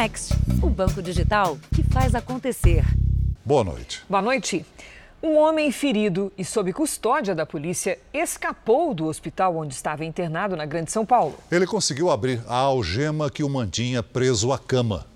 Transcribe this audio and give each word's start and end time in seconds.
Next, 0.00 0.32
o 0.62 0.70
banco 0.70 1.02
digital 1.02 1.58
que 1.74 1.82
faz 1.82 2.14
acontecer. 2.14 2.82
Boa 3.44 3.62
noite. 3.62 4.02
Boa 4.08 4.22
noite. 4.22 4.64
Um 5.22 5.36
homem 5.36 5.70
ferido 5.70 6.32
e 6.38 6.42
sob 6.42 6.72
custódia 6.72 7.34
da 7.34 7.44
polícia 7.44 7.98
escapou 8.10 8.94
do 8.94 9.04
hospital 9.04 9.54
onde 9.58 9.74
estava 9.74 10.02
internado 10.02 10.56
na 10.56 10.64
Grande 10.64 10.90
São 10.90 11.04
Paulo. 11.04 11.38
Ele 11.52 11.66
conseguiu 11.66 12.10
abrir 12.10 12.42
a 12.48 12.56
algema 12.56 13.28
que 13.28 13.44
o 13.44 13.48
mantinha 13.50 14.02
preso 14.02 14.54
à 14.54 14.58
cama. 14.58 15.06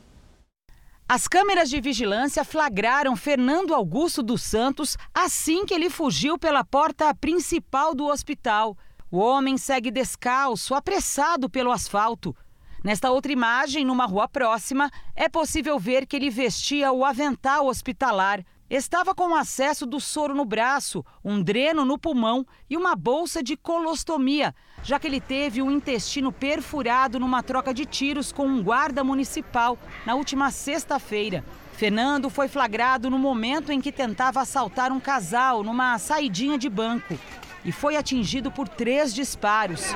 As 1.09 1.27
câmeras 1.27 1.71
de 1.71 1.81
vigilância 1.81 2.45
flagraram 2.45 3.17
Fernando 3.17 3.73
Augusto 3.73 4.23
dos 4.23 4.43
Santos 4.43 4.99
assim 5.15 5.65
que 5.65 5.73
ele 5.73 5.89
fugiu 5.89 6.37
pela 6.37 6.63
porta 6.63 7.15
principal 7.15 7.95
do 7.95 8.05
hospital. 8.05 8.77
O 9.11 9.17
homem 9.17 9.57
segue 9.57 9.91
descalço, 9.91 10.75
apressado 10.75 11.49
pelo 11.49 11.73
asfalto. 11.73 12.37
Nesta 12.85 13.11
outra 13.11 13.33
imagem, 13.33 13.83
numa 13.83 14.05
rua 14.05 14.29
próxima, 14.29 14.91
é 15.17 15.27
possível 15.27 15.79
ver 15.79 16.05
que 16.05 16.15
ele 16.15 16.29
vestia 16.29 16.93
o 16.93 17.03
avental 17.03 17.67
hospitalar. 17.67 18.45
Estava 18.69 19.15
com 19.15 19.35
acesso 19.35 19.87
do 19.87 19.99
soro 19.99 20.35
no 20.35 20.45
braço, 20.45 21.03
um 21.25 21.43
dreno 21.43 21.83
no 21.87 21.99
pulmão 21.99 22.47
e 22.69 22.77
uma 22.77 22.95
bolsa 22.95 23.43
de 23.43 23.57
colostomia, 23.57 24.55
já 24.83 24.99
que 24.99 25.07
ele 25.07 25.19
teve 25.19 25.63
o 25.63 25.71
intestino 25.71 26.31
perfurado 26.31 27.19
numa 27.19 27.43
troca 27.43 27.73
de 27.73 27.87
tiros 27.87 28.31
com 28.31 28.47
um 28.47 28.63
guarda 28.63 29.03
municipal 29.03 29.79
na 30.05 30.15
última 30.15 30.51
sexta-feira. 30.51 31.43
Fernando 31.73 32.29
foi 32.29 32.49
flagrado 32.49 33.09
no 33.09 33.19
momento 33.19 33.73
em 33.73 33.81
que 33.81 33.91
tentava 33.91 34.43
assaltar 34.43 34.93
um 34.93 35.01
casal 35.01 35.63
numa 35.63 35.99
saidinha 35.99 36.59
de 36.59 36.69
banco 36.69 37.19
e 37.65 37.73
foi 37.73 37.97
atingido 37.97 38.51
por 38.51 38.69
três 38.69 39.15
disparos. 39.15 39.95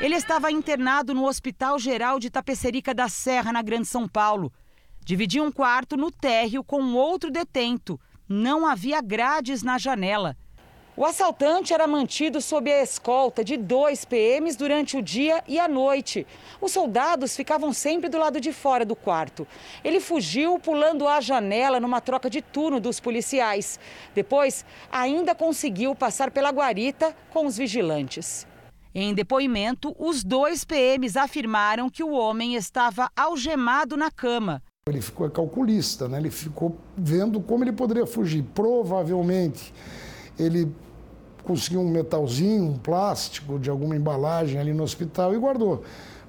Ele 0.00 0.14
estava 0.14 0.52
internado 0.52 1.12
no 1.12 1.26
Hospital 1.26 1.76
Geral 1.76 2.20
de 2.20 2.30
Tapecerica 2.30 2.94
da 2.94 3.08
Serra, 3.08 3.52
na 3.52 3.60
Grande 3.62 3.88
São 3.88 4.06
Paulo. 4.06 4.52
Dividia 5.04 5.42
um 5.42 5.50
quarto 5.50 5.96
no 5.96 6.08
térreo 6.08 6.62
com 6.62 6.94
outro 6.94 7.32
detento. 7.32 7.98
Não 8.28 8.64
havia 8.64 9.00
grades 9.02 9.64
na 9.64 9.76
janela. 9.76 10.36
O 10.96 11.04
assaltante 11.04 11.74
era 11.74 11.84
mantido 11.88 12.40
sob 12.40 12.72
a 12.72 12.80
escolta 12.80 13.42
de 13.42 13.56
dois 13.56 14.04
PMs 14.04 14.56
durante 14.56 14.96
o 14.96 15.02
dia 15.02 15.42
e 15.48 15.58
a 15.58 15.66
noite. 15.66 16.24
Os 16.60 16.70
soldados 16.70 17.34
ficavam 17.34 17.72
sempre 17.72 18.08
do 18.08 18.18
lado 18.18 18.40
de 18.40 18.52
fora 18.52 18.84
do 18.84 18.94
quarto. 18.94 19.48
Ele 19.82 19.98
fugiu 19.98 20.60
pulando 20.60 21.08
a 21.08 21.20
janela 21.20 21.80
numa 21.80 22.00
troca 22.00 22.30
de 22.30 22.40
turno 22.40 22.78
dos 22.78 23.00
policiais. 23.00 23.80
Depois, 24.14 24.64
ainda 24.92 25.34
conseguiu 25.34 25.92
passar 25.92 26.30
pela 26.30 26.50
guarita 26.50 27.16
com 27.30 27.46
os 27.46 27.56
vigilantes. 27.56 28.47
Em 29.00 29.14
depoimento, 29.14 29.94
os 29.96 30.24
dois 30.24 30.64
PMs 30.64 31.16
afirmaram 31.16 31.88
que 31.88 32.02
o 32.02 32.10
homem 32.10 32.56
estava 32.56 33.08
algemado 33.16 33.96
na 33.96 34.10
cama. 34.10 34.60
Ele 34.88 35.00
ficou 35.00 35.30
calculista, 35.30 36.08
né? 36.08 36.18
ele 36.18 36.32
ficou 36.32 36.76
vendo 36.96 37.40
como 37.40 37.62
ele 37.62 37.70
poderia 37.70 38.04
fugir. 38.08 38.42
Provavelmente 38.52 39.72
ele 40.36 40.74
conseguiu 41.44 41.80
um 41.80 41.88
metalzinho, 41.88 42.64
um 42.64 42.76
plástico 42.76 43.56
de 43.56 43.70
alguma 43.70 43.94
embalagem 43.94 44.58
ali 44.58 44.74
no 44.74 44.82
hospital 44.82 45.32
e 45.32 45.38
guardou. 45.38 45.84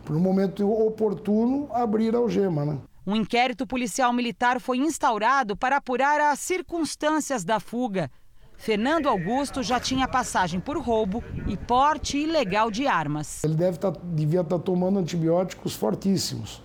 Por 0.05 0.15
um 0.15 0.19
momento 0.19 0.71
oportuno, 0.71 1.67
abrir 1.73 2.13
a 2.13 2.19
algema. 2.19 2.65
Né? 2.65 2.77
Um 3.03 3.15
inquérito 3.15 3.65
policial 3.65 4.13
militar 4.13 4.61
foi 4.61 4.77
instaurado 4.77 5.57
para 5.57 5.77
apurar 5.77 6.21
as 6.21 6.37
circunstâncias 6.37 7.43
da 7.43 7.59
fuga. 7.59 8.11
Fernando 8.59 9.07
Augusto 9.07 9.63
já 9.63 9.79
tinha 9.79 10.05
passagem 10.05 10.59
por 10.59 10.77
roubo 10.77 11.23
e 11.47 11.55
porte 11.55 12.17
ilegal 12.17 12.69
de 12.69 12.85
armas. 12.87 13.41
Ele 13.41 13.55
deve 13.55 13.79
tá, 13.79 13.93
devia 14.03 14.41
estar 14.41 14.57
tá 14.57 14.61
tomando 14.61 14.99
antibióticos 14.99 15.75
fortíssimos. 15.75 16.61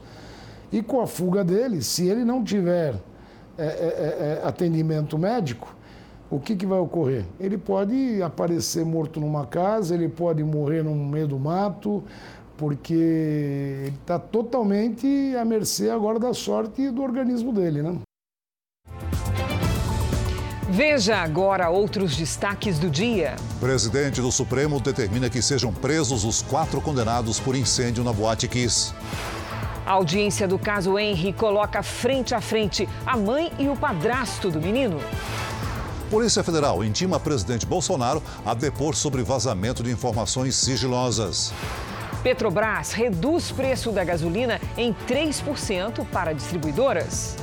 E 0.73 0.83
com 0.83 1.01
a 1.01 1.07
fuga 1.07 1.45
dele, 1.45 1.81
se 1.83 2.09
ele 2.09 2.25
não 2.25 2.43
tiver 2.43 2.97
é, 3.57 3.65
é, 3.65 3.67
é, 3.67 4.41
é, 4.43 4.49
atendimento 4.49 5.17
médico, 5.17 5.73
o 6.29 6.41
que, 6.41 6.57
que 6.57 6.67
vai 6.67 6.81
ocorrer? 6.81 7.25
Ele 7.39 7.57
pode 7.57 8.21
aparecer 8.21 8.85
morto 8.85 9.21
numa 9.21 9.47
casa, 9.47 9.95
ele 9.95 10.09
pode 10.09 10.43
morrer 10.43 10.83
no 10.83 10.97
meio 10.97 11.29
do 11.29 11.39
mato, 11.39 12.03
porque 12.57 12.93
ele 12.93 13.97
está 14.01 14.19
totalmente 14.19 15.07
à 15.37 15.45
mercê 15.45 15.91
agora 15.91 16.19
da 16.19 16.35
sorte 16.35 16.91
do 16.91 17.05
organismo 17.05 17.53
dele, 17.53 17.83
né? 17.83 18.01
Veja 20.69 21.19
agora 21.19 21.69
outros 21.69 22.17
destaques 22.17 22.79
do 22.79 22.89
dia. 22.89 23.37
Presidente 23.61 24.23
do 24.23 24.33
Supremo 24.33 24.81
determina 24.81 25.29
que 25.29 25.43
sejam 25.43 25.71
presos 25.71 26.25
os 26.25 26.41
quatro 26.41 26.81
condenados 26.81 27.39
por 27.39 27.55
incêndio 27.55 28.03
na 28.03 28.15
Boate 28.15 28.49
Kiss. 28.49 28.95
A 29.85 29.93
audiência 29.93 30.49
do 30.49 30.59
caso 30.59 30.99
Henry 30.99 31.35
coloca 31.35 31.83
frente 31.83 32.35
a 32.35 32.41
frente 32.41 32.89
a 33.05 33.15
mãe 33.15 33.53
e 33.59 33.69
o 33.69 33.77
padrasto 33.77 34.51
do 34.51 34.59
menino. 34.59 34.99
Polícia 36.11 36.43
Federal 36.43 36.83
intima 36.83 37.21
presidente 37.21 37.67
Bolsonaro 37.67 38.23
a 38.45 38.55
depor 38.55 38.95
sobre 38.95 39.23
vazamento 39.23 39.83
de 39.83 39.91
informações 39.91 40.55
sigilosas. 40.55 41.53
Petrobras 42.23 42.93
reduz 42.93 43.53
preço 43.53 43.93
da 43.93 44.03
gasolina 44.03 44.59
em 44.79 44.95
3% 45.07 46.07
para 46.11 46.33
distribuidoras. 46.33 47.37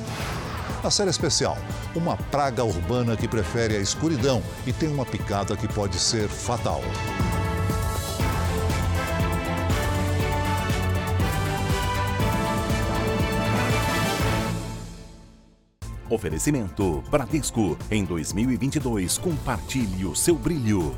Na 0.84 0.90
série 0.90 1.12
especial, 1.12 1.60
uma 1.96 2.18
praga 2.18 2.64
urbana 2.64 3.16
que 3.16 3.28
prefere 3.28 3.76
a 3.76 3.80
escuridão 3.80 4.42
e 4.66 4.74
tem 4.74 4.90
uma 4.90 5.06
picada 5.06 5.56
que 5.56 5.68
pode 5.68 6.00
ser 6.00 6.28
fatal. 6.28 6.82
Oferecimento 16.10 17.04
Bradesco. 17.12 17.78
Em 17.90 18.04
2022, 18.04 19.20
compartilhe 19.20 20.06
o 20.06 20.16
seu 20.16 20.36
brilho. 20.36 20.98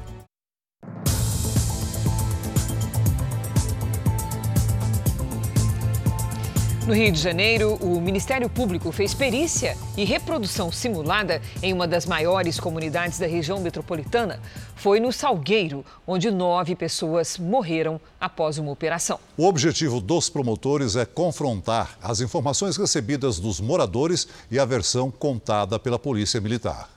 No 6.86 6.94
Rio 6.94 7.14
de 7.14 7.20
Janeiro, 7.20 7.76
o 7.76 8.02
Ministério 8.02 8.50
Público 8.50 8.92
fez 8.92 9.14
perícia 9.14 9.78
e 9.96 10.04
reprodução 10.04 10.70
simulada 10.70 11.42
em 11.62 11.72
uma 11.72 11.88
das 11.88 12.06
maiores 12.06 12.60
comunidades 12.60 13.18
da 13.18 13.26
região 13.26 13.62
metropolitana. 13.62 14.38
Foi 14.76 15.00
no 15.00 15.10
Salgueiro, 15.10 15.86
onde 16.06 16.30
nove 16.30 16.76
pessoas 16.76 17.38
morreram 17.38 18.02
após 18.20 18.58
uma 18.58 18.70
operação. 18.70 19.18
O 19.38 19.48
objetivo 19.48 20.02
dos 20.02 20.30
promotores 20.30 20.98
é 20.98 21.06
confrontar 21.06 21.98
as 22.04 22.20
informações 22.20 22.76
recebidas 22.76 23.40
dos 23.40 23.62
moradores 23.62 24.28
e 24.52 24.60
a 24.60 24.66
versão 24.66 25.10
contada 25.10 25.80
pela 25.80 25.98
Polícia 25.98 26.42
Militar. 26.42 26.90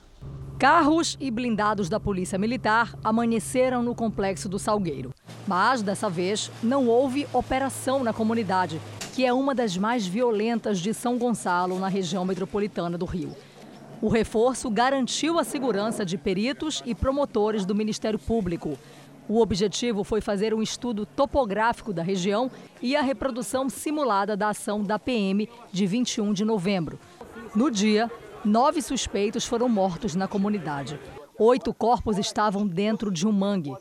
Carros 0.59 1.15
e 1.19 1.31
blindados 1.31 1.87
da 1.87 1.99
Polícia 1.99 2.37
Militar 2.37 2.93
amanheceram 3.03 3.83
no 3.83 3.95
complexo 3.95 4.49
do 4.49 4.57
Salgueiro. 4.57 5.13
Mas, 5.47 5.83
dessa 5.83 6.09
vez, 6.09 6.51
não 6.61 6.87
houve 6.87 7.27
operação 7.31 8.03
na 8.03 8.11
comunidade 8.11 8.81
que 9.17 9.25
é 9.25 9.33
uma 9.33 9.55
das 9.55 9.75
mais 9.75 10.05
violentas 10.05 10.77
de 10.77 10.93
São 10.93 11.17
Gonçalo, 11.17 11.79
na 11.79 11.87
região 11.87 12.23
metropolitana 12.23 12.99
do 12.99 13.05
Rio. 13.05 13.35
O 13.99 14.09
reforço 14.09 14.69
garantiu 14.69 15.39
a 15.39 15.43
segurança 15.43 16.05
de 16.05 16.19
peritos 16.19 16.83
e 16.85 16.93
promotores 16.93 17.65
do 17.65 17.73
Ministério 17.73 18.19
Público. 18.19 18.77
O 19.27 19.41
objetivo 19.41 20.03
foi 20.03 20.21
fazer 20.21 20.53
um 20.53 20.61
estudo 20.61 21.03
topográfico 21.03 21.91
da 21.91 22.03
região 22.03 22.51
e 22.79 22.95
a 22.95 23.01
reprodução 23.01 23.67
simulada 23.71 24.37
da 24.37 24.49
ação 24.49 24.83
da 24.83 24.99
PM 24.99 25.49
de 25.71 25.87
21 25.87 26.31
de 26.31 26.45
novembro. 26.45 26.99
No 27.55 27.71
dia, 27.71 28.11
nove 28.45 28.83
suspeitos 28.83 29.47
foram 29.47 29.67
mortos 29.67 30.13
na 30.13 30.27
comunidade. 30.27 30.99
Oito 31.39 31.73
corpos 31.73 32.19
estavam 32.19 32.67
dentro 32.67 33.09
de 33.09 33.27
um 33.27 33.31
mangue. 33.31 33.73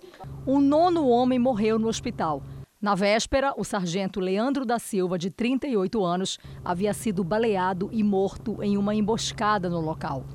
Um 0.47 0.61
nono 0.61 1.07
homem 1.07 1.39
morreu 1.39 1.79
no 1.79 1.89
hospital. 1.89 2.43
Na 2.81 2.95
véspera, 2.95 3.55
o 3.57 3.65
sargento 3.65 4.21
Leandro 4.21 4.67
da 4.67 4.79
Silva, 4.79 5.19
de 5.19 5.31
38 5.31 6.05
anos, 6.05 6.39
havia 6.63 6.93
sido 6.93 7.25
baleado 7.25 7.89
e 7.91 8.03
morto 8.03 8.63
em 8.63 8.77
uma 8.77 8.95
emboscada 8.95 9.71
no 9.71 9.81
local. 9.81 10.27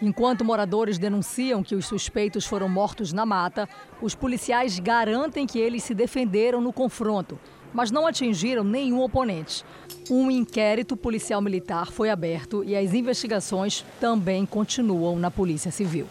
Enquanto 0.00 0.44
moradores 0.44 0.98
denunciam 0.98 1.62
que 1.62 1.74
os 1.74 1.86
suspeitos 1.86 2.44
foram 2.44 2.68
mortos 2.68 3.14
na 3.14 3.24
mata, 3.24 3.66
os 4.02 4.14
policiais 4.14 4.78
garantem 4.78 5.46
que 5.46 5.58
eles 5.58 5.84
se 5.84 5.94
defenderam 5.94 6.60
no 6.60 6.70
confronto, 6.70 7.38
mas 7.72 7.90
não 7.90 8.06
atingiram 8.06 8.62
nenhum 8.62 9.00
oponente. 9.00 9.64
Um 10.10 10.30
inquérito 10.30 10.98
policial 10.98 11.40
militar 11.40 11.90
foi 11.90 12.10
aberto 12.10 12.62
e 12.62 12.76
as 12.76 12.92
investigações 12.92 13.86
também 13.98 14.44
continuam 14.44 15.18
na 15.18 15.30
Polícia 15.30 15.70
Civil. 15.70 16.06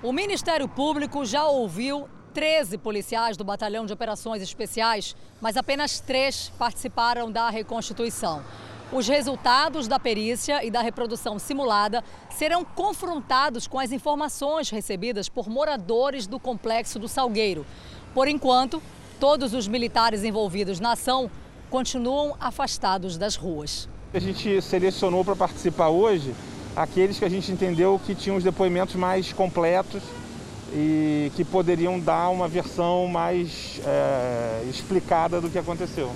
O 0.00 0.12
Ministério 0.12 0.68
Público 0.68 1.24
já 1.24 1.44
ouviu 1.44 2.06
13 2.34 2.78
policiais 2.78 3.36
do 3.36 3.44
Batalhão 3.44 3.86
de 3.86 3.92
Operações 3.92 4.42
Especiais, 4.42 5.14
mas 5.40 5.56
apenas 5.56 6.00
três 6.00 6.52
participaram 6.58 7.30
da 7.30 7.48
reconstituição. 7.48 8.42
Os 8.92 9.06
resultados 9.06 9.86
da 9.86 10.00
perícia 10.00 10.64
e 10.64 10.70
da 10.70 10.82
reprodução 10.82 11.38
simulada 11.38 12.02
serão 12.30 12.64
confrontados 12.64 13.68
com 13.68 13.78
as 13.78 13.92
informações 13.92 14.68
recebidas 14.68 15.28
por 15.28 15.48
moradores 15.48 16.26
do 16.26 16.40
complexo 16.40 16.98
do 16.98 17.08
Salgueiro. 17.08 17.64
Por 18.12 18.26
enquanto, 18.26 18.82
todos 19.20 19.54
os 19.54 19.68
militares 19.68 20.24
envolvidos 20.24 20.80
na 20.80 20.92
ação 20.92 21.30
continuam 21.70 22.36
afastados 22.40 23.16
das 23.16 23.36
ruas. 23.36 23.88
A 24.12 24.18
gente 24.18 24.60
selecionou 24.60 25.24
para 25.24 25.36
participar 25.36 25.88
hoje 25.88 26.34
aqueles 26.74 27.16
que 27.16 27.24
a 27.24 27.28
gente 27.28 27.50
entendeu 27.52 28.00
que 28.04 28.14
tinham 28.14 28.36
os 28.36 28.44
depoimentos 28.44 28.96
mais 28.96 29.32
completos 29.32 30.02
e 30.72 31.30
que 31.36 31.44
poderiam 31.44 31.98
dar 31.98 32.28
uma 32.30 32.48
versão 32.48 33.06
mais 33.06 33.80
é, 33.84 34.64
explicada 34.68 35.40
do 35.40 35.50
que 35.50 35.58
aconteceu. 35.58 36.12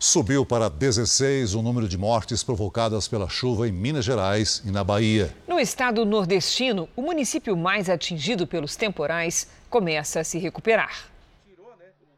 Subiu 0.00 0.46
para 0.46 0.68
16 0.68 1.54
o 1.54 1.62
número 1.62 1.88
de 1.88 1.98
mortes 1.98 2.44
provocadas 2.44 3.08
pela 3.08 3.28
chuva 3.28 3.66
em 3.66 3.72
Minas 3.72 4.04
Gerais 4.04 4.62
e 4.64 4.70
na 4.70 4.84
Bahia. 4.84 5.34
No 5.46 5.58
estado 5.58 6.04
nordestino, 6.04 6.88
o 6.94 7.02
município 7.02 7.56
mais 7.56 7.90
atingido 7.90 8.46
pelos 8.46 8.76
temporais 8.76 9.48
começa 9.68 10.20
a 10.20 10.24
se 10.24 10.38
recuperar. 10.38 11.10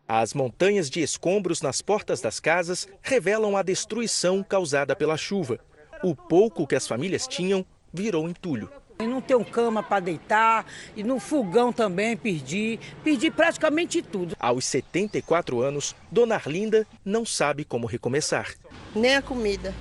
As 0.07 0.35
montanhas 0.35 0.91
de 0.91 1.01
escombros 1.01 1.63
nas 1.63 1.81
portas 1.81 2.21
das 2.21 2.39
casas 2.39 2.87
revelam 3.01 3.57
a 3.57 3.63
destruição 3.63 4.43
causada 4.43 4.95
pela 4.95 5.17
chuva. 5.17 5.59
O 6.03 6.15
pouco 6.15 6.67
que 6.67 6.75
as 6.75 6.87
famílias 6.87 7.27
tinham 7.27 7.65
virou 7.93 8.29
entulho. 8.29 8.69
Eu 9.01 9.09
não 9.09 9.23
tenho 9.23 9.43
cama 9.43 9.83
para 9.83 10.01
deitar 10.01 10.67
e 10.95 11.03
no 11.03 11.19
fogão 11.19 11.73
também 11.73 12.15
perdi, 12.17 12.79
perdi 13.03 13.31
praticamente 13.31 14.03
tudo. 14.03 14.37
Aos 14.39 14.67
74 14.67 15.63
anos, 15.63 15.97
Dona 16.11 16.35
Arlinda 16.35 16.87
não 17.03 17.25
sabe 17.25 17.65
como 17.65 17.87
recomeçar. 17.87 18.55
Nem 18.95 19.17
a 19.17 19.23
comida. 19.23 19.75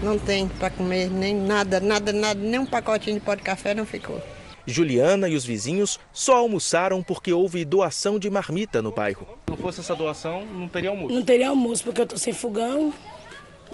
Não 0.00 0.16
tem 0.16 0.46
para 0.46 0.70
comer, 0.70 1.10
nem 1.10 1.34
nada, 1.34 1.80
nada, 1.80 2.12
nada, 2.12 2.38
nem 2.38 2.60
um 2.60 2.66
pacotinho 2.66 3.18
de 3.18 3.24
pó 3.24 3.34
de 3.34 3.42
café 3.42 3.74
não 3.74 3.84
ficou. 3.84 4.22
Juliana 4.64 5.28
e 5.28 5.34
os 5.34 5.44
vizinhos 5.44 5.98
só 6.12 6.36
almoçaram 6.36 7.02
porque 7.02 7.32
houve 7.32 7.64
doação 7.64 8.18
de 8.18 8.30
marmita 8.30 8.80
no 8.80 8.92
bairro. 8.92 9.26
Se 9.46 9.50
não 9.50 9.56
fosse 9.56 9.80
essa 9.80 9.94
doação, 9.94 10.44
não 10.44 10.68
teria 10.68 10.90
almoço. 10.90 11.14
Não 11.14 11.22
teria 11.22 11.48
almoço 11.48 11.82
porque 11.82 12.00
eu 12.00 12.06
tô 12.06 12.18
sem 12.18 12.32
fogão, 12.32 12.92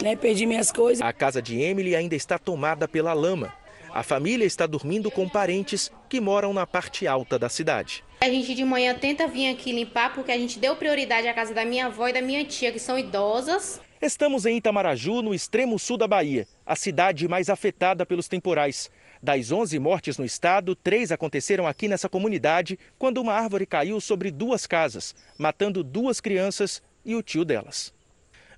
né? 0.03 0.17
Perdi 0.17 0.47
minhas 0.47 0.71
coisas. 0.71 1.03
A 1.03 1.13
casa 1.13 1.43
de 1.43 1.61
Emily 1.61 1.97
ainda 1.97 2.15
está 2.15 2.39
tomada 2.39 2.87
pela 2.87 3.13
lama. 3.13 3.53
A 3.95 4.03
família 4.03 4.47
está 4.47 4.67
dormindo 4.67 5.11
com 5.11 5.29
parentes 5.29 5.93
que 6.09 6.19
moram 6.19 6.55
na 6.55 6.67
parte 6.67 7.07
alta 7.07 7.39
da 7.39 7.51
cidade. 7.51 8.03
A 8.23 8.25
gente 8.25 8.55
de 8.55 8.65
manhã 8.65 8.95
tenta 8.95 9.29
vir 9.29 9.51
aqui 9.51 9.71
limpar 9.71 10.15
porque 10.15 10.33
a 10.33 10.39
gente 10.39 10.59
deu 10.59 10.75
prioridade 10.75 11.29
à 11.29 11.35
casa 11.35 11.53
da 11.53 11.63
minha 11.63 11.87
avó 11.87 12.09
e 12.09 12.13
da 12.13 12.23
minha 12.23 12.43
tia, 12.43 12.73
que 12.73 12.79
são 12.79 12.99
idosas. 12.99 13.83
Estamos 14.01 14.47
em 14.47 14.57
Itamaraju, 14.57 15.21
no 15.21 15.35
extremo 15.35 15.79
sul 15.79 15.99
da 15.99 16.09
Bahia, 16.09 16.49
a 16.65 16.75
cidade 16.75 17.29
mais 17.29 17.51
afetada 17.51 18.07
pelos 18.07 18.29
temporais. 18.29 18.91
Das 19.23 19.53
11 19.53 19.79
mortes 19.79 20.17
no 20.17 20.25
estado, 20.25 20.75
três 20.75 21.13
aconteceram 21.13 21.67
aqui 21.67 21.87
nessa 21.87 22.09
comunidade 22.09 22.79
quando 22.99 23.19
uma 23.19 23.35
árvore 23.35 23.67
caiu 23.67 24.01
sobre 24.01 24.31
duas 24.31 24.67
casas, 24.67 25.15
matando 25.39 25.85
duas 25.85 26.19
crianças 26.19 26.83
e 27.05 27.15
o 27.15 27.23
tio 27.23 27.45
delas. 27.45 27.93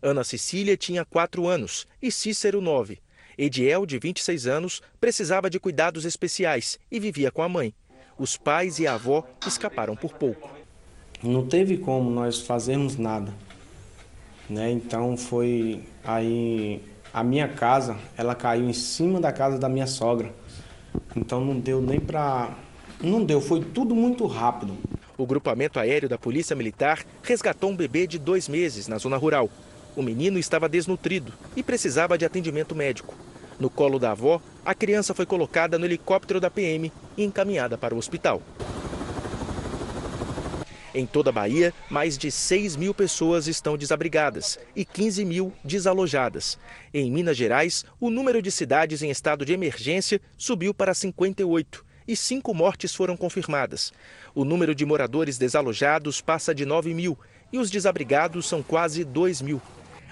Ana 0.00 0.22
Cecília 0.22 0.76
tinha 0.76 1.04
4 1.04 1.46
anos 1.46 1.88
e 2.00 2.12
Cícero 2.12 2.60
9. 2.60 3.03
Ediel, 3.36 3.86
de 3.86 3.98
26 3.98 4.46
anos, 4.46 4.82
precisava 5.00 5.50
de 5.50 5.58
cuidados 5.60 6.04
especiais 6.04 6.78
e 6.90 7.00
vivia 7.00 7.30
com 7.30 7.42
a 7.42 7.48
mãe. 7.48 7.74
Os 8.18 8.36
pais 8.36 8.78
e 8.78 8.86
a 8.86 8.94
avó 8.94 9.24
escaparam 9.46 9.96
por 9.96 10.14
pouco. 10.14 10.50
Não 11.22 11.46
teve 11.46 11.78
como 11.78 12.10
nós 12.10 12.40
fazermos 12.40 12.96
nada. 12.96 13.32
Né? 14.48 14.70
Então 14.70 15.16
foi 15.16 15.84
aí 16.04 16.82
a 17.12 17.24
minha 17.24 17.48
casa, 17.48 17.96
ela 18.16 18.34
caiu 18.34 18.68
em 18.68 18.72
cima 18.72 19.20
da 19.20 19.32
casa 19.32 19.58
da 19.58 19.68
minha 19.68 19.86
sogra. 19.86 20.34
Então 21.16 21.44
não 21.44 21.58
deu 21.58 21.80
nem 21.80 21.98
para 21.98 22.54
não 23.02 23.24
deu, 23.24 23.40
foi 23.40 23.60
tudo 23.60 23.94
muito 23.94 24.26
rápido. 24.26 24.76
O 25.16 25.26
grupamento 25.26 25.78
aéreo 25.78 26.08
da 26.08 26.18
Polícia 26.18 26.56
Militar 26.56 27.04
resgatou 27.22 27.70
um 27.70 27.76
bebê 27.76 28.06
de 28.06 28.18
dois 28.18 28.48
meses 28.48 28.88
na 28.88 28.98
zona 28.98 29.16
rural. 29.16 29.48
O 29.96 30.02
menino 30.02 30.38
estava 30.38 30.68
desnutrido 30.68 31.32
e 31.54 31.62
precisava 31.62 32.18
de 32.18 32.24
atendimento 32.24 32.74
médico. 32.74 33.14
No 33.58 33.70
colo 33.70 33.98
da 33.98 34.10
avó, 34.10 34.40
a 34.64 34.74
criança 34.74 35.14
foi 35.14 35.24
colocada 35.24 35.78
no 35.78 35.84
helicóptero 35.84 36.40
da 36.40 36.50
PM 36.50 36.92
e 37.16 37.24
encaminhada 37.24 37.78
para 37.78 37.94
o 37.94 37.98
hospital. 37.98 38.42
Em 40.92 41.06
toda 41.06 41.30
a 41.30 41.32
Bahia, 41.32 41.74
mais 41.90 42.16
de 42.16 42.30
6 42.30 42.76
mil 42.76 42.94
pessoas 42.94 43.48
estão 43.48 43.76
desabrigadas 43.76 44.58
e 44.76 44.84
15 44.84 45.24
mil 45.24 45.52
desalojadas. 45.64 46.56
Em 46.92 47.10
Minas 47.10 47.36
Gerais, 47.36 47.84
o 48.00 48.10
número 48.10 48.40
de 48.40 48.50
cidades 48.50 49.02
em 49.02 49.10
estado 49.10 49.44
de 49.44 49.52
emergência 49.52 50.20
subiu 50.36 50.72
para 50.72 50.94
58 50.94 51.84
e 52.06 52.14
cinco 52.14 52.52
mortes 52.52 52.94
foram 52.94 53.16
confirmadas. 53.16 53.92
O 54.34 54.44
número 54.44 54.74
de 54.74 54.84
moradores 54.84 55.38
desalojados 55.38 56.20
passa 56.20 56.54
de 56.54 56.64
9 56.64 56.92
mil 56.94 57.18
e 57.52 57.58
os 57.58 57.70
desabrigados 57.70 58.46
são 58.46 58.62
quase 58.62 59.04
2 59.04 59.42
mil. 59.42 59.60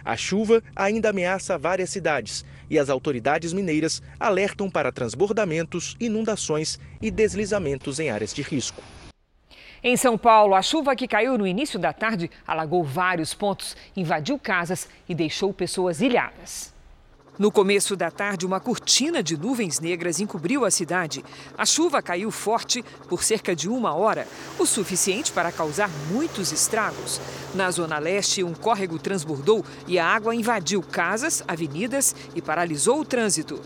A 0.04 0.16
chuva 0.16 0.62
ainda 0.74 1.10
ameaça 1.10 1.58
várias 1.58 1.90
cidades 1.90 2.44
e 2.68 2.78
as 2.78 2.88
autoridades 2.88 3.52
mineiras 3.52 4.02
alertam 4.18 4.70
para 4.70 4.90
transbordamentos, 4.90 5.96
inundações 6.00 6.78
e 7.00 7.10
deslizamentos 7.10 8.00
em 8.00 8.10
áreas 8.10 8.32
de 8.32 8.42
risco. 8.42 8.82
Em 9.84 9.96
São 9.96 10.16
Paulo, 10.16 10.54
a 10.54 10.62
chuva 10.62 10.94
que 10.94 11.08
caiu 11.08 11.36
no 11.36 11.46
início 11.46 11.78
da 11.78 11.92
tarde 11.92 12.30
alagou 12.46 12.84
vários 12.84 13.34
pontos, 13.34 13.76
invadiu 13.96 14.38
casas 14.38 14.88
e 15.08 15.14
deixou 15.14 15.52
pessoas 15.52 16.00
ilhadas. 16.00 16.71
No 17.42 17.50
começo 17.50 17.96
da 17.96 18.08
tarde, 18.08 18.46
uma 18.46 18.60
cortina 18.60 19.20
de 19.20 19.36
nuvens 19.36 19.80
negras 19.80 20.20
encobriu 20.20 20.64
a 20.64 20.70
cidade. 20.70 21.24
A 21.58 21.66
chuva 21.66 22.00
caiu 22.00 22.30
forte 22.30 22.84
por 23.08 23.24
cerca 23.24 23.52
de 23.52 23.68
uma 23.68 23.92
hora, 23.94 24.28
o 24.60 24.64
suficiente 24.64 25.32
para 25.32 25.50
causar 25.50 25.90
muitos 26.12 26.52
estragos. 26.52 27.20
Na 27.52 27.68
Zona 27.72 27.98
Leste, 27.98 28.44
um 28.44 28.54
córrego 28.54 28.96
transbordou 28.96 29.64
e 29.88 29.98
a 29.98 30.06
água 30.06 30.36
invadiu 30.36 30.80
casas, 30.84 31.42
avenidas 31.48 32.14
e 32.32 32.40
paralisou 32.40 33.00
o 33.00 33.04
trânsito. 33.04 33.60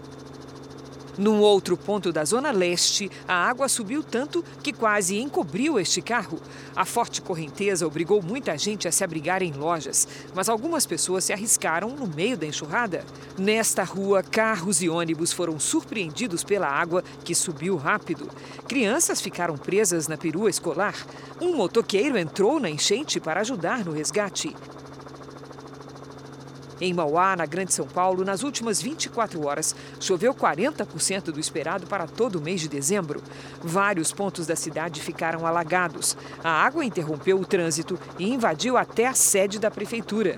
Num 1.18 1.40
outro 1.40 1.78
ponto 1.78 2.12
da 2.12 2.24
zona 2.24 2.50
leste, 2.50 3.10
a 3.26 3.34
água 3.48 3.68
subiu 3.68 4.02
tanto 4.02 4.44
que 4.62 4.72
quase 4.72 5.18
encobriu 5.18 5.80
este 5.80 6.02
carro. 6.02 6.38
A 6.74 6.84
forte 6.84 7.22
correnteza 7.22 7.86
obrigou 7.86 8.22
muita 8.22 8.56
gente 8.58 8.86
a 8.86 8.92
se 8.92 9.02
abrigar 9.02 9.42
em 9.42 9.52
lojas, 9.52 10.06
mas 10.34 10.48
algumas 10.48 10.84
pessoas 10.84 11.24
se 11.24 11.32
arriscaram 11.32 11.88
no 11.90 12.06
meio 12.06 12.36
da 12.36 12.46
enxurrada. 12.46 13.02
Nesta 13.38 13.82
rua, 13.82 14.22
carros 14.22 14.82
e 14.82 14.90
ônibus 14.90 15.32
foram 15.32 15.58
surpreendidos 15.58 16.44
pela 16.44 16.68
água 16.68 17.02
que 17.24 17.34
subiu 17.34 17.76
rápido. 17.76 18.28
Crianças 18.68 19.20
ficaram 19.20 19.56
presas 19.56 20.08
na 20.08 20.18
perua 20.18 20.50
escolar. 20.50 20.94
Um 21.40 21.56
motoqueiro 21.56 22.18
entrou 22.18 22.60
na 22.60 22.68
enchente 22.68 23.18
para 23.18 23.40
ajudar 23.40 23.84
no 23.84 23.92
resgate. 23.92 24.54
Em 26.80 26.92
Mauá, 26.92 27.34
na 27.34 27.46
Grande 27.46 27.72
São 27.72 27.86
Paulo, 27.86 28.24
nas 28.24 28.42
últimas 28.42 28.82
24 28.82 29.46
horas, 29.46 29.74
choveu 29.98 30.34
40% 30.34 31.32
do 31.32 31.40
esperado 31.40 31.86
para 31.86 32.06
todo 32.06 32.36
o 32.36 32.40
mês 32.40 32.60
de 32.60 32.68
dezembro. 32.68 33.22
Vários 33.62 34.12
pontos 34.12 34.46
da 34.46 34.54
cidade 34.54 35.00
ficaram 35.00 35.46
alagados. 35.46 36.16
A 36.44 36.50
água 36.50 36.84
interrompeu 36.84 37.38
o 37.38 37.46
trânsito 37.46 37.98
e 38.18 38.28
invadiu 38.28 38.76
até 38.76 39.06
a 39.06 39.14
sede 39.14 39.58
da 39.58 39.70
prefeitura. 39.70 40.36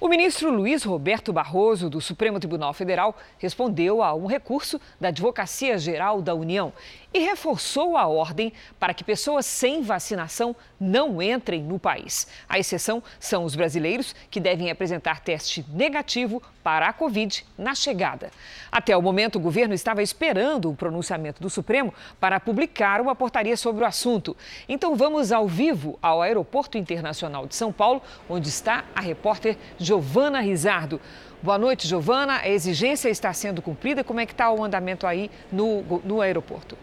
O 0.00 0.06
ministro 0.06 0.48
Luiz 0.52 0.84
Roberto 0.84 1.32
Barroso, 1.32 1.90
do 1.90 2.00
Supremo 2.00 2.38
Tribunal 2.38 2.72
Federal, 2.72 3.16
respondeu 3.36 4.00
a 4.00 4.14
um 4.14 4.26
recurso 4.26 4.80
da 5.00 5.08
Advocacia 5.08 5.76
Geral 5.76 6.22
da 6.22 6.36
União 6.36 6.72
e 7.12 7.20
reforçou 7.20 7.96
a 7.96 8.06
ordem 8.06 8.52
para 8.78 8.92
que 8.92 9.02
pessoas 9.02 9.46
sem 9.46 9.82
vacinação 9.82 10.54
não 10.78 11.22
entrem 11.22 11.62
no 11.62 11.78
país. 11.78 12.28
A 12.48 12.58
exceção 12.58 13.02
são 13.18 13.44
os 13.44 13.56
brasileiros 13.56 14.14
que 14.30 14.38
devem 14.40 14.70
apresentar 14.70 15.20
teste 15.20 15.64
negativo 15.70 16.42
para 16.62 16.88
a 16.88 16.92
Covid 16.92 17.46
na 17.56 17.74
chegada. 17.74 18.30
Até 18.70 18.94
o 18.96 19.00
momento, 19.00 19.36
o 19.36 19.40
governo 19.40 19.72
estava 19.72 20.02
esperando 20.02 20.70
o 20.70 20.76
pronunciamento 20.76 21.40
do 21.42 21.48
Supremo 21.48 21.94
para 22.20 22.38
publicar 22.38 23.00
uma 23.00 23.14
portaria 23.14 23.56
sobre 23.56 23.82
o 23.82 23.86
assunto. 23.86 24.36
Então 24.68 24.94
vamos 24.94 25.32
ao 25.32 25.48
vivo 25.48 25.98
ao 26.02 26.20
Aeroporto 26.20 26.76
Internacional 26.76 27.46
de 27.46 27.56
São 27.56 27.72
Paulo, 27.72 28.02
onde 28.28 28.48
está 28.48 28.84
a 28.94 29.00
repórter 29.00 29.56
Giovana 29.78 30.40
Rizardo. 30.40 31.00
Boa 31.42 31.56
noite, 31.56 31.86
Giovana. 31.86 32.40
A 32.40 32.48
exigência 32.48 33.08
está 33.08 33.32
sendo 33.32 33.62
cumprida. 33.62 34.04
Como 34.04 34.20
é 34.20 34.26
que 34.26 34.32
está 34.32 34.50
o 34.50 34.62
andamento 34.62 35.06
aí 35.06 35.30
no, 35.50 35.82
no 36.04 36.20
aeroporto? 36.20 36.76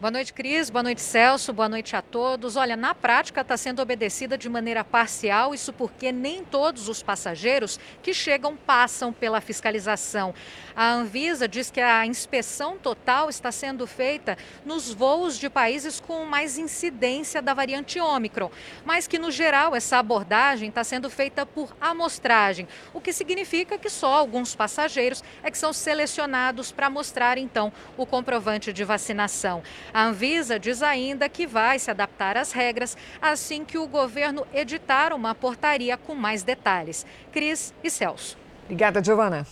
Boa 0.00 0.10
noite, 0.10 0.32
Cris. 0.32 0.70
Boa 0.70 0.82
noite, 0.82 1.02
Celso. 1.02 1.52
Boa 1.52 1.68
noite 1.68 1.94
a 1.94 2.00
todos. 2.00 2.56
Olha, 2.56 2.74
na 2.74 2.94
prática 2.94 3.42
está 3.42 3.54
sendo 3.54 3.82
obedecida 3.82 4.38
de 4.38 4.48
maneira 4.48 4.82
parcial, 4.82 5.54
isso 5.54 5.74
porque 5.74 6.10
nem 6.10 6.42
todos 6.42 6.88
os 6.88 7.02
passageiros 7.02 7.78
que 8.02 8.14
chegam 8.14 8.56
passam 8.56 9.12
pela 9.12 9.42
fiscalização. 9.42 10.34
A 10.74 10.90
Anvisa 10.90 11.46
diz 11.46 11.70
que 11.70 11.82
a 11.82 12.06
inspeção 12.06 12.78
total 12.78 13.28
está 13.28 13.52
sendo 13.52 13.86
feita 13.86 14.38
nos 14.64 14.90
voos 14.90 15.36
de 15.36 15.50
países 15.50 16.00
com 16.00 16.24
mais 16.24 16.56
incidência 16.56 17.42
da 17.42 17.52
variante 17.52 18.00
Ômicron, 18.00 18.50
mas 18.86 19.06
que, 19.06 19.18
no 19.18 19.30
geral, 19.30 19.76
essa 19.76 19.98
abordagem 19.98 20.70
está 20.70 20.82
sendo 20.82 21.10
feita 21.10 21.44
por 21.44 21.76
amostragem, 21.78 22.66
o 22.94 23.02
que 23.02 23.12
significa 23.12 23.76
que 23.76 23.90
só 23.90 24.14
alguns 24.14 24.54
passageiros 24.54 25.22
é 25.42 25.50
que 25.50 25.58
são 25.58 25.74
selecionados 25.74 26.72
para 26.72 26.88
mostrar, 26.88 27.36
então, 27.36 27.70
o 27.98 28.06
comprovante 28.06 28.72
de 28.72 28.82
vacinação. 28.82 29.62
A 29.92 30.06
Anvisa 30.06 30.58
diz 30.58 30.82
ainda 30.82 31.28
que 31.28 31.46
vai 31.46 31.78
se 31.78 31.90
adaptar 31.90 32.36
às 32.36 32.52
regras 32.52 32.96
assim 33.20 33.64
que 33.64 33.76
o 33.76 33.86
governo 33.86 34.46
editar 34.54 35.12
uma 35.12 35.34
portaria 35.34 35.96
com 35.96 36.14
mais 36.14 36.42
detalhes. 36.42 37.04
Cris 37.32 37.74
e 37.82 37.90
Celso. 37.90 38.36
Obrigada, 38.64 39.02
Giovana. 39.02 39.46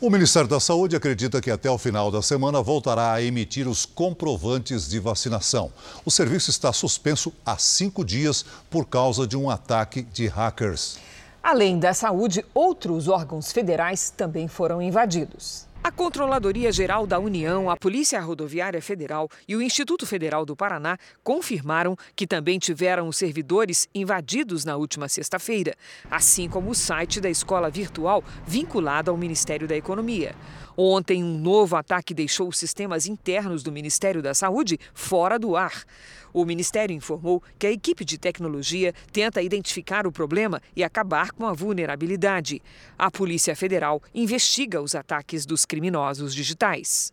O 0.00 0.10
Ministério 0.10 0.48
da 0.48 0.58
Saúde 0.58 0.96
acredita 0.96 1.40
que 1.40 1.48
até 1.48 1.70
o 1.70 1.78
final 1.78 2.10
da 2.10 2.20
semana 2.20 2.60
voltará 2.60 3.12
a 3.12 3.22
emitir 3.22 3.68
os 3.68 3.86
comprovantes 3.86 4.88
de 4.88 4.98
vacinação. 4.98 5.72
O 6.04 6.10
serviço 6.10 6.50
está 6.50 6.72
suspenso 6.72 7.32
há 7.46 7.56
cinco 7.56 8.04
dias 8.04 8.44
por 8.68 8.84
causa 8.84 9.28
de 9.28 9.36
um 9.36 9.48
ataque 9.48 10.02
de 10.02 10.26
hackers. 10.26 10.98
Além 11.40 11.78
da 11.78 11.94
saúde, 11.94 12.44
outros 12.52 13.06
órgãos 13.06 13.52
federais 13.52 14.10
também 14.10 14.48
foram 14.48 14.82
invadidos. 14.82 15.68
A 15.84 15.90
Controladoria 15.90 16.70
Geral 16.70 17.08
da 17.08 17.18
União, 17.18 17.68
a 17.68 17.76
Polícia 17.76 18.20
Rodoviária 18.20 18.80
Federal 18.80 19.28
e 19.48 19.56
o 19.56 19.60
Instituto 19.60 20.06
Federal 20.06 20.46
do 20.46 20.54
Paraná 20.54 20.96
confirmaram 21.24 21.96
que 22.14 22.24
também 22.24 22.56
tiveram 22.56 23.08
os 23.08 23.16
servidores 23.16 23.88
invadidos 23.92 24.64
na 24.64 24.76
última 24.76 25.08
sexta-feira, 25.08 25.74
assim 26.08 26.48
como 26.48 26.70
o 26.70 26.74
site 26.74 27.20
da 27.20 27.28
escola 27.28 27.68
virtual 27.68 28.22
vinculada 28.46 29.10
ao 29.10 29.16
Ministério 29.16 29.66
da 29.66 29.76
Economia. 29.76 30.36
Ontem, 30.76 31.22
um 31.22 31.36
novo 31.36 31.74
ataque 31.76 32.14
deixou 32.14 32.48
os 32.48 32.58
sistemas 32.58 33.06
internos 33.06 33.64
do 33.64 33.72
Ministério 33.72 34.22
da 34.22 34.34
Saúde 34.34 34.78
fora 34.94 35.36
do 35.36 35.56
ar. 35.56 35.84
O 36.32 36.46
Ministério 36.46 36.96
informou 36.96 37.42
que 37.58 37.66
a 37.66 37.70
equipe 37.70 38.06
de 38.06 38.16
tecnologia 38.16 38.94
tenta 39.12 39.42
identificar 39.42 40.06
o 40.06 40.12
problema 40.12 40.62
e 40.74 40.82
acabar 40.82 41.30
com 41.32 41.46
a 41.46 41.52
vulnerabilidade. 41.52 42.62
A 42.98 43.10
Polícia 43.10 43.54
Federal 43.54 44.02
investiga 44.14 44.80
os 44.80 44.94
ataques 44.94 45.44
dos 45.44 45.66
criminosos 45.72 46.34
digitais. 46.34 47.10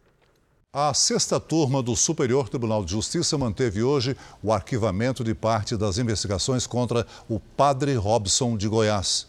A 0.73 0.93
sexta 0.93 1.39
turma 1.39 1.81
do 1.81 1.95
Superior 1.95 2.49
Tribunal 2.49 2.83
de 2.83 2.91
Justiça 2.91 3.37
manteve 3.37 3.81
hoje 3.81 4.17
o 4.43 4.51
arquivamento 4.51 5.23
de 5.23 5.33
parte 5.33 5.77
das 5.77 5.97
investigações 5.97 6.67
contra 6.67 7.07
o 7.29 7.39
padre 7.39 7.93
Robson 7.95 8.57
de 8.57 8.67
Goiás. 8.67 9.27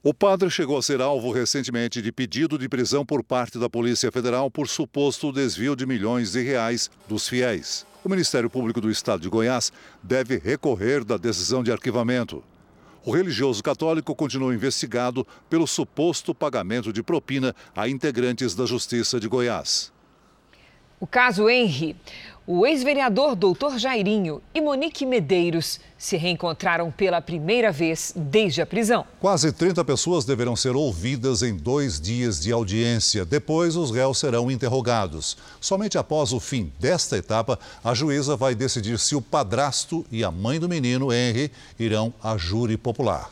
O 0.00 0.14
padre 0.14 0.48
chegou 0.48 0.78
a 0.78 0.82
ser 0.82 1.00
alvo 1.00 1.32
recentemente 1.32 2.00
de 2.00 2.12
pedido 2.12 2.56
de 2.56 2.68
prisão 2.68 3.04
por 3.04 3.24
parte 3.24 3.58
da 3.58 3.68
Polícia 3.68 4.12
Federal 4.12 4.48
por 4.48 4.68
suposto 4.68 5.32
desvio 5.32 5.74
de 5.74 5.84
milhões 5.84 6.30
de 6.30 6.40
reais 6.40 6.88
dos 7.08 7.28
fiéis. 7.28 7.84
O 8.04 8.08
Ministério 8.08 8.48
Público 8.48 8.80
do 8.80 8.92
Estado 8.92 9.22
de 9.22 9.28
Goiás 9.28 9.72
deve 10.00 10.38
recorrer 10.38 11.02
da 11.02 11.16
decisão 11.16 11.64
de 11.64 11.72
arquivamento. 11.72 12.44
O 13.04 13.12
religioso 13.12 13.62
católico 13.62 14.14
continuou 14.14 14.52
investigado 14.52 15.26
pelo 15.48 15.66
suposto 15.66 16.34
pagamento 16.34 16.92
de 16.92 17.02
propina 17.02 17.54
a 17.74 17.88
integrantes 17.88 18.54
da 18.54 18.66
Justiça 18.66 19.18
de 19.18 19.26
Goiás. 19.26 19.90
O 21.00 21.06
caso 21.06 21.48
Henry. 21.48 21.96
O 22.46 22.66
ex-vereador 22.66 23.34
Doutor 23.34 23.78
Jairinho 23.78 24.42
e 24.52 24.60
Monique 24.60 25.06
Medeiros 25.06 25.80
se 25.96 26.18
reencontraram 26.18 26.90
pela 26.90 27.22
primeira 27.22 27.72
vez 27.72 28.12
desde 28.14 28.60
a 28.60 28.66
prisão. 28.66 29.06
Quase 29.18 29.50
30 29.50 29.82
pessoas 29.82 30.26
deverão 30.26 30.54
ser 30.54 30.76
ouvidas 30.76 31.42
em 31.42 31.56
dois 31.56 31.98
dias 31.98 32.38
de 32.38 32.52
audiência. 32.52 33.24
Depois, 33.24 33.76
os 33.76 33.90
réus 33.90 34.18
serão 34.18 34.50
interrogados. 34.50 35.38
Somente 35.58 35.96
após 35.96 36.34
o 36.34 36.40
fim 36.40 36.70
desta 36.78 37.16
etapa, 37.16 37.58
a 37.82 37.94
juíza 37.94 38.36
vai 38.36 38.54
decidir 38.54 38.98
se 38.98 39.14
o 39.14 39.22
padrasto 39.22 40.04
e 40.12 40.22
a 40.22 40.30
mãe 40.30 40.60
do 40.60 40.68
menino, 40.68 41.10
Henry, 41.10 41.50
irão 41.78 42.12
a 42.22 42.36
júri 42.36 42.76
popular. 42.76 43.30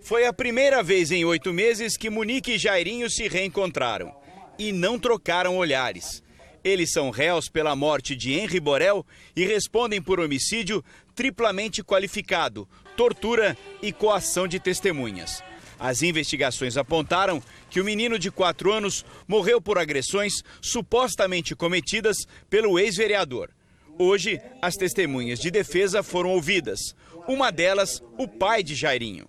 Foi 0.00 0.26
a 0.26 0.32
primeira 0.32 0.80
vez 0.80 1.10
em 1.10 1.24
oito 1.24 1.52
meses 1.52 1.96
que 1.96 2.10
Monique 2.10 2.52
e 2.52 2.58
Jairinho 2.58 3.10
se 3.10 3.26
reencontraram 3.26 4.12
e 4.56 4.70
não 4.70 4.96
trocaram 4.98 5.56
olhares. 5.56 6.22
Eles 6.64 6.92
são 6.92 7.10
réus 7.10 7.48
pela 7.48 7.76
morte 7.76 8.16
de 8.16 8.32
Henri 8.32 8.58
Borel 8.58 9.04
e 9.36 9.44
respondem 9.44 10.00
por 10.00 10.18
homicídio 10.18 10.82
triplamente 11.14 11.84
qualificado, 11.84 12.66
tortura 12.96 13.56
e 13.82 13.92
coação 13.92 14.48
de 14.48 14.58
testemunhas. 14.58 15.44
As 15.78 16.02
investigações 16.02 16.78
apontaram 16.78 17.42
que 17.68 17.80
o 17.80 17.84
menino 17.84 18.18
de 18.18 18.30
4 18.30 18.72
anos 18.72 19.04
morreu 19.28 19.60
por 19.60 19.76
agressões 19.76 20.42
supostamente 20.62 21.54
cometidas 21.54 22.16
pelo 22.48 22.78
ex-vereador. 22.78 23.50
Hoje, 23.98 24.40
as 24.62 24.74
testemunhas 24.74 25.38
de 25.38 25.50
defesa 25.50 26.02
foram 26.02 26.30
ouvidas. 26.30 26.80
Uma 27.28 27.52
delas, 27.52 28.02
o 28.16 28.26
pai 28.26 28.62
de 28.62 28.74
Jairinho. 28.74 29.28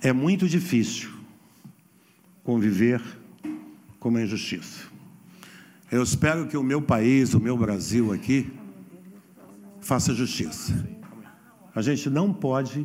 É 0.00 0.12
muito 0.12 0.48
difícil 0.48 1.12
conviver 2.42 3.02
com 4.00 4.08
uma 4.08 4.22
injustiça. 4.22 4.93
Eu 5.94 6.02
espero 6.02 6.48
que 6.48 6.56
o 6.56 6.62
meu 6.64 6.82
país, 6.82 7.34
o 7.34 7.40
meu 7.40 7.56
Brasil 7.56 8.12
aqui, 8.12 8.52
faça 9.80 10.12
justiça. 10.12 10.72
A 11.72 11.80
gente 11.80 12.10
não 12.10 12.34
pode 12.34 12.84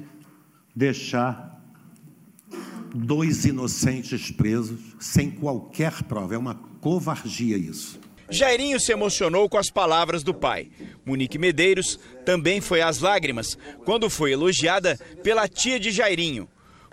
deixar 0.76 1.60
dois 2.94 3.46
inocentes 3.46 4.30
presos 4.30 4.96
sem 5.00 5.32
qualquer 5.32 6.04
prova. 6.04 6.36
É 6.36 6.38
uma 6.38 6.54
covardia 6.54 7.58
isso. 7.58 8.00
Jairinho 8.30 8.80
se 8.80 8.92
emocionou 8.92 9.50
com 9.50 9.58
as 9.58 9.72
palavras 9.72 10.22
do 10.22 10.32
pai. 10.32 10.70
Monique 11.04 11.40
Medeiros 11.40 12.00
também 12.24 12.62
foi 12.62 12.84
às 12.84 13.00
lágrimas 13.00 13.58
quando 13.86 14.08
foi 14.08 14.34
elogiada 14.34 15.00
pela 15.24 15.48
tia 15.48 15.80
de 15.80 15.90
Jairinho. 15.90 16.48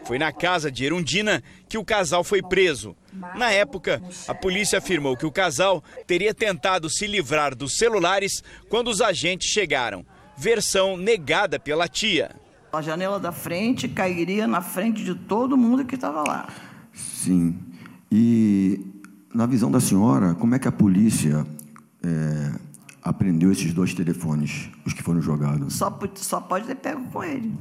Foi 0.07 0.19
na 0.19 0.31
casa 0.31 0.71
de 0.71 0.85
Erundina 0.85 1.43
que 1.69 1.77
o 1.77 1.85
casal 1.85 2.23
foi 2.23 2.41
preso. 2.41 2.95
Na 3.35 3.51
época, 3.51 4.01
a 4.29 4.35
polícia 4.35 4.79
afirmou 4.79 5.17
que 5.17 5.27
o 5.27 5.33
casal 5.33 5.83
teria 6.07 6.33
tentado 6.33 6.89
se 6.89 7.09
livrar 7.09 7.57
dos 7.57 7.77
celulares 7.77 8.43
quando 8.69 8.89
os 8.89 9.01
agentes 9.01 9.49
chegaram. 9.49 10.07
Versão 10.37 10.97
negada 10.97 11.59
pela 11.59 11.89
tia. 11.89 12.37
A 12.73 12.81
janela 12.81 13.19
da 13.19 13.33
frente 13.33 13.89
cairia 13.89 14.47
na 14.47 14.61
frente 14.61 15.03
de 15.03 15.15
todo 15.15 15.57
mundo 15.57 15.85
que 15.85 15.97
estava 15.97 16.23
lá. 16.23 16.49
Sim. 16.93 17.59
E 18.13 18.81
na 19.35 19.47
visão 19.47 19.71
da 19.71 19.81
senhora, 19.81 20.35
como 20.35 20.55
é 20.55 20.59
que 20.59 20.69
a 20.69 20.73
polícia 20.73 21.45
é, 22.05 22.53
apreendeu 23.03 23.51
esses 23.51 23.75
dois 23.75 23.93
telefones, 23.93 24.71
os 24.85 24.93
que 24.93 25.03
foram 25.03 25.21
jogados? 25.21 25.75
Só, 25.75 25.99
só 26.15 26.41
pode 26.41 26.67
ter 26.67 26.77
pego 26.77 27.03
com 27.11 27.25
ele. 27.25 27.53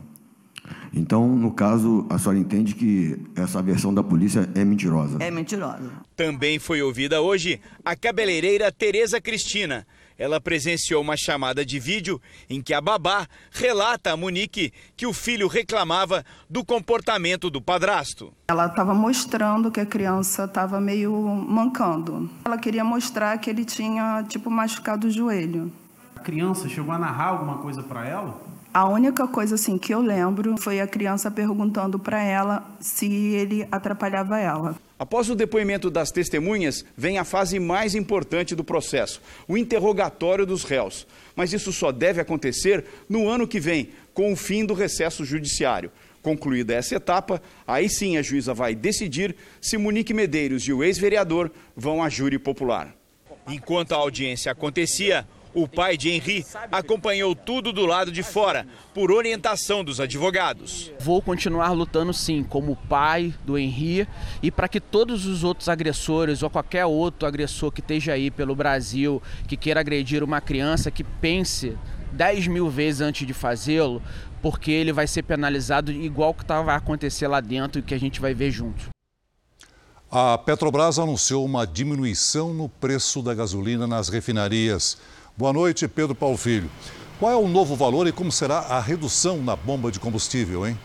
Então, 0.93 1.27
no 1.27 1.51
caso, 1.51 2.05
a 2.09 2.17
senhora 2.17 2.39
entende 2.39 2.73
que 2.73 3.19
essa 3.35 3.61
versão 3.61 3.93
da 3.93 4.03
polícia 4.03 4.49
é 4.55 4.63
mentirosa? 4.63 5.17
É 5.19 5.29
mentirosa. 5.29 5.91
Também 6.15 6.57
foi 6.59 6.81
ouvida 6.81 7.21
hoje 7.21 7.59
a 7.83 7.95
cabeleireira 7.95 8.71
Tereza 8.71 9.19
Cristina. 9.19 9.85
Ela 10.17 10.39
presenciou 10.39 11.01
uma 11.01 11.17
chamada 11.17 11.65
de 11.65 11.77
vídeo 11.77 12.21
em 12.49 12.61
que 12.61 12.73
a 12.73 12.79
babá 12.79 13.27
relata 13.51 14.13
a 14.13 14.17
Monique 14.17 14.71
que 14.95 15.05
o 15.05 15.11
filho 15.11 15.47
reclamava 15.47 16.23
do 16.49 16.63
comportamento 16.63 17.49
do 17.49 17.61
padrasto. 17.61 18.31
Ela 18.47 18.67
estava 18.67 18.93
mostrando 18.93 19.69
que 19.69 19.81
a 19.81 19.85
criança 19.85 20.45
estava 20.45 20.79
meio 20.79 21.11
mancando. 21.11 22.29
Ela 22.45 22.57
queria 22.57 22.85
mostrar 22.85 23.37
que 23.39 23.49
ele 23.49 23.65
tinha, 23.65 24.23
tipo, 24.23 24.49
machucado 24.49 25.07
o 25.07 25.11
joelho. 25.11 25.69
A 26.15 26.21
criança 26.21 26.69
chegou 26.69 26.93
a 26.93 26.97
narrar 26.97 27.31
alguma 27.31 27.57
coisa 27.57 27.83
para 27.83 28.07
ela? 28.07 28.41
A 28.75 28.89
única 28.89 29.25
coisa 29.25 29.55
assim 29.55 29.77
que 29.77 29.93
eu 29.93 30.01
lembro 30.01 30.57
foi 30.57 30.81
a 30.81 30.85
criança 30.85 31.31
perguntando 31.31 31.97
para 31.97 32.21
ela 32.21 32.75
se 32.81 33.05
ele 33.05 33.65
atrapalhava 33.71 34.37
ela. 34.37 34.75
Após 34.99 35.29
o 35.29 35.35
depoimento 35.35 35.89
das 35.89 36.11
testemunhas, 36.11 36.83
vem 36.97 37.17
a 37.17 37.23
fase 37.23 37.57
mais 37.57 37.95
importante 37.95 38.53
do 38.53 38.65
processo, 38.65 39.21
o 39.47 39.55
interrogatório 39.55 40.45
dos 40.45 40.65
réus. 40.65 41.07
Mas 41.37 41.53
isso 41.53 41.71
só 41.71 41.89
deve 41.89 42.19
acontecer 42.19 42.83
no 43.07 43.29
ano 43.29 43.47
que 43.47 43.61
vem, 43.61 43.91
com 44.13 44.33
o 44.33 44.35
fim 44.35 44.65
do 44.65 44.73
recesso 44.73 45.23
judiciário. 45.23 45.89
Concluída 46.21 46.73
essa 46.73 46.95
etapa, 46.95 47.41
aí 47.65 47.89
sim 47.89 48.17
a 48.17 48.21
juíza 48.21 48.53
vai 48.53 48.75
decidir 48.75 49.37
se 49.61 49.77
Monique 49.77 50.13
Medeiros 50.13 50.63
e 50.63 50.73
o 50.73 50.83
ex-vereador 50.83 51.49
vão 51.77 52.03
à 52.03 52.09
júri 52.09 52.37
popular. 52.37 52.93
Enquanto 53.47 53.93
a 53.93 53.97
audiência 53.97 54.51
acontecia, 54.51 55.25
o 55.55 55.67
pai 55.67 55.95
de 55.95 56.09
Henri 56.09 56.45
acompanhou 56.69 57.33
tudo 57.33 57.71
do 57.71 57.85
lado 57.85 58.11
de 58.11 58.21
fora, 58.21 58.67
por 58.93 59.09
orientação 59.09 59.83
dos 59.83 60.01
advogados. 60.01 60.91
Vou 60.99 61.21
continuar 61.21 61.71
lutando 61.71 62.13
sim, 62.13 62.43
como 62.43 62.75
pai 62.75 63.33
do 63.45 63.57
Henri, 63.57 64.05
e 64.43 64.51
para 64.51 64.67
que 64.67 64.81
todos 64.81 65.25
os 65.25 65.45
outros 65.45 65.69
agressores 65.69 66.43
ou 66.43 66.49
qualquer 66.49 66.85
outro 66.85 67.25
agressor 67.25 67.71
que 67.71 67.79
esteja 67.79 68.13
aí 68.13 68.29
pelo 68.29 68.53
Brasil, 68.53 69.23
que 69.47 69.55
queira 69.55 69.79
agredir 69.79 70.21
uma 70.21 70.41
criança, 70.41 70.91
que 70.91 71.03
pense 71.03 71.77
10 72.11 72.47
mil 72.47 72.69
vezes 72.69 72.99
antes 72.99 73.25
de 73.25 73.33
fazê-lo, 73.33 74.01
porque 74.41 74.71
ele 74.71 74.91
vai 74.91 75.07
ser 75.07 75.23
penalizado 75.23 75.91
igual 75.91 76.33
que 76.33 76.45
tá, 76.45 76.61
vai 76.61 76.75
acontecer 76.75 77.27
lá 77.27 77.39
dentro 77.39 77.79
e 77.79 77.81
que 77.81 77.93
a 77.93 77.99
gente 77.99 78.19
vai 78.19 78.33
ver 78.33 78.51
junto. 78.51 78.89
A 80.11 80.37
Petrobras 80.37 80.99
anunciou 80.99 81.43
uma 81.43 81.65
diminuição 81.65 82.53
no 82.53 82.69
preço 82.69 83.21
da 83.21 83.33
gasolina 83.33 83.87
nas 83.87 84.07
refinarias. 84.07 84.97
Boa 85.37 85.51
noite, 85.51 85.85
Pedro 85.85 86.15
Paulo 86.15 86.37
Filho. 86.37 86.71
Qual 87.19 87.29
é 87.29 87.35
o 87.35 87.45
novo 87.45 87.75
valor 87.75 88.07
e 88.07 88.11
como 88.13 88.31
será 88.31 88.59
a 88.59 88.79
redução 88.79 89.43
na 89.43 89.53
bomba 89.53 89.91
de 89.91 89.99
combustível, 89.99 90.65
hein? 90.65 90.79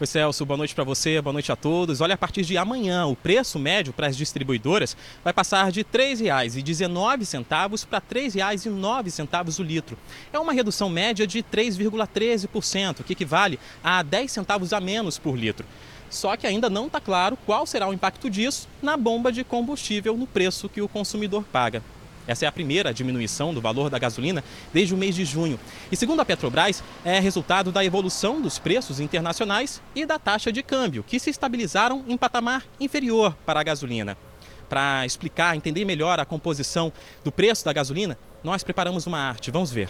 Oi, 0.00 0.06
Celso, 0.06 0.46
boa 0.46 0.56
noite 0.56 0.74
para 0.74 0.82
você, 0.82 1.20
boa 1.20 1.34
noite 1.34 1.52
a 1.52 1.56
todos. 1.56 2.00
Olha, 2.00 2.14
a 2.14 2.16
partir 2.16 2.40
de 2.40 2.56
amanhã, 2.56 3.04
o 3.04 3.14
preço 3.14 3.58
médio 3.58 3.92
para 3.92 4.06
as 4.06 4.16
distribuidoras 4.16 4.96
vai 5.22 5.34
passar 5.34 5.70
de 5.70 5.80
R$ 5.80 5.86
3,19 5.92 7.84
para 7.84 7.98
R$ 7.98 8.04
3,09 8.30 9.60
o 9.60 9.62
litro. 9.62 9.98
É 10.32 10.38
uma 10.38 10.54
redução 10.54 10.88
média 10.88 11.26
de 11.26 11.42
3,13%, 11.42 13.04
que 13.04 13.12
equivale 13.12 13.60
a 13.84 14.02
10 14.02 14.32
centavos 14.32 14.72
a 14.72 14.80
menos 14.80 15.18
por 15.18 15.36
litro. 15.36 15.66
Só 16.10 16.36
que 16.36 16.46
ainda 16.46 16.68
não 16.68 16.88
está 16.88 17.00
claro 17.00 17.38
qual 17.46 17.64
será 17.64 17.88
o 17.88 17.94
impacto 17.94 18.28
disso 18.28 18.68
na 18.82 18.96
bomba 18.96 19.30
de 19.30 19.44
combustível 19.44 20.16
no 20.16 20.26
preço 20.26 20.68
que 20.68 20.82
o 20.82 20.88
consumidor 20.88 21.44
paga. 21.44 21.82
Essa 22.26 22.44
é 22.44 22.48
a 22.48 22.52
primeira 22.52 22.92
diminuição 22.92 23.54
do 23.54 23.60
valor 23.60 23.88
da 23.88 23.98
gasolina 23.98 24.44
desde 24.72 24.94
o 24.94 24.96
mês 24.96 25.14
de 25.14 25.24
junho. 25.24 25.58
E 25.90 25.96
segundo 25.96 26.20
a 26.20 26.24
Petrobras, 26.24 26.82
é 27.04 27.18
resultado 27.18 27.72
da 27.72 27.84
evolução 27.84 28.40
dos 28.40 28.58
preços 28.58 29.00
internacionais 29.00 29.80
e 29.94 30.04
da 30.04 30.18
taxa 30.18 30.52
de 30.52 30.62
câmbio, 30.62 31.02
que 31.02 31.18
se 31.18 31.30
estabilizaram 31.30 32.04
em 32.06 32.16
patamar 32.16 32.64
inferior 32.78 33.34
para 33.46 33.60
a 33.60 33.64
gasolina. 33.64 34.16
Para 34.68 35.04
explicar, 35.04 35.56
entender 35.56 35.84
melhor 35.84 36.20
a 36.20 36.24
composição 36.24 36.92
do 37.24 37.32
preço 37.32 37.64
da 37.64 37.72
gasolina, 37.72 38.16
nós 38.44 38.62
preparamos 38.62 39.06
uma 39.06 39.18
arte. 39.18 39.50
Vamos 39.50 39.72
ver. 39.72 39.88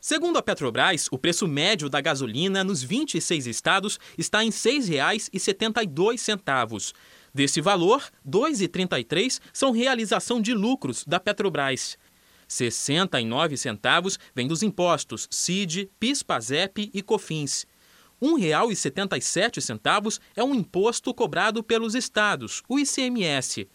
Segundo 0.00 0.38
a 0.38 0.42
Petrobras, 0.42 1.08
o 1.10 1.18
preço 1.18 1.48
médio 1.48 1.88
da 1.88 2.00
gasolina 2.00 2.62
nos 2.62 2.84
26 2.84 3.48
estados 3.48 3.98
está 4.16 4.44
em 4.44 4.50
R$ 4.50 4.52
6,72. 4.52 6.94
Desse 7.34 7.60
valor, 7.60 8.08
R$ 8.24 8.30
2,33 8.30 9.40
são 9.52 9.72
realização 9.72 10.40
de 10.40 10.54
lucros 10.54 11.04
da 11.04 11.18
Petrobras. 11.18 11.98
69 12.46 13.56
centavos 13.56 14.20
vem 14.34 14.46
dos 14.46 14.62
impostos 14.62 15.26
CID, 15.30 15.90
PIS, 15.98 16.22
PASEP 16.22 16.92
e 16.94 17.02
COFINS. 17.02 17.66
R$ 18.22 18.28
1,77 18.28 20.20
é 20.36 20.44
um 20.44 20.54
imposto 20.54 21.12
cobrado 21.12 21.60
pelos 21.62 21.96
estados, 21.96 22.62
o 22.68 22.78
ICMS. 22.78 23.68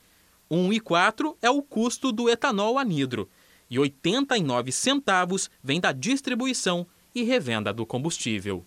R$ 0.50 0.58
1,04 0.58 1.36
é 1.42 1.50
o 1.50 1.62
custo 1.62 2.14
do 2.14 2.30
etanol 2.30 2.80
anidro. 2.80 3.30
E 3.74 3.80
89 3.80 4.72
centavos 4.72 5.50
vem 5.64 5.82
da 5.82 5.92
distribuição 5.92 6.86
e 7.16 7.24
revenda 7.24 7.74
do 7.74 7.88
combustível. 7.88 8.64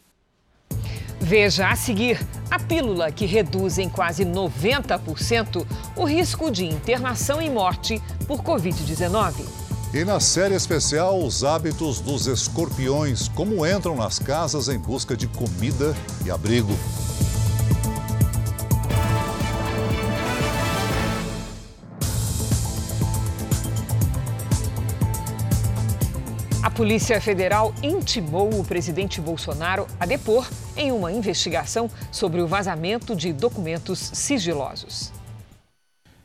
Veja 1.21 1.69
a 1.69 1.77
seguir 1.77 2.19
a 2.51 2.59
pílula 2.59 3.13
que 3.13 3.25
reduz 3.25 3.79
em 3.79 3.89
quase 3.89 4.25
90% 4.25 5.65
o 5.95 6.03
risco 6.03 6.51
de 6.51 6.65
internação 6.65 7.41
e 7.41 7.49
morte 7.49 8.03
por 8.27 8.43
Covid-19. 8.43 9.47
E 9.95 10.05
na 10.05 10.19
série 10.19 10.57
especial, 10.57 11.23
os 11.23 11.45
hábitos 11.45 12.01
dos 12.01 12.27
escorpiões, 12.27 13.29
como 13.29 13.65
entram 13.65 13.95
nas 13.95 14.19
casas 14.19 14.69
em 14.69 14.77
busca 14.77 15.17
de 15.17 15.29
comida 15.29 15.95
e 16.25 16.33
abrigo. 16.33 16.77
Polícia 26.76 27.18
Federal 27.23 27.75
intimou 27.83 28.61
o 28.61 28.62
presidente 28.62 29.18
Bolsonaro 29.18 29.87
a 29.99 30.04
depor 30.04 30.47
em 30.76 30.92
uma 30.92 31.11
investigação 31.11 31.90
sobre 32.12 32.42
o 32.42 32.47
vazamento 32.47 33.16
de 33.16 33.33
documentos 33.33 33.99
sigilosos. 33.99 35.11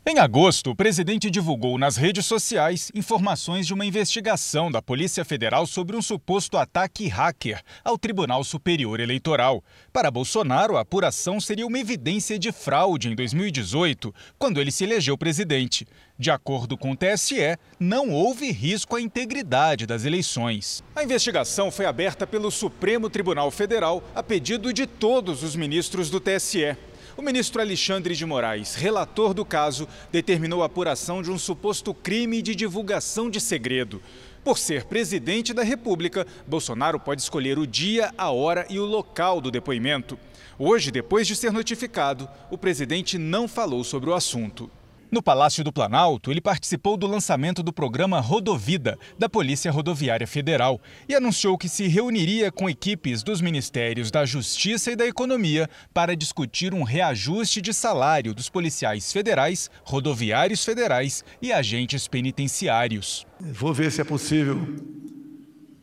Em 0.04 0.18
agosto, 0.18 0.72
o 0.72 0.76
presidente 0.76 1.30
divulgou 1.30 1.78
nas 1.78 1.96
redes 1.96 2.26
sociais 2.26 2.92
informações 2.94 3.66
de 3.66 3.74
uma 3.74 3.86
investigação 3.86 4.70
da 4.70 4.82
Polícia 4.82 5.24
Federal 5.24 5.66
sobre 5.66 5.96
um 5.96 6.02
suposto 6.02 6.58
ataque 6.58 7.08
hacker 7.08 7.62
ao 7.82 7.98
Tribunal 7.98 8.44
Superior 8.44 9.00
Eleitoral. 9.00 9.64
Para 9.94 10.12
Bolsonaro, 10.12 10.76
a 10.76 10.82
apuração 10.82 11.40
seria 11.40 11.68
uma 11.68 11.80
evidência 11.80 12.40
de 12.40 12.52
fraude 12.52 13.10
em 13.10 13.16
2018, 13.16 14.14
quando 14.40 14.60
ele 14.60 14.72
se 14.72 14.84
elegeu 14.84 15.16
presidente. 15.16 15.88
De 16.22 16.30
acordo 16.30 16.78
com 16.78 16.92
o 16.92 16.96
TSE, 16.96 17.58
não 17.80 18.12
houve 18.12 18.52
risco 18.52 18.96
à 18.96 19.02
integridade 19.02 19.88
das 19.88 20.06
eleições. 20.06 20.84
A 20.96 21.04
investigação 21.04 21.72
foi 21.72 21.88
aberta 21.88 22.28
pelo 22.28 22.52
Supremo 22.52 23.10
Tribunal 23.10 23.50
Federal 23.50 24.04
a 24.14 24.22
pedido 24.22 24.72
de 24.72 24.86
todos 24.86 25.42
os 25.42 25.56
ministros 25.56 26.12
do 26.12 26.20
TSE. 26.20 26.78
O 27.18 27.24
ministro 27.24 27.60
Alexandre 27.60 28.14
de 28.14 28.24
Moraes, 28.24 28.76
relator 28.76 29.34
do 29.34 29.44
caso, 29.44 29.88
determinou 30.12 30.62
a 30.62 30.68
apuração 30.68 31.24
de 31.24 31.32
um 31.32 31.40
suposto 31.40 31.92
crime 31.92 32.44
de 32.44 32.54
divulgação 32.54 33.28
de 33.28 33.42
segredo. 33.42 34.00
Por 34.44 34.60
ser 34.60 34.86
presidente 34.86 35.56
da 35.56 35.64
República, 35.64 36.28
Bolsonaro 36.46 37.00
pode 37.00 37.24
escolher 37.24 37.58
o 37.58 37.66
dia, 37.66 38.14
a 38.16 38.30
hora 38.30 38.68
e 38.70 38.78
o 38.78 38.86
local 38.86 39.42
do 39.42 39.50
depoimento. 39.50 40.20
Hoje, 40.60 40.92
depois 40.92 41.26
de 41.26 41.36
ser 41.36 41.52
notificado, 41.52 42.30
o 42.52 42.60
presidente 42.60 43.18
não 43.18 43.48
falou 43.48 43.84
sobre 43.84 44.12
o 44.12 44.14
assunto. 44.14 44.70
No 45.12 45.22
Palácio 45.22 45.62
do 45.62 45.74
Planalto, 45.74 46.32
ele 46.32 46.40
participou 46.40 46.96
do 46.96 47.06
lançamento 47.06 47.62
do 47.62 47.74
programa 47.74 48.22
Rodovida, 48.22 48.98
da 49.20 49.28
Polícia 49.28 49.70
Rodoviária 49.70 50.26
Federal, 50.26 50.80
e 51.08 51.14
anunciou 51.14 51.58
que 51.58 51.68
se 51.68 51.86
reuniria 51.86 52.50
com 52.50 52.70
equipes 52.70 53.22
dos 53.22 53.42
Ministérios 53.42 54.10
da 54.10 54.26
Justiça 54.26 54.90
e 54.90 54.96
da 54.96 55.06
Economia 55.06 55.70
para 55.94 56.16
discutir 56.16 56.74
um 56.74 56.84
reajuste 56.84 57.62
de 57.62 57.74
salário 57.74 58.34
dos 58.34 58.48
policiais 58.48 59.12
federais, 59.12 59.70
rodoviários 59.84 60.64
federais 60.64 61.26
e 61.42 61.52
agentes 61.52 62.08
penitenciários. 62.08 63.28
Vou 63.38 63.74
ver 63.74 63.92
se 63.92 64.00
é 64.00 64.06
possível 64.06 64.66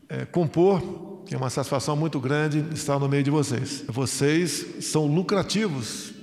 é, 0.09 0.25
compor, 0.25 1.21
que 1.27 1.35
é 1.35 1.37
uma 1.37 1.51
satisfação 1.51 1.95
muito 1.95 2.19
grande 2.19 2.65
estar 2.73 2.97
no 2.97 3.07
meio 3.07 3.21
de 3.21 3.29
vocês. 3.29 3.83
Vocês 3.87 4.85
são 4.85 5.05
lucrativos 5.05 6.15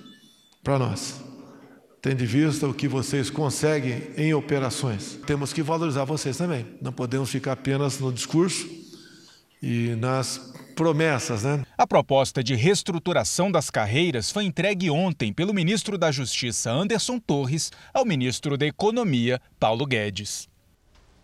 para 0.64 0.76
nós 0.76 1.25
tendo 2.06 2.22
em 2.22 2.26
vista 2.26 2.68
o 2.68 2.72
que 2.72 2.86
vocês 2.86 3.28
conseguem 3.28 4.00
em 4.16 4.32
operações. 4.32 5.18
Temos 5.26 5.52
que 5.52 5.60
valorizar 5.60 6.04
vocês 6.04 6.36
também. 6.36 6.64
Não 6.80 6.92
podemos 6.92 7.28
ficar 7.28 7.50
apenas 7.50 7.98
no 7.98 8.12
discurso 8.12 8.64
e 9.60 9.88
nas 9.96 10.52
promessas, 10.76 11.42
né? 11.42 11.64
A 11.76 11.84
proposta 11.84 12.44
de 12.44 12.54
reestruturação 12.54 13.50
das 13.50 13.70
carreiras 13.70 14.30
foi 14.30 14.44
entregue 14.44 14.88
ontem 14.88 15.32
pelo 15.32 15.52
ministro 15.52 15.98
da 15.98 16.12
Justiça, 16.12 16.70
Anderson 16.70 17.18
Torres, 17.18 17.72
ao 17.92 18.04
ministro 18.04 18.56
da 18.56 18.66
Economia, 18.66 19.40
Paulo 19.58 19.84
Guedes. 19.84 20.48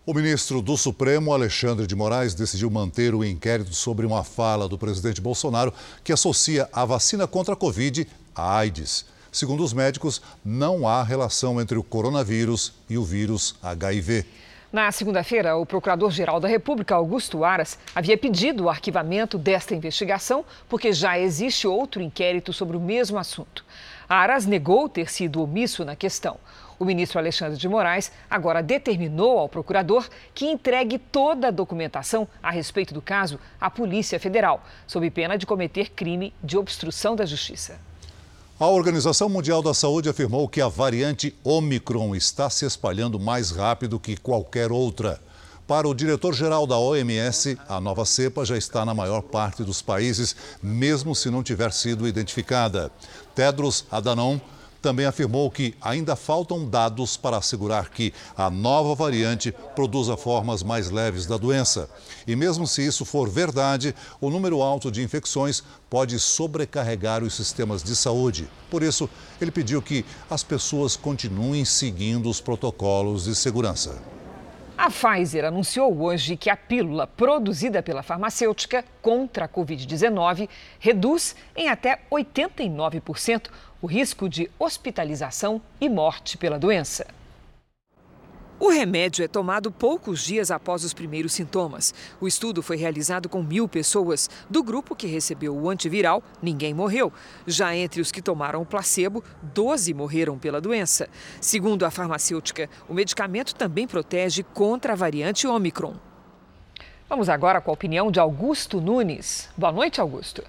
O 0.05 0.13
ministro 0.13 0.61
do 0.61 0.77
Supremo, 0.77 1.33
Alexandre 1.33 1.87
de 1.87 1.95
Moraes, 1.95 2.35
decidiu 2.35 2.69
manter 2.69 3.15
o 3.15 3.25
inquérito 3.25 3.73
sobre 3.73 4.05
uma 4.05 4.25
fala 4.25 4.69
do 4.69 4.77
presidente 4.77 5.21
Bolsonaro 5.21 5.73
que 6.03 6.13
associa 6.13 6.69
a 6.73 6.85
vacina 6.85 7.29
contra 7.29 7.55
a 7.55 7.57
Covid 7.57 8.05
à 8.35 8.57
AIDS. 8.57 9.12
Segundo 9.33 9.65
os 9.65 9.73
médicos, 9.73 10.21
não 10.45 10.87
há 10.87 11.03
relação 11.03 11.59
entre 11.59 11.79
o 11.79 11.83
coronavírus 11.83 12.75
e 12.87 12.99
o 12.99 13.03
vírus 13.03 13.55
HIV. 13.63 14.27
Na 14.71 14.93
segunda-feira, 14.93 15.57
o 15.57 15.65
Procurador-Geral 15.65 16.39
da 16.39 16.47
República, 16.47 16.95
Augusto 16.95 17.43
Aras, 17.43 17.79
havia 17.95 18.19
pedido 18.19 18.65
o 18.65 18.69
arquivamento 18.69 19.39
desta 19.39 19.75
investigação 19.75 20.45
porque 20.69 20.93
já 20.93 21.19
existe 21.19 21.67
outro 21.67 22.03
inquérito 22.03 22.53
sobre 22.53 22.77
o 22.77 22.81
mesmo 22.81 23.19
assunto. 23.19 23.65
Aras 24.07 24.45
negou 24.45 24.87
ter 24.87 25.11
sido 25.11 25.43
omisso 25.43 25.83
na 25.83 25.97
questão. 25.97 26.37
O 26.79 26.85
ministro 26.85 27.19
Alexandre 27.19 27.57
de 27.57 27.69
Moraes 27.69 28.13
agora 28.29 28.63
determinou 28.63 29.39
ao 29.39 29.49
procurador 29.49 30.11
que 30.35 30.45
entregue 30.45 30.99
toda 30.99 31.49
a 31.49 31.51
documentação 31.51 32.29
a 32.43 32.51
respeito 32.51 32.93
do 32.93 33.01
caso 33.01 33.41
à 33.59 33.71
Polícia 33.71 34.21
Federal, 34.21 34.63
sob 34.87 35.11
pena 35.11 35.39
de 35.39 35.47
cometer 35.47 35.91
crime 35.91 36.35
de 36.43 36.59
obstrução 36.59 37.17
da 37.17 37.25
justiça. 37.25 37.92
A 38.61 38.67
Organização 38.67 39.29
Mundial 39.29 39.63
da 39.63 39.75
Saúde 39.75 40.09
afirmou 40.09 40.49
que 40.49 40.61
a 40.61 40.69
variante 40.69 41.35
Omicron 41.43 42.15
está 42.15 42.49
se 42.49 42.65
espalhando 42.65 43.19
mais 43.19 43.51
rápido 43.51 43.99
que 43.99 44.17
qualquer 44.17 44.71
outra. 44.71 45.21
Para 45.67 45.89
o 45.89 45.95
diretor-geral 45.95 46.67
da 46.67 46.79
OMS, 46.79 47.59
a 47.69 47.81
nova 47.81 48.05
cepa 48.05 48.45
já 48.45 48.57
está 48.57 48.85
na 48.85 48.95
maior 48.95 49.23
parte 49.23 49.65
dos 49.65 49.81
países, 49.81 50.37
mesmo 50.63 51.15
se 51.15 51.31
não 51.31 51.43
tiver 51.43 51.73
sido 51.73 52.07
identificada. 52.07 52.93
Tedros 53.35 53.85
Adhanom 53.91 54.39
também 54.83 55.07
afirmou 55.07 55.51
que 55.51 55.75
ainda 55.81 56.17
faltam 56.17 56.69
dados 56.69 57.17
para 57.17 57.37
assegurar 57.37 57.89
que 57.89 58.13
a 58.37 58.51
nova 58.51 58.95
variante 58.95 59.55
produza 59.75 60.17
formas 60.17 60.63
mais 60.63 60.91
leves 60.91 61.25
da 61.25 61.37
doença. 61.37 61.89
E 62.27 62.35
mesmo 62.35 62.67
se 62.67 62.85
isso 62.85 63.05
for 63.05 63.31
verdade, 63.31 63.95
o 64.21 64.29
número 64.29 64.61
alto 64.61 64.91
de 64.91 65.03
infecções 65.03 65.63
pode 65.89 66.19
sobrecarregar 66.19 67.23
os 67.23 67.35
sistemas 67.35 67.83
de 67.83 67.95
saúde. 67.95 68.49
Por 68.69 68.83
isso, 68.83 69.09
ele 69.41 69.53
pediu 69.53 69.81
que 69.81 70.05
as 70.29 70.43
pessoas 70.43 70.97
continuem 70.97 71.65
seguindo 71.65 72.29
os 72.29 72.41
protocolos 72.41 73.25
de 73.25 73.35
segurança. 73.35 74.22
A 74.77 74.91
Pfizer 74.91 75.45
anunciou 75.45 76.03
hoje 76.03 76.37
que 76.37 76.49
a 76.49 76.57
pílula 76.57 77.07
produzida 77.07 77.83
pela 77.83 78.03
farmacêutica 78.03 78.85
contra 79.03 79.45
a 79.45 79.49
Covid-19 79.49 80.49
reduz 80.81 81.37
em 81.55 81.69
até 81.69 82.01
89% 82.11 83.49
o 83.83 83.87
risco 83.87 84.29
de 84.29 84.51
hospitalização 84.59 85.61
e 85.81 85.89
morte 85.89 86.39
pela 86.39 86.59
doença. 86.59 87.07
O 88.63 88.71
remédio 88.71 89.25
é 89.25 89.27
tomado 89.27 89.73
poucos 89.73 90.23
dias 90.23 90.53
após 90.53 90.85
os 90.85 90.95
primeiros 90.95 91.33
sintomas. 91.33 91.93
O 92.21 92.29
estudo 92.29 92.63
foi 92.63 92.77
realizado 92.77 93.29
com 93.29 93.43
mil 93.43 93.67
pessoas. 93.67 94.31
Do 94.49 94.63
grupo 94.63 94.95
que 94.95 95.09
recebeu 95.09 95.53
o 95.53 95.69
antiviral, 95.69 96.23
ninguém 96.41 96.73
morreu. 96.73 97.13
Já 97.45 97.75
entre 97.75 98.01
os 98.01 98.13
que 98.13 98.23
tomaram 98.23 98.63
o 98.63 98.65
placebo, 98.65 99.25
12 99.53 99.93
morreram 99.93 100.39
pela 100.39 100.61
doença. 100.61 101.09
Segundo 101.41 101.85
a 101.85 101.91
farmacêutica, 101.91 102.71
o 102.89 102.95
medicamento 102.95 103.53
também 103.53 103.85
protege 103.85 104.45
contra 104.45 104.93
a 104.93 104.97
variante 104.97 105.45
Omicron. 105.45 105.97
Vamos 107.09 107.29
agora 107.29 107.61
com 107.61 107.73
a 107.73 107.75
opinião 107.75 108.13
de 108.13 108.21
Augusto 108.21 108.81
Nunes. 108.81 109.49
Boa 109.57 109.73
noite, 109.73 110.01
Augusto. 110.01 110.45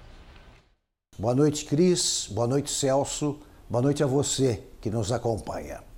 Boa 1.18 1.34
noite, 1.34 1.66
Cris. 1.66 2.30
Boa 2.30 2.46
noite, 2.46 2.70
Celso. 2.70 3.40
Boa 3.68 3.82
noite 3.82 4.04
a 4.04 4.06
você 4.06 4.62
que 4.80 4.92
nos 4.92 5.12
acompanha. 5.12 5.93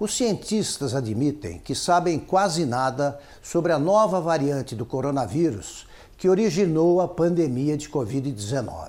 Os 0.00 0.16
cientistas 0.16 0.94
admitem 0.94 1.58
que 1.58 1.74
sabem 1.74 2.18
quase 2.18 2.64
nada 2.64 3.20
sobre 3.42 3.70
a 3.70 3.78
nova 3.78 4.18
variante 4.18 4.74
do 4.74 4.86
coronavírus 4.86 5.86
que 6.16 6.26
originou 6.26 7.02
a 7.02 7.06
pandemia 7.06 7.76
de 7.76 7.86
Covid-19. 7.90 8.88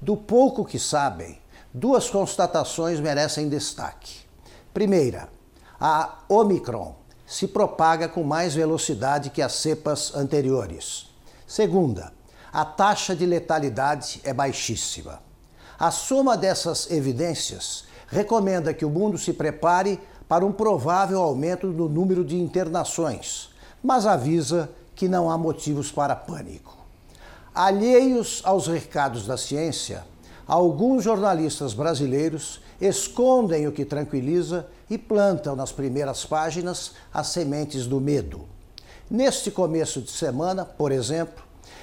Do 0.00 0.16
pouco 0.16 0.64
que 0.64 0.78
sabem, 0.78 1.38
duas 1.74 2.08
constatações 2.08 2.98
merecem 3.00 3.50
destaque. 3.50 4.20
Primeira, 4.72 5.28
a 5.78 6.20
Omicron 6.26 6.94
se 7.26 7.46
propaga 7.46 8.08
com 8.08 8.24
mais 8.24 8.54
velocidade 8.54 9.28
que 9.28 9.42
as 9.42 9.52
cepas 9.52 10.14
anteriores. 10.14 11.10
Segunda, 11.46 12.14
a 12.50 12.64
taxa 12.64 13.14
de 13.14 13.26
letalidade 13.26 14.22
é 14.24 14.32
baixíssima. 14.32 15.20
A 15.78 15.90
soma 15.90 16.34
dessas 16.34 16.90
evidências 16.90 17.84
recomenda 18.10 18.74
que 18.74 18.84
o 18.84 18.90
mundo 18.90 19.16
se 19.16 19.32
prepare 19.32 20.00
para 20.30 20.46
um 20.46 20.52
provável 20.52 21.20
aumento 21.20 21.66
no 21.66 21.88
número 21.88 22.24
de 22.24 22.38
internações, 22.38 23.48
mas 23.82 24.06
avisa 24.06 24.70
que 24.94 25.08
não 25.08 25.28
há 25.28 25.36
motivos 25.36 25.90
para 25.90 26.14
pânico. 26.14 26.78
Alheios 27.52 28.40
aos 28.44 28.68
recados 28.68 29.26
da 29.26 29.36
ciência, 29.36 30.04
alguns 30.46 31.02
jornalistas 31.02 31.74
brasileiros 31.74 32.60
escondem 32.80 33.66
o 33.66 33.72
que 33.72 33.84
tranquiliza 33.84 34.68
e 34.88 34.96
plantam 34.96 35.56
nas 35.56 35.72
primeiras 35.72 36.24
páginas 36.24 36.92
as 37.12 37.26
sementes 37.26 37.88
do 37.88 38.00
medo. 38.00 38.42
Neste 39.10 39.50
começo 39.50 40.00
de 40.00 40.12
semana, 40.12 40.64
por 40.64 40.92
exemplo, 40.92 41.42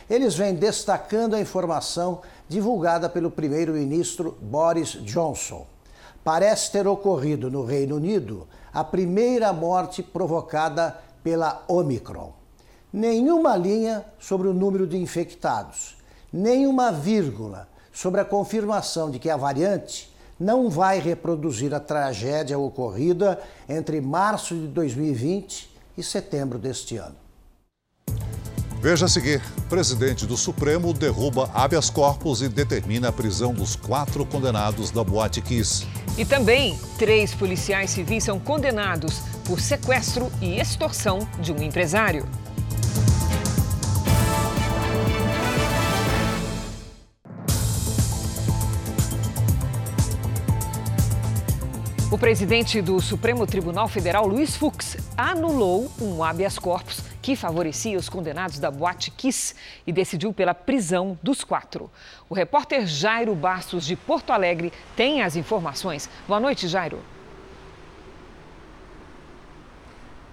eles 0.10 0.36
vêm 0.36 0.56
destacando 0.56 1.34
a 1.34 1.42
informação 1.42 2.22
divulgada 2.48 3.10
pelo 3.10 3.30
primeiro-ministro 3.30 4.38
Boris 4.42 4.92
Johnson 5.04 5.68
parece 6.28 6.74
ter 6.74 6.86
ocorrido 6.86 7.50
no 7.50 7.64
Reino 7.64 7.96
Unido 7.96 8.50
a 8.74 8.84
primeira 8.84 9.54
morte 9.54 10.04
provocada 10.04 11.00
pela 11.24 11.64
Omicron. 11.70 12.34
Nenhuma 12.92 13.56
linha 13.56 14.06
sobre 14.20 14.50
o 14.50 14.54
número 14.54 14.86
de 14.86 14.98
infectados, 14.98 15.96
nenhuma 16.34 16.92
vírgula 16.92 17.70
sobre 17.94 18.20
a 18.20 18.26
confirmação 18.26 19.10
de 19.10 19.20
que 19.20 19.30
a 19.30 19.38
variante 19.38 20.14
não 20.38 20.70
vai 20.70 21.00
reproduzir 21.00 21.74
a 21.74 21.80
tragédia 21.80 22.60
ocorrida 22.60 23.42
entre 23.70 24.02
março 24.02 24.54
de 24.54 24.68
2020 24.68 25.74
e 25.98 26.04
setembro 26.04 26.60
deste 26.60 26.98
ano. 26.98 27.16
Veja 28.80 29.06
a 29.06 29.10
seguir: 29.10 29.42
presidente 29.70 30.26
do 30.26 30.38
Supremo 30.38 30.94
derruba 30.94 31.50
habeas 31.54 31.90
corpus 31.90 32.42
e 32.42 32.50
determina 32.50 33.10
a 33.10 33.12
prisão 33.12 33.54
dos 33.54 33.76
quatro 33.76 34.26
condenados 34.26 34.92
da 34.92 35.04
Boate 35.04 35.42
Kiss. 35.42 35.86
E 36.18 36.26
também, 36.26 36.80
três 36.98 37.34
policiais 37.34 37.90
civis 37.90 38.24
são 38.24 38.40
condenados 38.40 39.20
por 39.46 39.60
sequestro 39.60 40.32
e 40.42 40.60
extorsão 40.60 41.28
de 41.40 41.52
um 41.52 41.62
empresário. 41.62 42.28
O 52.18 52.20
presidente 52.20 52.82
do 52.82 53.00
Supremo 53.00 53.46
Tribunal 53.46 53.88
Federal, 53.88 54.26
Luiz 54.26 54.56
Fux, 54.56 54.98
anulou 55.16 55.88
um 56.02 56.24
habeas 56.24 56.58
corpus 56.58 57.04
que 57.22 57.36
favorecia 57.36 57.96
os 57.96 58.10
condenados 58.10 58.58
da 58.58 58.72
Boate 58.72 59.12
Kiss 59.12 59.54
e 59.86 59.92
decidiu 59.92 60.34
pela 60.34 60.56
prisão 60.56 61.16
dos 61.22 61.44
quatro. 61.44 61.92
O 62.28 62.34
repórter 62.34 62.88
Jairo 62.88 63.36
Bastos, 63.36 63.86
de 63.86 63.96
Porto 63.96 64.34
Alegre, 64.34 64.74
tem 64.96 65.22
as 65.22 65.36
informações. 65.36 66.10
Boa 66.28 66.40
noite, 66.40 66.68
Jairo. 66.68 67.04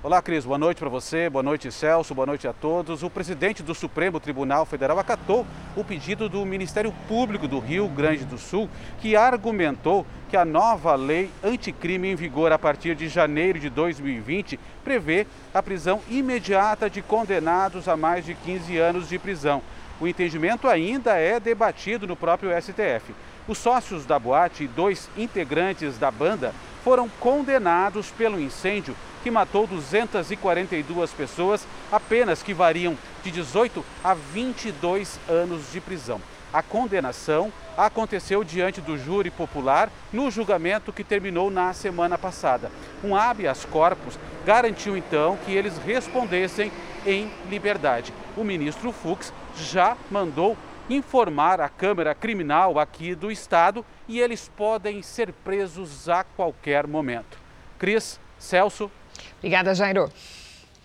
Olá, 0.05 0.21
Cris. 0.21 0.45
Boa 0.45 0.59
noite 0.59 0.81
para 0.81 0.90
você. 0.90 1.31
Boa 1.31 1.43
noite, 1.43 1.73
Celso. 1.73 2.14
Boa 2.14 2.27
noite 2.27 2.47
a 2.47 2.53
todos. 2.53 3.03
O 3.03 3.09
presidente 3.09 3.62
do 3.62 3.75
Supremo 3.75 4.21
Tribunal 4.21 4.67
Federal 4.67 4.99
acatou 4.99 5.47
o 5.75 5.83
pedido 5.83 6.29
do 6.29 6.45
Ministério 6.45 6.93
Público 7.09 7.49
do 7.49 7.59
Rio 7.59 7.88
Grande 7.88 8.23
do 8.27 8.37
Sul, 8.37 8.69
que 9.01 9.17
argumentou 9.17 10.07
que 10.29 10.37
a 10.37 10.45
nova 10.45 10.95
lei 10.95 11.31
anticrime 11.43 12.09
em 12.09 12.14
vigor 12.14 12.53
a 12.53 12.59
partir 12.59 12.95
de 12.95 13.09
janeiro 13.09 13.59
de 13.59 13.71
2020 13.71 14.61
prevê 14.85 15.27
a 15.55 15.62
prisão 15.62 16.03
imediata 16.11 16.90
de 16.90 17.01
condenados 17.01 17.88
a 17.88 17.97
mais 17.97 18.27
de 18.27 18.35
15 18.35 18.77
anos 18.77 19.09
de 19.09 19.19
prisão. 19.19 19.62
O 20.01 20.09
entendimento 20.09 20.69
ainda 20.69 21.15
é 21.17 21.39
debatido 21.39 22.07
no 22.07 22.17
próprio 22.17 22.51
STF. 22.61 23.15
Os 23.47 23.59
sócios 23.59 24.05
da 24.05 24.19
boate 24.19 24.65
e 24.65 24.69
dois 24.69 25.09
integrantes 25.17 25.99
da 25.99 26.11
banda 26.11 26.55
foram 26.83 27.09
condenados 27.21 28.11
pelo 28.11 28.41
incêndio 28.41 28.97
que 29.23 29.31
matou 29.31 29.67
242 29.67 31.11
pessoas, 31.13 31.67
apenas 31.91 32.43
que 32.43 32.53
variam 32.53 32.97
de 33.23 33.31
18 33.31 33.85
a 34.03 34.13
22 34.13 35.19
anos 35.29 35.73
de 35.73 35.81
prisão. 35.81 36.21
A 36.53 36.63
condenação 36.63 37.53
aconteceu 37.77 38.45
diante 38.45 38.81
do 38.81 38.97
júri 38.97 39.31
popular 39.31 39.91
no 40.13 40.31
julgamento 40.31 40.93
que 40.93 41.03
terminou 41.03 41.51
na 41.51 41.73
semana 41.73 42.17
passada. 42.17 42.71
Um 43.03 43.17
habeas 43.17 43.65
corpus 43.65 44.19
garantiu 44.47 44.97
então 44.97 45.37
que 45.45 45.53
eles 45.53 45.77
respondessem 45.79 46.71
em 47.07 47.31
liberdade. 47.51 48.13
O 48.37 48.45
ministro 48.45 48.93
Fux 48.93 49.33
já 49.57 49.97
mandou 50.11 50.57
informar 50.88 51.61
a 51.61 51.69
Câmara 51.69 52.14
Criminal 52.14 52.79
aqui 52.79 53.14
do 53.14 53.31
Estado 53.31 53.85
e 54.07 54.21
eles 54.21 54.51
podem 54.55 55.03
ser 55.03 55.33
presos 55.33 56.09
a 56.09 56.25
qualquer 56.25 56.87
momento. 56.87 57.38
Cris, 57.79 58.21
Celso. 58.38 58.90
Obrigada, 59.38 59.75
Jairo. 59.75 60.11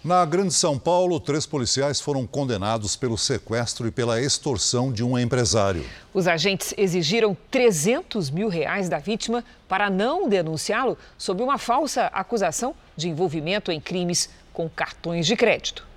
Na 0.01 0.23
Grande 0.23 0.53
São 0.53 0.79
Paulo, 0.79 1.19
três 1.19 1.45
policiais 1.45 1.99
foram 1.99 2.25
condenados 2.25 2.95
pelo 2.95 3.17
sequestro 3.17 3.85
e 3.85 3.91
pela 3.91 4.21
extorsão 4.21 4.93
de 4.93 5.03
um 5.03 5.19
empresário. 5.19 5.85
Os 6.13 6.25
agentes 6.25 6.73
exigiram 6.77 7.35
300 7.51 8.29
mil 8.29 8.47
reais 8.47 8.87
da 8.87 8.97
vítima 8.97 9.43
para 9.67 9.89
não 9.89 10.29
denunciá-lo 10.29 10.97
sob 11.17 11.43
uma 11.43 11.57
falsa 11.57 12.05
acusação 12.13 12.73
de 12.95 13.09
envolvimento 13.09 13.73
em 13.73 13.81
crimes 13.81 14.29
com 14.53 14.69
cartões 14.69 15.27
de 15.27 15.35
crédito. 15.35 15.88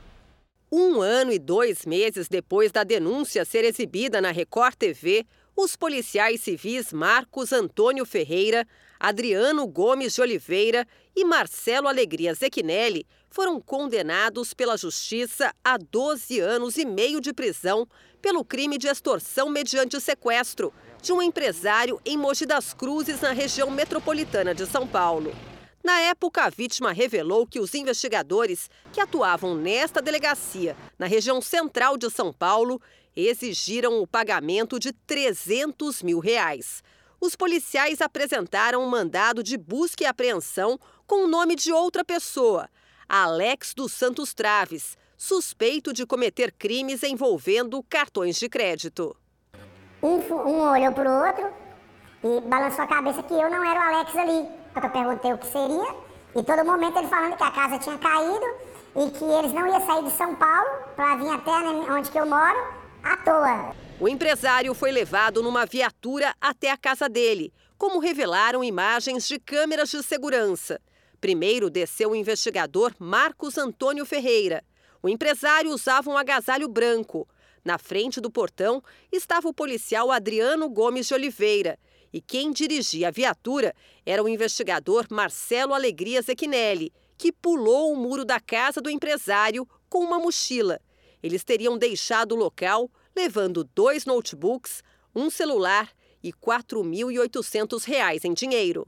Um 0.75 1.03
ano 1.03 1.31
e 1.31 1.39
dois 1.39 1.85
meses 1.85 2.31
depois 2.31 2.73
da 2.73 2.83
denúncia 2.83 3.45
ser 3.45 3.63
exibida 3.63 4.23
na 4.23 4.31
Record 4.31 4.75
TV, 4.75 5.27
os 5.55 5.77
policiais 5.77 6.41
civis 6.41 6.95
Marcos 6.95 7.53
Antônio 7.53 8.07
Ferreira, 8.07 8.67
Adriano 8.99 9.67
Gomes 9.67 10.15
de 10.15 10.23
Oliveira 10.23 10.89
e 11.15 11.27
Marcelo 11.27 11.89
Alegria 11.89 12.33
Zequinelli 12.33 13.07
foram 13.29 13.61
condenados 13.61 14.55
pela 14.55 14.79
Justiça 14.79 15.55
a 15.63 15.77
12 15.77 16.41
anos 16.41 16.79
e 16.79 16.87
meio 16.87 17.21
de 17.21 17.35
prisão 17.35 17.87
pelo 18.23 18.43
crime 18.43 18.79
de 18.79 18.89
extorsão 18.89 19.51
mediante 19.51 20.01
sequestro 20.01 20.73
de 21.03 21.13
um 21.13 21.21
empresário 21.21 22.01
em 22.03 22.17
Mogi 22.17 22.47
das 22.47 22.73
Cruzes, 22.73 23.21
na 23.21 23.33
região 23.33 23.71
metropolitana 23.71 24.55
de 24.55 24.65
São 24.65 24.87
Paulo. 24.87 25.35
Na 25.83 26.01
época, 26.01 26.45
a 26.45 26.51
vítima 26.51 26.93
revelou 26.93 27.45
que 27.47 27.59
os 27.59 27.75
investigadores 27.75 28.71
que 28.93 29.01
atuavam 29.01 29.57
nesta 29.57 30.01
delegacia, 30.01 30.77
na 30.97 31.07
região 31.07 31.41
central 31.41 31.97
de 31.97 32.09
São 32.09 32.33
Paulo, 32.33 32.81
exigiram 33.17 34.01
o 34.01 34.07
pagamento 34.07 34.79
de 34.79 34.93
300 34.93 36.03
mil 36.03 36.21
reais. 36.21 36.85
Os 37.21 37.35
policiais 37.35 38.01
apresentaram 38.01 38.83
um 38.83 38.89
mandado 38.89 39.43
de 39.43 39.57
busca 39.57 40.05
e 40.05 40.07
apreensão 40.07 40.79
com 41.07 41.25
o 41.25 41.29
nome 41.29 41.57
de 41.57 41.73
outra 41.73 42.05
pessoa, 42.05 42.69
Alex 43.09 43.75
dos 43.75 43.93
Santos 43.93 44.33
Traves, 44.33 44.97
suspeito 45.17 45.93
de 45.93 46.07
cometer 46.07 46.53
crimes 46.53 47.03
envolvendo 47.03 47.83
cartões 47.83 48.39
de 48.39 48.49
crédito. 48.49 49.17
Um, 50.03 50.17
um 50.17 50.61
olhou 50.71 50.93
para 50.93 51.11
o 51.11 51.27
outro 51.27 51.53
e 52.25 52.41
balançou 52.49 52.85
a 52.85 52.89
cabeça 52.89 53.23
que 53.23 53.35
eu 53.35 53.51
não 53.51 53.65
era 53.65 53.79
o 53.79 53.95
Alex 53.95 54.17
ali. 54.17 54.62
Eu 54.75 54.91
perguntei 54.91 55.33
o 55.33 55.39
que 55.39 55.47
seria 55.47 55.95
e 56.35 56.43
todo 56.43 56.65
momento 56.65 56.99
ele 56.99 57.09
falando 57.09 57.37
que 57.37 57.43
a 57.43 57.51
casa 57.51 57.79
tinha 57.79 57.99
caído 57.99 58.47
e 58.97 59.11
que 59.11 59.25
eles 59.25 59.53
não 59.53 59.67
iam 59.67 59.85
sair 59.85 60.05
de 60.05 60.11
São 60.13 60.35
Paulo 60.35 60.71
para 60.97 61.17
vir 61.17 61.29
até 61.29 61.51
onde 61.51 62.11
que 62.11 62.19
eu 62.19 62.27
moro 62.27 62.59
à 63.03 63.17
toa. 63.19 63.75
O 64.01 64.09
empresário 64.09 64.75
foi 64.75 64.91
levado 64.91 65.43
numa 65.43 65.67
viatura 65.67 66.35
até 66.41 66.71
a 66.71 66.77
casa 66.77 67.09
dele, 67.09 67.53
como 67.77 67.99
revelaram 67.99 68.65
imagens 68.65 69.29
de 69.29 69.39
câmeras 69.39 69.91
de 69.91 70.03
segurança. 70.03 70.81
Primeiro 71.21 71.71
desceu 71.71 72.11
o 72.11 72.17
investigador 72.17 72.93
Marcos 72.99 73.57
Antônio 73.57 74.05
Ferreira. 74.05 74.65
O 75.03 75.09
empresário 75.09 75.71
usava 75.71 76.11
um 76.11 76.17
agasalho 76.17 76.69
branco. 76.69 77.29
Na 77.65 77.79
frente 77.79 78.21
do 78.21 78.31
portão 78.31 78.83
estava 79.13 79.49
o 79.49 79.55
policial 79.55 80.11
Adriano 80.11 80.69
Gomes 80.69 81.07
de 81.07 81.15
Oliveira. 81.15 81.79
E 82.13 82.21
quem 82.21 82.53
dirigia 82.53 83.09
a 83.09 83.11
viatura 83.11 83.75
era 84.05 84.23
o 84.23 84.29
investigador 84.29 85.07
Marcelo 85.11 85.73
Alegria 85.73 86.21
Zequinelli, 86.21 86.93
que 87.17 87.33
pulou 87.33 87.93
o 87.93 87.97
muro 87.97 88.25
da 88.25 88.39
casa 88.39 88.81
do 88.81 88.91
empresário 88.91 89.67
com 89.89 90.01
uma 90.01 90.19
mochila. 90.19 90.81
Eles 91.23 91.45
teriam 91.45 91.79
deixado 91.79 92.33
o 92.33 92.39
local 92.39 92.91
levando 93.15 93.65
dois 93.75 94.05
notebooks, 94.05 94.83
um 95.15 95.31
celular 95.31 95.91
e 96.23 96.29
R$ 96.29 96.35
4.800 96.43 98.25
em 98.25 98.35
dinheiro. 98.35 98.87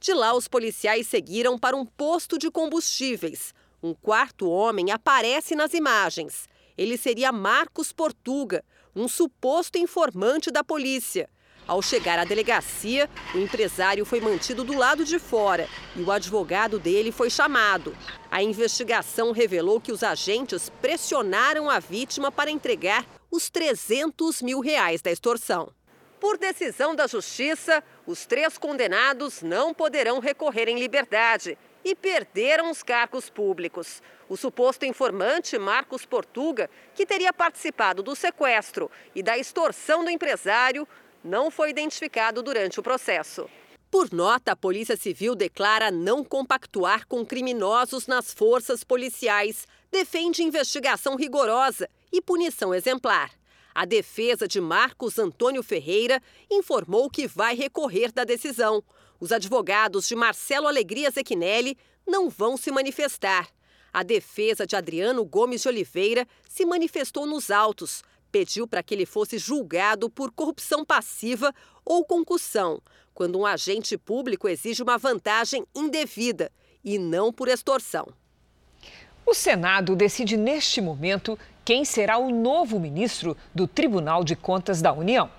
De 0.00 0.14
lá, 0.14 0.34
os 0.34 0.46
policiais 0.46 1.06
seguiram 1.08 1.58
para 1.58 1.76
um 1.76 1.84
posto 1.84 2.38
de 2.38 2.50
combustíveis. 2.50 3.52
Um 3.82 3.92
quarto 3.94 4.48
homem 4.48 4.90
aparece 4.90 5.54
nas 5.54 5.74
imagens. 5.74 6.48
Ele 6.76 6.96
seria 6.96 7.32
Marcos 7.32 7.92
Portuga, 7.92 8.64
um 8.94 9.08
suposto 9.08 9.78
informante 9.78 10.50
da 10.50 10.62
polícia. 10.62 11.28
Ao 11.68 11.82
chegar 11.82 12.18
à 12.18 12.24
delegacia, 12.24 13.10
o 13.34 13.38
empresário 13.38 14.06
foi 14.06 14.22
mantido 14.22 14.64
do 14.64 14.72
lado 14.74 15.04
de 15.04 15.18
fora 15.18 15.68
e 15.94 16.00
o 16.00 16.10
advogado 16.10 16.78
dele 16.78 17.12
foi 17.12 17.28
chamado. 17.28 17.94
A 18.30 18.42
investigação 18.42 19.32
revelou 19.32 19.78
que 19.78 19.92
os 19.92 20.02
agentes 20.02 20.72
pressionaram 20.80 21.68
a 21.68 21.78
vítima 21.78 22.32
para 22.32 22.50
entregar 22.50 23.04
os 23.30 23.50
300 23.50 24.40
mil 24.40 24.60
reais 24.60 25.02
da 25.02 25.10
extorsão. 25.10 25.70
Por 26.18 26.38
decisão 26.38 26.96
da 26.96 27.06
Justiça, 27.06 27.84
os 28.06 28.24
três 28.24 28.56
condenados 28.56 29.42
não 29.42 29.74
poderão 29.74 30.20
recorrer 30.20 30.70
em 30.70 30.78
liberdade 30.78 31.58
e 31.84 31.94
perderam 31.94 32.70
os 32.70 32.82
cargos 32.82 33.28
públicos. 33.28 34.02
O 34.26 34.38
suposto 34.38 34.86
informante 34.86 35.58
Marcos 35.58 36.04
Portuga, 36.04 36.68
que 36.94 37.06
teria 37.06 37.32
participado 37.32 38.02
do 38.02 38.16
sequestro 38.16 38.90
e 39.14 39.22
da 39.22 39.38
extorsão 39.38 40.02
do 40.02 40.10
empresário, 40.10 40.88
não 41.24 41.50
foi 41.50 41.70
identificado 41.70 42.42
durante 42.42 42.78
o 42.78 42.82
processo. 42.82 43.48
Por 43.90 44.12
nota, 44.12 44.52
a 44.52 44.56
Polícia 44.56 44.96
Civil 44.96 45.34
declara 45.34 45.90
não 45.90 46.22
compactuar 46.22 47.06
com 47.06 47.24
criminosos 47.24 48.06
nas 48.06 48.32
forças 48.32 48.84
policiais, 48.84 49.66
defende 49.90 50.42
investigação 50.42 51.16
rigorosa 51.16 51.88
e 52.12 52.20
punição 52.20 52.74
exemplar. 52.74 53.30
A 53.74 53.84
defesa 53.84 54.46
de 54.46 54.60
Marcos 54.60 55.18
Antônio 55.18 55.62
Ferreira 55.62 56.20
informou 56.50 57.08
que 57.08 57.26
vai 57.26 57.54
recorrer 57.54 58.12
da 58.12 58.24
decisão. 58.24 58.82
Os 59.18 59.32
advogados 59.32 60.06
de 60.06 60.14
Marcelo 60.14 60.66
Alegria 60.66 61.10
Zequinelli 61.10 61.78
não 62.06 62.28
vão 62.28 62.56
se 62.56 62.70
manifestar. 62.70 63.48
A 63.92 64.02
defesa 64.02 64.66
de 64.66 64.76
Adriano 64.76 65.24
Gomes 65.24 65.62
de 65.62 65.68
Oliveira 65.68 66.26
se 66.48 66.66
manifestou 66.66 67.24
nos 67.24 67.50
autos, 67.50 68.02
pediu 68.30 68.66
para 68.66 68.82
que 68.82 68.94
ele 68.94 69.06
fosse 69.06 69.38
julgado 69.38 70.08
por 70.10 70.30
corrupção 70.30 70.84
passiva 70.84 71.54
ou 71.84 72.04
concussão, 72.04 72.80
quando 73.14 73.38
um 73.38 73.46
agente 73.46 73.96
público 73.96 74.48
exige 74.48 74.82
uma 74.82 74.98
vantagem 74.98 75.64
indevida 75.74 76.50
e 76.84 76.98
não 76.98 77.32
por 77.32 77.48
extorsão. 77.48 78.06
O 79.26 79.34
Senado 79.34 79.94
decide 79.94 80.36
neste 80.36 80.80
momento 80.80 81.38
quem 81.64 81.84
será 81.84 82.16
o 82.16 82.30
novo 82.30 82.80
ministro 82.80 83.36
do 83.54 83.66
Tribunal 83.66 84.24
de 84.24 84.34
Contas 84.34 84.80
da 84.80 84.92
União. 84.92 85.30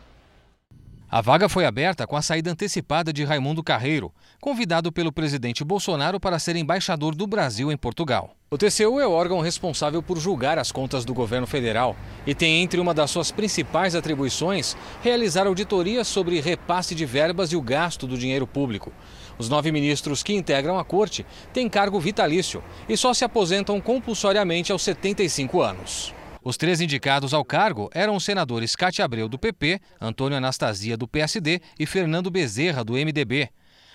A 1.12 1.22
vaga 1.22 1.50
foi 1.50 1.66
aberta 1.66 2.06
com 2.06 2.16
a 2.16 2.22
saída 2.22 2.52
antecipada 2.52 3.12
de 3.12 3.24
Raimundo 3.24 3.64
Carreiro, 3.64 4.14
convidado 4.40 4.92
pelo 4.92 5.12
presidente 5.12 5.64
Bolsonaro 5.64 6.20
para 6.20 6.38
ser 6.38 6.56
embaixador 6.56 7.16
do 7.16 7.26
Brasil 7.26 7.72
em 7.72 7.78
Portugal. 7.78 8.36
O 8.52 8.60
TCU 8.60 9.00
é 9.00 9.08
o 9.08 9.12
órgão 9.12 9.40
responsável 9.40 10.04
por 10.04 10.20
julgar 10.20 10.60
as 10.60 10.72
contas 10.72 11.04
do 11.04 11.12
governo 11.12 11.48
federal 11.48 11.96
e 12.28 12.36
tem 12.36 12.62
entre 12.62 12.80
uma 12.80 12.94
das 12.94 13.10
suas 13.10 13.32
principais 13.32 13.96
atribuições 13.96 14.78
realizar 15.02 15.48
auditorias 15.48 16.08
sobre 16.08 16.40
repasse 16.42 16.94
de 16.94 17.08
verbas 17.08 17.52
e 17.52 17.56
o 17.56 17.62
gasto 17.62 18.06
do 18.06 18.16
dinheiro 18.16 18.46
público. 18.46 18.94
Os 19.40 19.50
nove 19.50 19.72
ministros 19.72 20.22
que 20.22 20.36
integram 20.36 20.78
a 20.78 20.86
corte 20.86 21.26
têm 21.52 21.68
cargo 21.68 22.00
vitalício 22.00 22.64
e 22.88 22.96
só 22.96 23.16
se 23.16 23.26
aposentam 23.26 23.82
compulsoriamente 23.82 24.72
aos 24.72 24.84
75 24.84 25.60
anos. 25.60 26.19
Os 26.50 26.58
três 26.58 26.82
indicados 26.82 27.32
ao 27.32 27.46
cargo 27.46 27.92
eram 27.94 28.16
os 28.16 28.26
senadores 28.26 28.76
Cátia 28.76 29.06
Abreu, 29.06 29.30
do 29.30 29.38
PP, 29.38 29.80
Antônio 30.02 30.36
Anastasia, 30.36 30.98
do 30.98 31.08
PSD 31.08 31.62
e 31.78 31.86
Fernando 31.86 32.32
Bezerra, 32.32 32.84
do 32.84 32.94
MDB. 32.94 33.50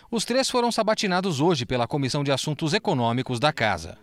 Os 0.08 0.24
três 0.24 0.48
foram 0.48 0.70
sabatinados 0.70 1.40
hoje 1.40 1.66
pela 1.66 1.88
Comissão 1.88 2.22
de 2.22 2.30
Assuntos 2.30 2.72
Econômicos 2.72 3.40
da 3.40 3.52
Casa. 3.52 3.98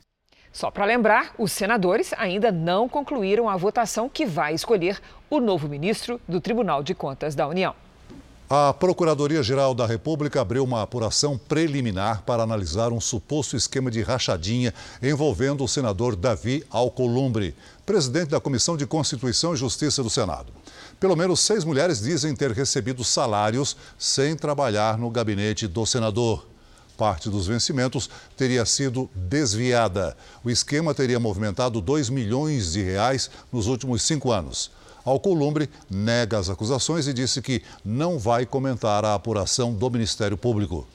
Só 0.51 0.69
para 0.69 0.83
lembrar, 0.83 1.33
os 1.37 1.53
senadores 1.53 2.11
ainda 2.17 2.51
não 2.51 2.89
concluíram 2.89 3.47
a 3.47 3.55
votação 3.55 4.09
que 4.09 4.25
vai 4.25 4.53
escolher 4.53 4.99
o 5.29 5.39
novo 5.39 5.69
ministro 5.69 6.19
do 6.27 6.41
Tribunal 6.41 6.83
de 6.83 6.93
Contas 6.93 7.33
da 7.33 7.47
União. 7.47 7.73
A 8.53 8.73
Procuradoria-Geral 8.73 9.73
da 9.73 9.85
República 9.85 10.41
abriu 10.41 10.65
uma 10.65 10.81
apuração 10.81 11.37
preliminar 11.37 12.23
para 12.23 12.43
analisar 12.43 12.91
um 12.91 12.99
suposto 12.99 13.55
esquema 13.55 13.89
de 13.89 14.01
rachadinha 14.01 14.73
envolvendo 15.01 15.63
o 15.63 15.69
senador 15.69 16.17
Davi 16.17 16.61
Alcolumbre, 16.69 17.55
presidente 17.85 18.27
da 18.27 18.41
Comissão 18.41 18.75
de 18.75 18.85
Constituição 18.85 19.53
e 19.53 19.57
Justiça 19.57 20.03
do 20.03 20.09
Senado. 20.09 20.51
Pelo 20.99 21.15
menos 21.15 21.39
seis 21.39 21.63
mulheres 21.63 22.01
dizem 22.01 22.35
ter 22.35 22.51
recebido 22.51 23.05
salários 23.05 23.77
sem 23.97 24.35
trabalhar 24.35 24.97
no 24.97 25.09
gabinete 25.09 25.65
do 25.65 25.85
senador. 25.85 26.45
Parte 26.97 27.29
dos 27.29 27.47
vencimentos 27.47 28.09
teria 28.35 28.65
sido 28.65 29.09
desviada. 29.15 30.17
O 30.43 30.49
esquema 30.49 30.93
teria 30.93 31.21
movimentado 31.21 31.79
2 31.79 32.09
milhões 32.09 32.73
de 32.73 32.81
reais 32.81 33.31
nos 33.49 33.67
últimos 33.67 34.01
cinco 34.01 34.29
anos. 34.29 34.71
Alcolumbre 35.05 35.69
nega 35.89 36.37
as 36.37 36.49
acusações 36.49 37.07
e 37.07 37.13
disse 37.13 37.41
que 37.41 37.61
não 37.83 38.19
vai 38.19 38.45
comentar 38.45 39.03
a 39.05 39.13
apuração 39.13 39.73
do 39.73 39.89
Ministério 39.89 40.37
Público. 40.37 40.87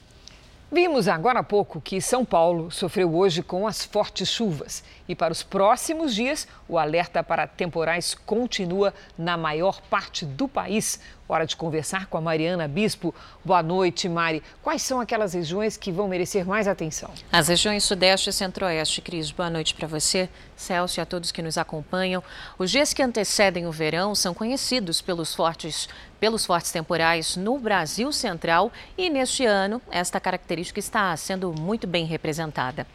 Vimos 0.69 1.07
agora 1.07 1.39
há 1.39 1.43
pouco 1.43 1.79
que 1.79 2.01
São 2.01 2.25
Paulo 2.25 2.69
sofreu 2.69 3.15
hoje 3.15 3.41
com 3.41 3.65
as 3.65 3.85
fortes 3.85 4.27
chuvas. 4.27 4.83
E 5.07 5.15
para 5.15 5.31
os 5.31 5.41
próximos 5.41 6.13
dias, 6.13 6.45
o 6.67 6.77
alerta 6.77 7.23
para 7.23 7.47
temporais 7.47 8.13
continua 8.13 8.93
na 9.17 9.37
maior 9.37 9.79
parte 9.89 10.25
do 10.25 10.45
país. 10.45 10.99
Hora 11.29 11.45
de 11.45 11.55
conversar 11.55 12.07
com 12.07 12.17
a 12.17 12.21
Mariana 12.21 12.67
Bispo. 12.67 13.15
Boa 13.45 13.63
noite, 13.63 14.09
Mari. 14.09 14.43
Quais 14.61 14.81
são 14.81 14.99
aquelas 14.99 15.33
regiões 15.33 15.77
que 15.77 15.89
vão 15.89 16.09
merecer 16.09 16.45
mais 16.45 16.67
atenção? 16.67 17.11
As 17.31 17.47
regiões 17.47 17.85
Sudeste 17.85 18.29
e 18.29 18.33
Centro-Oeste. 18.33 19.01
Cris, 19.01 19.31
boa 19.31 19.49
noite 19.49 19.73
para 19.73 19.87
você, 19.87 20.27
Celso 20.57 20.99
e 20.99 21.01
a 21.01 21.05
todos 21.05 21.31
que 21.31 21.41
nos 21.41 21.57
acompanham. 21.57 22.21
Os 22.57 22.69
dias 22.71 22.93
que 22.93 23.03
antecedem 23.03 23.65
o 23.65 23.71
verão 23.71 24.13
são 24.13 24.33
conhecidos 24.33 25.01
pelos 25.01 25.33
fortes 25.33 25.87
pelos 26.19 26.45
fortes 26.45 26.71
temporais 26.71 27.35
no 27.35 27.59
Brasil 27.59 28.11
Central 28.11 28.71
e 28.97 29.09
neste 29.09 29.45
ano 29.45 29.81
esta 29.91 30.19
característica 30.19 30.79
está 30.79 31.15
sendo 31.15 31.53
muito 31.53 31.85
bem 31.85 32.05
representada. 32.05 32.87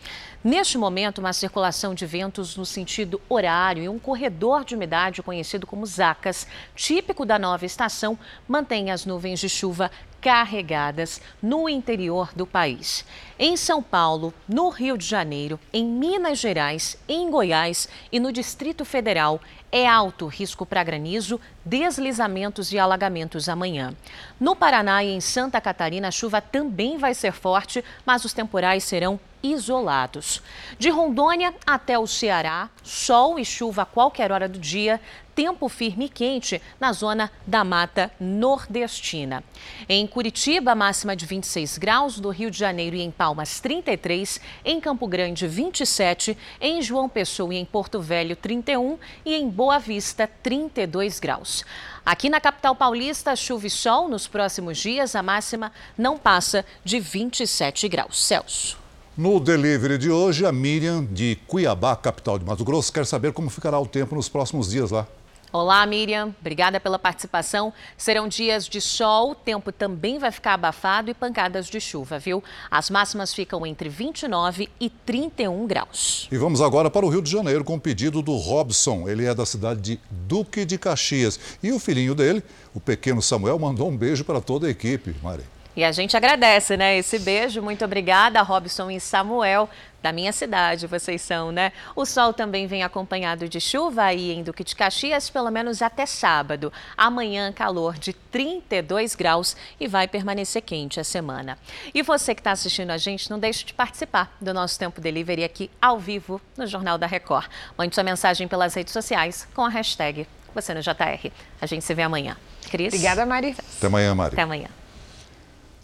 Neste 0.43 0.77
momento, 0.77 1.19
uma 1.19 1.33
circulação 1.33 1.95
de 1.95 2.05
ventos 2.05 2.57
no 2.57 2.67
sentido 2.67 3.21
horário 3.29 3.83
e 3.85 3.89
um 3.89 3.99
corredor 3.99 4.65
de 4.65 4.75
umidade 4.75 5.23
conhecido 5.23 5.67
como 5.67 5.87
zacas, 5.87 6.49
típico 6.75 7.25
da 7.25 7.39
nova 7.39 7.65
estação, 7.65 8.19
mantém 8.49 8.91
as 8.91 9.07
nuvens 9.07 9.39
de 9.39 9.49
chuva 9.49 9.91
carregadas 10.23 11.21
no 11.43 11.69
interior 11.69 12.31
do 12.35 12.47
país. 12.47 13.05
Em 13.37 13.57
São 13.57 13.83
Paulo, 13.83 14.33
no 14.49 14.69
Rio 14.69 14.97
de 14.97 15.05
Janeiro, 15.05 15.59
em 15.73 15.85
Minas 15.85 16.39
Gerais, 16.39 16.97
em 17.09 17.29
Goiás 17.29 17.89
e 18.13 18.21
no 18.21 18.33
Distrito 18.33 18.85
Federal, 18.85 19.41
é 19.73 19.87
alto 19.87 20.27
risco 20.27 20.65
para 20.65 20.85
granizo, 20.85 21.41
deslizamentos 21.65 22.73
e 22.73 22.79
alagamentos 22.79 23.49
amanhã. 23.49 23.95
No 24.39 24.55
Paraná 24.55 25.03
e 25.03 25.11
em 25.11 25.21
Santa 25.21 25.61
Catarina, 25.61 26.09
a 26.09 26.13
chuva 26.13 26.41
também 26.41 26.99
vai 26.99 27.15
ser 27.15 27.33
forte, 27.33 27.85
mas 28.07 28.25
os 28.25 28.33
temporais 28.33 28.85
serão 28.85 29.19
isolados. 29.43 30.43
De 30.79 30.91
Rondônia 30.91 31.55
até 31.67 31.99
o 31.99 32.07
Ceará, 32.07 32.71
sol 32.83 33.39
e 33.39 33.45
chuva 33.45 33.83
a 33.83 33.87
qualquer 33.87 34.31
hora 34.31 34.49
do 34.49 34.59
dia, 34.59 35.01
tempo 35.35 35.69
firme 35.69 36.07
e 36.07 36.09
quente 36.09 36.61
na 36.79 36.93
zona 36.93 37.31
da 37.47 37.65
Mata 37.65 38.11
Nordestina. 38.21 39.43
Em 39.89 40.07
Curitiba, 40.07 40.75
máxima 40.75 41.17
de 41.17 41.27
26 41.27 41.79
graus, 41.79 42.21
no 42.21 42.31
Rio 42.31 42.51
de 42.51 42.59
Janeiro 42.59 42.97
e 42.97 43.03
em 43.03 43.11
Palmas 43.11 43.61
33, 43.61 44.41
em 44.65 44.81
Campo 44.81 45.07
Grande 45.07 45.47
27, 45.47 46.37
em 46.61 46.83
João 46.83 47.09
Pessoa 47.09 47.55
e 47.55 47.59
em 47.59 47.65
Porto 47.65 48.01
Velho 48.01 48.37
31 48.37 48.99
e 49.25 49.35
em 49.35 49.49
Boa 49.49 49.79
Vista 49.79 50.29
32 50.43 51.19
graus. 51.19 51.65
Aqui 52.05 52.29
na 52.29 52.41
capital 52.41 52.75
paulista, 52.75 53.35
chuva 53.37 53.67
e 53.67 53.71
sol 53.71 54.09
nos 54.09 54.27
próximos 54.27 54.79
dias, 54.79 55.15
a 55.15 55.23
máxima 55.23 55.73
não 55.97 56.19
passa 56.19 56.65
de 56.85 56.99
27 56.99 57.89
graus. 57.89 58.23
Celso. 58.23 58.82
No 59.15 59.39
delivery 59.39 59.99
de 59.99 60.11
hoje, 60.11 60.47
a 60.47 60.51
Miriam, 60.51 61.05
de 61.05 61.37
Cuiabá, 61.47 61.95
capital 61.95 62.39
de 62.39 62.47
Mato 62.47 62.65
Grosso, 62.65 62.91
quer 62.91 63.05
saber 63.05 63.35
como 63.35 63.51
ficará 63.51 63.79
o 63.79 63.87
tempo 63.87 64.15
nos 64.15 64.27
próximos 64.27 64.71
dias 64.71 64.91
lá. 64.91 65.07
Olá, 65.53 65.85
Miriam. 65.85 66.35
Obrigada 66.41 66.81
pela 66.81 66.99
participação. 66.99 67.75
Serão 67.95 68.27
dias 68.27 68.67
de 68.67 68.81
sol, 68.81 69.33
o 69.33 69.35
tempo 69.35 69.71
também 69.71 70.19
vai 70.19 70.33
ficar 70.33 70.55
abafado 70.55 71.11
e 71.11 71.15
pancadas 71.15 71.67
de 71.67 71.79
chuva, 71.79 72.19
viu? 72.19 72.43
As 72.71 72.89
máximas 72.89 73.35
ficam 73.35 73.67
entre 73.67 73.91
29 73.91 74.71
e 74.81 74.89
31 74.89 75.67
graus. 75.67 76.27
E 76.33 76.39
vamos 76.39 76.63
agora 76.63 76.89
para 76.89 77.05
o 77.05 77.11
Rio 77.11 77.21
de 77.21 77.31
Janeiro 77.31 77.65
com 77.65 77.75
o 77.75 77.81
pedido 77.81 78.23
do 78.23 78.35
Robson. 78.37 79.07
Ele 79.07 79.27
é 79.27 79.35
da 79.35 79.45
cidade 79.45 79.83
de 79.83 80.01
Duque 80.11 80.65
de 80.65 80.79
Caxias. 80.79 81.39
E 81.63 81.71
o 81.71 81.79
filhinho 81.79 82.15
dele, 82.15 82.43
o 82.73 82.81
pequeno 82.81 83.21
Samuel, 83.21 83.59
mandou 83.59 83.91
um 83.91 83.97
beijo 83.97 84.25
para 84.25 84.41
toda 84.41 84.69
a 84.69 84.71
equipe, 84.71 85.15
Mari. 85.23 85.43
E 85.75 85.85
a 85.85 85.93
gente 85.93 86.17
agradece, 86.17 86.77
né? 86.77 86.99
Esse 86.99 87.19
beijo. 87.19 87.63
Muito 87.63 87.85
obrigada, 87.85 88.43
Robson 88.43 88.91
e 88.91 89.01
Samuel, 89.01 89.69
da 90.03 90.13
minha 90.13 90.33
cidade, 90.33 90.87
vocês 90.87 91.23
são, 91.23 91.53
né? 91.53 91.73
O 91.95 92.05
sol 92.05 92.33
também 92.33 92.67
vem 92.67 92.83
acompanhado 92.83 93.49
de 93.49 93.61
chuva 93.61 94.03
aí 94.03 94.33
em 94.33 94.43
Duque 94.43 94.65
de 94.65 94.75
Caxias, 94.75 95.31
pelo 95.31 95.51
menos 95.51 95.81
até 95.81 96.05
sábado. 96.05 96.73
Amanhã, 96.97 97.53
calor 97.53 97.97
de 97.97 98.13
32 98.13 99.15
graus 99.15 99.57
e 99.79 99.87
vai 99.87 100.09
permanecer 100.09 100.61
quente 100.63 100.99
a 100.99 101.05
semana. 101.05 101.57
E 101.95 102.03
você 102.03 102.35
que 102.35 102.41
está 102.41 102.51
assistindo 102.51 102.91
a 102.91 102.99
gente, 102.99 103.31
não 103.31 103.39
deixe 103.39 103.65
de 103.65 103.73
participar 103.73 104.37
do 104.41 104.53
nosso 104.53 104.79
Tempo 104.79 105.01
Delivery 105.01 105.45
aqui 105.45 105.71
ao 105.81 105.99
vivo 105.99 106.41
no 106.57 106.67
Jornal 106.67 106.99
da 106.99 107.07
Record. 107.07 107.47
Mande 107.79 107.95
sua 107.95 108.05
mensagem 108.05 108.49
pelas 108.49 108.75
redes 108.75 108.93
sociais 108.93 109.47
com 109.55 109.65
a 109.65 109.69
hashtag 109.69 110.27
você 110.53 110.75
no 110.75 110.83
JR. 110.83 111.31
A 111.61 111.67
gente 111.67 111.85
se 111.85 111.95
vê 111.95 112.03
amanhã. 112.03 112.37
Cris? 112.71 112.89
Obrigada, 112.89 113.25
Mari. 113.25 113.57
Até 113.79 113.87
amanhã, 113.87 114.15
Mari. 114.15 114.35
Até 114.35 114.43
amanhã. 114.43 114.82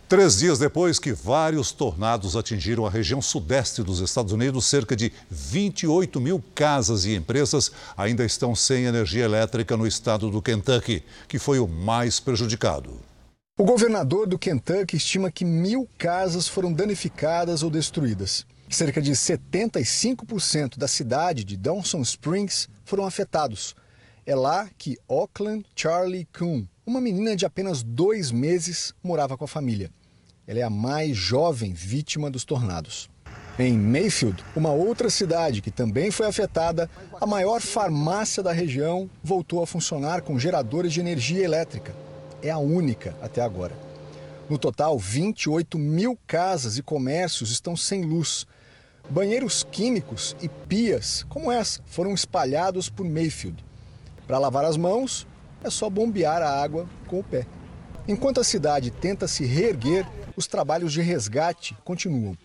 Três 0.08 0.38
dias 0.38 0.58
depois 0.58 0.98
que 0.98 1.12
vários 1.12 1.70
tornados 1.70 2.34
atingiram 2.34 2.86
a 2.86 2.90
região 2.90 3.20
sudeste 3.20 3.82
dos 3.82 4.00
Estados 4.00 4.32
Unidos, 4.32 4.64
cerca 4.64 4.96
de 4.96 5.12
28 5.30 6.18
mil 6.18 6.42
casas 6.54 7.04
e 7.04 7.14
empresas 7.14 7.70
ainda 7.94 8.24
estão 8.24 8.54
sem 8.54 8.84
energia 8.84 9.26
elétrica 9.26 9.76
no 9.76 9.86
estado 9.86 10.30
do 10.30 10.40
Kentucky, 10.40 11.04
que 11.28 11.38
foi 11.38 11.58
o 11.58 11.68
mais 11.68 12.18
prejudicado. 12.18 12.98
O 13.58 13.64
governador 13.64 14.26
do 14.26 14.38
Kentucky 14.38 14.96
estima 14.96 15.30
que 15.30 15.44
mil 15.44 15.86
casas 15.98 16.48
foram 16.48 16.72
danificadas 16.72 17.62
ou 17.62 17.68
destruídas. 17.68 18.46
Cerca 18.70 19.02
de 19.02 19.12
75% 19.12 20.78
da 20.78 20.88
cidade 20.88 21.44
de 21.44 21.54
Dawson 21.54 22.00
Springs 22.00 22.66
foram 22.82 23.04
afetados. 23.04 23.76
É 24.28 24.34
lá 24.34 24.68
que 24.76 24.98
Auckland 25.08 25.64
Charlie 25.74 26.28
Kuhn, 26.38 26.66
uma 26.84 27.00
menina 27.00 27.34
de 27.34 27.46
apenas 27.46 27.82
dois 27.82 28.30
meses, 28.30 28.92
morava 29.02 29.38
com 29.38 29.44
a 29.46 29.48
família. 29.48 29.90
Ela 30.46 30.58
é 30.58 30.62
a 30.62 30.68
mais 30.68 31.16
jovem 31.16 31.72
vítima 31.72 32.30
dos 32.30 32.44
tornados. 32.44 33.08
Em 33.58 33.72
Mayfield, 33.72 34.44
uma 34.54 34.70
outra 34.70 35.08
cidade 35.08 35.62
que 35.62 35.70
também 35.70 36.10
foi 36.10 36.26
afetada, 36.26 36.90
a 37.18 37.24
maior 37.24 37.62
farmácia 37.62 38.42
da 38.42 38.52
região 38.52 39.08
voltou 39.24 39.62
a 39.62 39.66
funcionar 39.66 40.20
com 40.20 40.38
geradores 40.38 40.92
de 40.92 41.00
energia 41.00 41.42
elétrica. 41.42 41.96
É 42.42 42.50
a 42.50 42.58
única 42.58 43.16
até 43.22 43.40
agora. 43.40 43.74
No 44.46 44.58
total, 44.58 44.98
28 44.98 45.78
mil 45.78 46.18
casas 46.26 46.76
e 46.76 46.82
comércios 46.82 47.50
estão 47.50 47.74
sem 47.74 48.04
luz. 48.04 48.46
Banheiros 49.08 49.64
químicos 49.64 50.36
e 50.42 50.50
pias 50.50 51.24
como 51.30 51.50
essa 51.50 51.80
foram 51.86 52.12
espalhados 52.12 52.90
por 52.90 53.06
Mayfield. 53.06 53.66
Para 54.28 54.38
lavar 54.38 54.66
as 54.66 54.76
mãos, 54.76 55.26
é 55.64 55.70
só 55.70 55.88
bombear 55.88 56.42
a 56.42 56.62
água 56.62 56.86
com 57.06 57.18
o 57.18 57.24
pé. 57.24 57.46
Enquanto 58.06 58.40
a 58.40 58.44
cidade 58.44 58.90
tenta 58.90 59.26
se 59.26 59.46
reerguer, 59.46 60.06
os 60.36 60.46
trabalhos 60.46 60.92
de 60.92 61.00
resgate 61.00 61.74
continuam. 61.82 62.36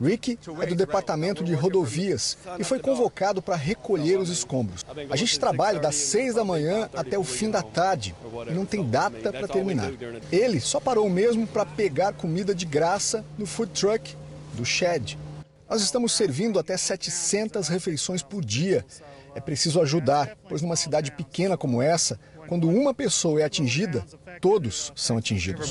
Rick 0.00 0.38
é 0.62 0.66
do 0.66 0.76
Departamento 0.76 1.42
de 1.42 1.52
Rodovias 1.52 2.38
e 2.60 2.62
foi 2.62 2.78
convocado 2.78 3.42
para 3.42 3.56
recolher 3.56 4.20
os 4.20 4.28
escombros. 4.28 4.86
A 5.10 5.16
gente 5.16 5.40
trabalha 5.40 5.80
das 5.80 5.96
6 5.96 6.36
da 6.36 6.44
manhã 6.44 6.88
até 6.94 7.18
o 7.18 7.24
fim 7.24 7.50
da 7.50 7.60
tarde 7.60 8.14
e 8.48 8.52
não 8.52 8.64
tem 8.64 8.88
data 8.88 9.32
para 9.32 9.48
terminar. 9.48 9.90
Ele 10.30 10.60
só 10.60 10.78
parou 10.78 11.10
mesmo 11.10 11.44
para 11.44 11.66
pegar 11.66 12.12
comida 12.12 12.54
de 12.54 12.64
graça 12.64 13.24
no 13.36 13.46
food 13.46 13.72
truck 13.72 14.16
do 14.54 14.64
Shed. 14.64 15.18
Nós 15.68 15.82
estamos 15.82 16.12
servindo 16.12 16.58
até 16.58 16.76
700 16.76 17.66
refeições 17.68 18.22
por 18.22 18.44
dia. 18.44 18.84
É 19.34 19.40
preciso 19.40 19.80
ajudar, 19.80 20.36
pois 20.48 20.62
numa 20.62 20.76
cidade 20.76 21.12
pequena 21.12 21.56
como 21.56 21.80
essa, 21.80 22.18
quando 22.48 22.68
uma 22.68 22.92
pessoa 22.92 23.40
é 23.40 23.44
atingida, 23.44 24.04
todos 24.40 24.92
são 24.96 25.16
atingidos. 25.16 25.70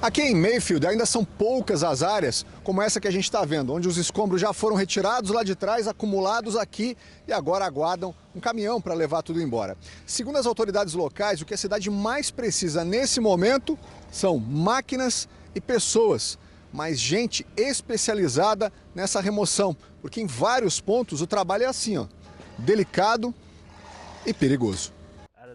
Aqui 0.00 0.22
em 0.22 0.34
Mayfield 0.34 0.86
ainda 0.86 1.04
são 1.04 1.24
poucas 1.24 1.82
as 1.82 2.02
áreas, 2.02 2.46
como 2.62 2.80
essa 2.80 3.00
que 3.00 3.08
a 3.08 3.10
gente 3.10 3.24
está 3.24 3.44
vendo, 3.44 3.74
onde 3.74 3.88
os 3.88 3.96
escombros 3.98 4.40
já 4.40 4.52
foram 4.52 4.76
retirados 4.76 5.30
lá 5.30 5.42
de 5.42 5.54
trás, 5.54 5.86
acumulados 5.88 6.56
aqui 6.56 6.96
e 7.26 7.32
agora 7.32 7.66
aguardam 7.66 8.14
um 8.34 8.40
caminhão 8.40 8.80
para 8.80 8.94
levar 8.94 9.22
tudo 9.22 9.42
embora. 9.42 9.76
Segundo 10.06 10.38
as 10.38 10.46
autoridades 10.46 10.94
locais, 10.94 11.42
o 11.42 11.44
que 11.44 11.52
a 11.52 11.58
cidade 11.58 11.90
mais 11.90 12.30
precisa 12.30 12.84
nesse 12.84 13.20
momento 13.20 13.78
são 14.10 14.38
máquinas 14.38 15.28
e 15.54 15.60
pessoas, 15.60 16.38
mas 16.72 16.98
gente 16.98 17.46
especializada 17.56 18.72
nessa 18.94 19.20
remoção, 19.20 19.76
porque 20.00 20.20
em 20.20 20.26
vários 20.26 20.80
pontos 20.80 21.20
o 21.20 21.26
trabalho 21.26 21.64
é 21.64 21.66
assim, 21.66 21.98
ó, 21.98 22.06
delicado 22.60 23.34
e 24.24 24.32
perigoso. 24.32 24.92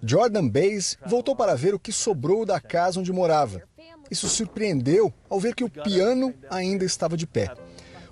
Jordan 0.03 0.47
Bays 0.47 0.97
voltou 1.05 1.35
para 1.35 1.55
ver 1.55 1.73
o 1.73 1.79
que 1.79 1.91
sobrou 1.91 2.45
da 2.45 2.59
casa 2.59 2.99
onde 2.99 3.11
morava. 3.11 3.61
Isso 4.09 4.27
surpreendeu 4.27 5.13
ao 5.29 5.39
ver 5.39 5.55
que 5.55 5.63
o 5.63 5.69
piano 5.69 6.33
ainda 6.49 6.85
estava 6.85 7.17
de 7.17 7.25
pé. 7.25 7.51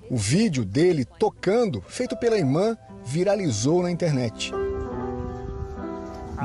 O 0.10 0.17
vídeo 0.17 0.65
dele 0.65 1.06
tocando, 1.06 1.84
feito 1.88 2.17
pela 2.17 2.38
irmã, 2.38 2.77
viralizou 3.06 3.84
na 3.84 3.91
internet. 3.91 4.51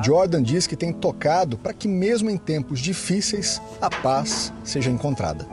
Jordan 0.04 0.42
diz 0.42 0.66
que 0.66 0.76
tem 0.76 0.92
tocado 0.92 1.58
para 1.58 1.72
que, 1.72 1.88
mesmo 1.88 2.30
em 2.30 2.36
tempos 2.36 2.80
difíceis, 2.80 3.60
a 3.80 3.90
paz 3.90 4.52
seja 4.62 4.90
encontrada. 4.90 5.46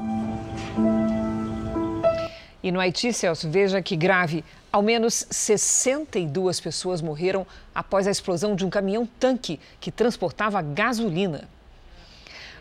E 2.65 2.71
no 2.71 2.79
Haiti, 2.79 3.13
Celso, 3.13 3.47
veja 3.47 3.79
que 3.79 3.95
grave. 3.95 4.43
Ao 4.71 4.81
menos 4.81 5.27
62 5.29 6.59
pessoas 6.59 6.99
morreram 6.99 7.45
após 7.75 8.07
a 8.07 8.11
explosão 8.11 8.55
de 8.55 8.65
um 8.65 8.71
caminhão-tanque 8.71 9.59
que 9.79 9.91
transportava 9.91 10.59
gasolina. 10.63 11.47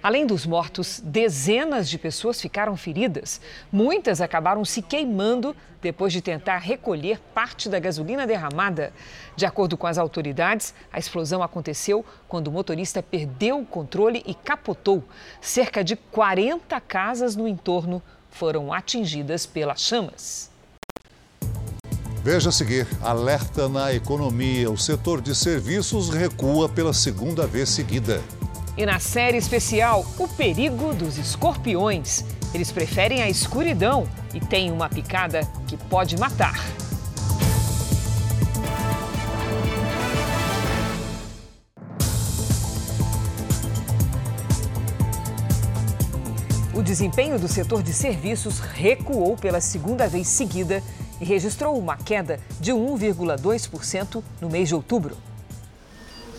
Além 0.02 0.26
dos 0.26 0.44
mortos, 0.44 1.00
dezenas 1.02 1.88
de 1.88 1.96
pessoas 1.96 2.38
ficaram 2.38 2.76
feridas. 2.76 3.40
Muitas 3.72 4.20
acabaram 4.20 4.62
se 4.62 4.82
queimando 4.82 5.56
depois 5.80 6.12
de 6.12 6.20
tentar 6.20 6.58
recolher 6.58 7.18
parte 7.32 7.70
da 7.70 7.78
gasolina 7.78 8.26
derramada. 8.26 8.92
De 9.34 9.46
acordo 9.46 9.74
com 9.78 9.86
as 9.86 9.96
autoridades, 9.96 10.74
a 10.92 10.98
explosão 10.98 11.42
aconteceu 11.42 12.04
quando 12.28 12.48
o 12.48 12.52
motorista 12.52 13.02
perdeu 13.02 13.60
o 13.60 13.64
controle 13.64 14.22
e 14.26 14.34
capotou. 14.34 15.02
Cerca 15.40 15.82
de 15.82 15.96
40 15.96 16.78
casas 16.82 17.34
no 17.34 17.48
entorno 17.48 18.02
foram 18.34 18.72
atingidas 18.72 19.46
pelas 19.46 19.80
chamas. 19.80 20.50
Veja 22.22 22.48
a 22.48 22.52
seguir: 22.52 22.86
alerta 23.02 23.68
na 23.68 23.92
economia. 23.92 24.70
O 24.70 24.76
setor 24.76 25.20
de 25.20 25.34
serviços 25.34 26.10
recua 26.10 26.68
pela 26.68 26.92
segunda 26.92 27.46
vez 27.46 27.68
seguida. 27.68 28.22
E 28.76 28.84
na 28.84 28.98
série 28.98 29.38
especial, 29.38 30.04
o 30.18 30.26
perigo 30.26 30.92
dos 30.94 31.16
escorpiões. 31.16 32.24
Eles 32.52 32.72
preferem 32.72 33.22
a 33.22 33.28
escuridão 33.28 34.08
e 34.32 34.40
têm 34.40 34.72
uma 34.72 34.88
picada 34.88 35.40
que 35.66 35.76
pode 35.76 36.16
matar. 36.16 36.54
Desempenho 46.84 47.38
do 47.38 47.48
setor 47.48 47.82
de 47.82 47.92
serviços 47.92 48.60
recuou 48.60 49.36
pela 49.36 49.60
segunda 49.60 50.06
vez 50.06 50.28
seguida 50.28 50.82
e 51.20 51.24
registrou 51.24 51.78
uma 51.78 51.96
queda 51.96 52.38
de 52.60 52.72
1,2% 52.72 54.22
no 54.40 54.50
mês 54.50 54.68
de 54.68 54.74
outubro. 54.74 55.16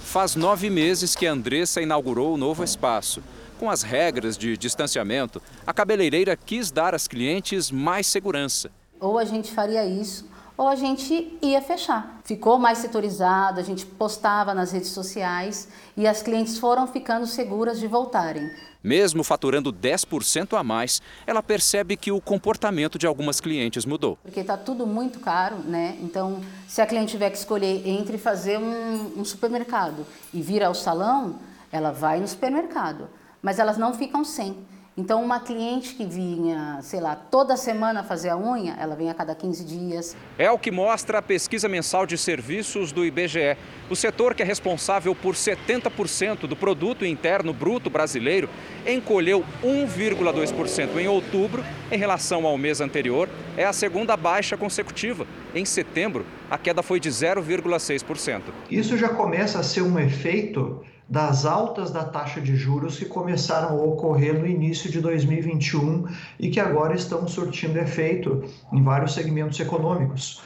Faz 0.03 0.36
nove 0.36 0.69
meses 0.69 1.15
que 1.15 1.25
a 1.25 1.31
Andressa 1.31 1.81
inaugurou 1.81 2.34
o 2.34 2.38
novo 2.38 2.63
espaço. 2.63 3.21
Com 3.60 3.69
as 3.69 3.81
regras 3.81 4.38
de 4.38 4.55
distanciamento, 4.55 5.41
a 5.65 5.73
cabeleireira 5.73 6.38
quis 6.38 6.71
dar 6.71 6.93
às 6.93 7.08
clientes 7.08 7.71
mais 7.71 8.05
segurança. 8.05 8.69
Ou 8.99 9.17
a 9.17 9.25
gente 9.25 9.51
faria 9.51 9.84
isso, 9.84 10.29
ou 10.58 10.68
a 10.68 10.76
gente 10.76 11.38
ia 11.41 11.62
fechar. 11.62 12.20
Ficou 12.24 12.58
mais 12.58 12.80
setorizado, 12.80 13.60
a 13.60 13.63
gente 13.63 13.86
postava 13.86 14.54
nas 14.54 14.72
redes 14.72 14.89
sociais 14.89 15.68
e 15.96 16.08
as 16.08 16.22
clientes 16.22 16.58
foram 16.58 16.88
ficando 16.88 17.28
seguras 17.28 17.80
de 17.80 17.88
voltarem. 17.88 18.50
Mesmo 18.84 19.24
faturando 19.24 19.74
10% 19.74 20.58
a 20.58 20.64
mais, 20.64 21.01
ela 21.26 21.41
percebe 21.41 21.97
que 21.97 22.12
o 22.12 22.22
comportamento 22.22 22.99
de 22.99 23.08
algumas 23.08 23.41
clientes 23.41 23.84
mudou. 23.84 24.18
Porque 24.22 24.41
está 24.41 24.56
tudo 24.56 24.86
muito 24.86 25.20
caro, 25.20 25.58
né? 25.58 25.97
Então, 26.01 26.39
se 26.68 26.82
a 26.82 26.86
cliente 26.86 27.12
tiver 27.12 27.32
que 27.32 27.38
escolher 27.38 27.88
entre 27.88 28.20
fazer 28.20 28.60
um, 28.60 29.20
um 29.20 29.26
supermercado 29.26 30.06
e 30.32 30.39
vir 30.39 30.64
ao 30.64 30.76
salão, 30.76 31.39
ela 31.72 31.91
vai 31.91 32.20
no 32.20 32.28
supermercado. 32.28 33.10
Mas 33.41 33.58
elas 33.58 33.78
não 33.78 33.93
ficam 33.93 34.24
sem. 34.24 34.56
Então, 34.98 35.22
uma 35.22 35.41
cliente 35.41 35.93
que 35.93 36.06
vinha, 36.06 36.80
sei 36.82 37.02
lá, 37.02 37.18
toda 37.18 37.58
semana 37.58 38.02
fazer 38.02 38.30
a 38.30 38.38
unha, 38.38 38.78
ela 38.80 38.96
vem 38.96 39.10
a 39.10 39.14
cada 39.14 39.36
15 39.36 39.66
dias. 39.66 40.16
É 40.38 40.50
o 40.50 40.58
que 40.58 40.72
mostra 40.72 41.18
a 41.18 41.22
pesquisa 41.22 41.68
mensal 41.68 42.06
de 42.06 42.18
serviços 42.18 42.93
do 42.93 43.04
IBGE. 43.04 43.58
O 43.89 43.96
setor 43.96 44.34
que 44.34 44.41
é 44.41 44.46
responsável 44.46 45.14
por 45.14 45.36
70% 45.36 46.48
do 46.48 46.56
produto 46.56 47.06
interno 47.06 47.52
bruto 47.52 47.89
brasileiro 47.89 48.50
encolheu 48.88 49.43
1,2% 49.62 50.98
em 50.98 51.10
outubro 51.10 51.62
em 51.91 51.98
relação 51.98 52.46
ao 52.46 52.58
mês 52.58 52.80
anterior. 52.80 53.28
É 53.58 53.66
a 53.66 53.74
segunda 53.74 54.16
baixa 54.16 54.56
consecutiva. 54.56 55.28
Em 55.54 55.66
setembro, 55.66 56.26
a 56.50 56.58
queda 56.58 56.82
foi 56.82 57.02
de 57.02 57.10
0,6%. 57.10 58.43
Isso 58.72 58.98
já 58.98 59.10
começa 59.10 59.60
a 59.60 59.64
ser 59.64 59.82
um 59.82 60.00
efeito 60.00 60.82
das 61.08 61.45
altas 61.45 61.91
da 61.91 62.03
taxa 62.03 62.41
de 62.41 62.56
juros 62.56 62.97
que 62.97 63.06
começaram 63.06 63.70
a 63.70 63.84
ocorrer 63.84 64.38
no 64.38 64.47
início 64.47 64.91
de 64.91 64.99
2021 64.99 66.08
e 66.39 66.49
que 66.49 66.60
agora 66.60 66.95
estão 66.95 67.28
surtindo 67.28 67.78
efeito 67.78 68.43
em 68.74 68.84
vários 68.84 69.14
segmentos 69.14 69.60
econômicos. 69.60 70.41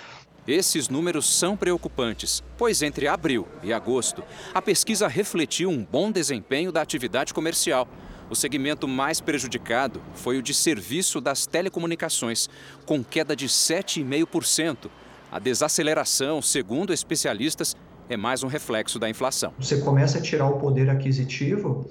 Esses 0.47 0.89
números 0.89 1.31
são 1.37 1.55
preocupantes, 1.55 2.43
pois 2.57 2.81
entre 2.81 3.07
abril 3.07 3.47
e 3.61 3.71
agosto, 3.71 4.23
a 4.53 4.61
pesquisa 4.61 5.07
refletiu 5.07 5.69
um 5.69 5.85
bom 5.85 6.11
desempenho 6.11 6.71
da 6.71 6.81
atividade 6.81 7.33
comercial. 7.33 7.87
O 8.29 8.35
segmento 8.35 8.87
mais 8.87 9.21
prejudicado 9.21 10.01
foi 10.13 10.37
o 10.37 10.41
de 10.41 10.53
serviço 10.53 11.21
das 11.21 11.45
telecomunicações, 11.45 12.49
com 12.85 13.03
queda 13.03 13.35
de 13.35 13.47
7,5%. 13.47 14.89
A 15.31 15.37
desaceleração, 15.37 16.41
segundo 16.41 16.91
especialistas, 16.91 17.75
é 18.09 18.17
mais 18.17 18.43
um 18.43 18.47
reflexo 18.47 18.97
da 18.97 19.07
inflação. 19.07 19.53
Você 19.59 19.79
começa 19.81 20.17
a 20.17 20.21
tirar 20.21 20.47
o 20.47 20.57
poder 20.57 20.89
aquisitivo 20.89 21.87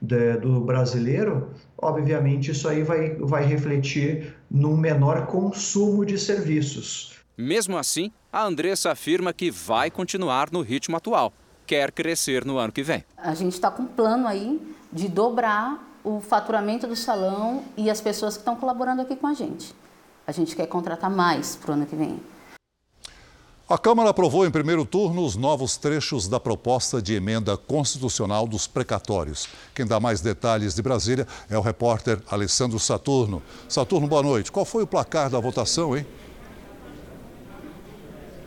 de, 0.00 0.38
do 0.38 0.60
brasileiro, 0.62 1.50
obviamente 1.76 2.50
isso 2.50 2.66
aí 2.66 2.82
vai, 2.82 3.10
vai 3.16 3.44
refletir 3.44 4.34
num 4.50 4.76
menor 4.76 5.26
consumo 5.26 6.06
de 6.06 6.18
serviços. 6.18 7.14
Mesmo 7.36 7.76
assim, 7.76 8.10
a 8.32 8.42
Andressa 8.42 8.90
afirma 8.90 9.32
que 9.32 9.50
vai 9.50 9.90
continuar 9.90 10.50
no 10.50 10.62
ritmo 10.62 10.96
atual, 10.96 11.32
quer 11.66 11.92
crescer 11.92 12.44
no 12.44 12.56
ano 12.56 12.72
que 12.72 12.82
vem. 12.82 13.04
A 13.18 13.34
gente 13.34 13.52
está 13.52 13.70
com 13.70 13.82
um 13.82 13.86
plano 13.86 14.26
aí 14.26 14.60
de 14.90 15.08
dobrar 15.08 15.86
o 16.02 16.20
faturamento 16.20 16.86
do 16.86 16.96
salão 16.96 17.62
e 17.76 17.90
as 17.90 18.00
pessoas 18.00 18.34
que 18.34 18.40
estão 18.40 18.56
colaborando 18.56 19.02
aqui 19.02 19.14
com 19.14 19.26
a 19.26 19.34
gente. 19.34 19.74
A 20.26 20.32
gente 20.32 20.56
quer 20.56 20.66
contratar 20.66 21.10
mais 21.10 21.56
para 21.56 21.72
o 21.72 21.74
ano 21.74 21.84
que 21.84 21.94
vem. 21.94 22.18
A 23.70 23.78
Câmara 23.78 24.10
aprovou 24.10 24.44
em 24.44 24.50
primeiro 24.50 24.84
turno 24.84 25.24
os 25.24 25.36
novos 25.36 25.76
trechos 25.76 26.26
da 26.26 26.40
proposta 26.40 27.00
de 27.00 27.14
emenda 27.14 27.56
constitucional 27.56 28.44
dos 28.44 28.66
precatórios. 28.66 29.48
Quem 29.72 29.86
dá 29.86 30.00
mais 30.00 30.20
detalhes 30.20 30.74
de 30.74 30.82
Brasília 30.82 31.24
é 31.48 31.56
o 31.56 31.60
repórter 31.60 32.20
Alessandro 32.28 32.80
Saturno. 32.80 33.40
Saturno, 33.68 34.08
boa 34.08 34.24
noite. 34.24 34.50
Qual 34.50 34.64
foi 34.64 34.82
o 34.82 34.88
placar 34.88 35.30
da 35.30 35.38
votação, 35.38 35.96
hein? 35.96 36.04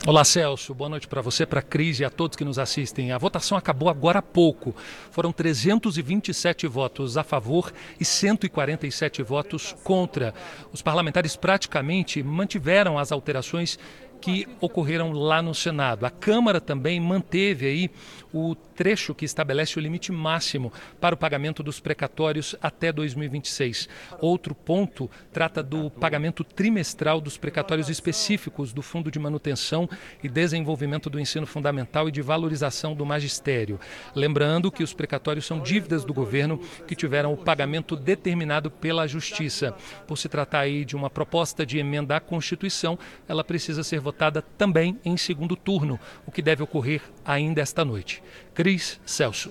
Olá, 0.06 0.22
Celso. 0.22 0.74
Boa 0.74 0.90
noite 0.90 1.08
para 1.08 1.22
você, 1.22 1.46
para 1.46 1.60
a 1.60 1.62
Cris 1.62 1.98
e 1.98 2.04
a 2.04 2.10
todos 2.10 2.36
que 2.36 2.44
nos 2.44 2.58
assistem. 2.58 3.10
A 3.10 3.16
votação 3.16 3.56
acabou 3.56 3.88
agora 3.88 4.18
há 4.18 4.22
pouco. 4.22 4.76
Foram 5.10 5.32
327 5.32 6.66
votos 6.66 7.16
a 7.16 7.24
favor 7.24 7.72
e 7.98 8.04
147 8.04 9.22
votos 9.22 9.74
contra. 9.82 10.34
Os 10.70 10.82
parlamentares 10.82 11.36
praticamente 11.36 12.22
mantiveram 12.22 12.98
as 12.98 13.10
alterações 13.12 13.78
que 14.24 14.48
ocorreram 14.58 15.12
lá 15.12 15.42
no 15.42 15.54
Senado. 15.54 16.06
A 16.06 16.10
Câmara 16.10 16.58
também 16.58 16.98
manteve 16.98 17.66
aí 17.66 17.90
o 18.34 18.56
trecho 18.56 19.14
que 19.14 19.24
estabelece 19.24 19.78
o 19.78 19.80
limite 19.80 20.10
máximo 20.10 20.72
para 21.00 21.14
o 21.14 21.18
pagamento 21.18 21.62
dos 21.62 21.78
precatórios 21.78 22.56
até 22.60 22.90
2026. 22.90 23.88
Outro 24.20 24.56
ponto 24.56 25.08
trata 25.32 25.62
do 25.62 25.88
pagamento 25.88 26.42
trimestral 26.42 27.20
dos 27.20 27.38
precatórios 27.38 27.88
específicos 27.88 28.72
do 28.72 28.82
Fundo 28.82 29.08
de 29.08 29.20
Manutenção 29.20 29.88
e 30.20 30.28
Desenvolvimento 30.28 31.08
do 31.08 31.20
Ensino 31.20 31.46
Fundamental 31.46 32.08
e 32.08 32.12
de 32.12 32.20
Valorização 32.20 32.92
do 32.92 33.06
Magistério. 33.06 33.78
Lembrando 34.16 34.72
que 34.72 34.82
os 34.82 34.92
precatórios 34.92 35.46
são 35.46 35.60
dívidas 35.60 36.04
do 36.04 36.12
governo 36.12 36.58
que 36.88 36.96
tiveram 36.96 37.32
o 37.32 37.36
pagamento 37.36 37.94
determinado 37.94 38.68
pela 38.68 39.06
Justiça. 39.06 39.76
Por 40.08 40.18
se 40.18 40.28
tratar 40.28 40.60
aí 40.60 40.84
de 40.84 40.96
uma 40.96 41.08
proposta 41.08 41.64
de 41.64 41.78
emenda 41.78 42.16
à 42.16 42.20
Constituição, 42.20 42.98
ela 43.28 43.44
precisa 43.44 43.84
ser 43.84 44.00
votada 44.00 44.42
também 44.42 44.98
em 45.04 45.16
segundo 45.16 45.54
turno, 45.54 46.00
o 46.26 46.32
que 46.32 46.42
deve 46.42 46.64
ocorrer 46.64 47.00
ainda 47.24 47.60
esta 47.60 47.84
noite. 47.84 48.23
Cris 48.54 49.00
Celso. 49.04 49.50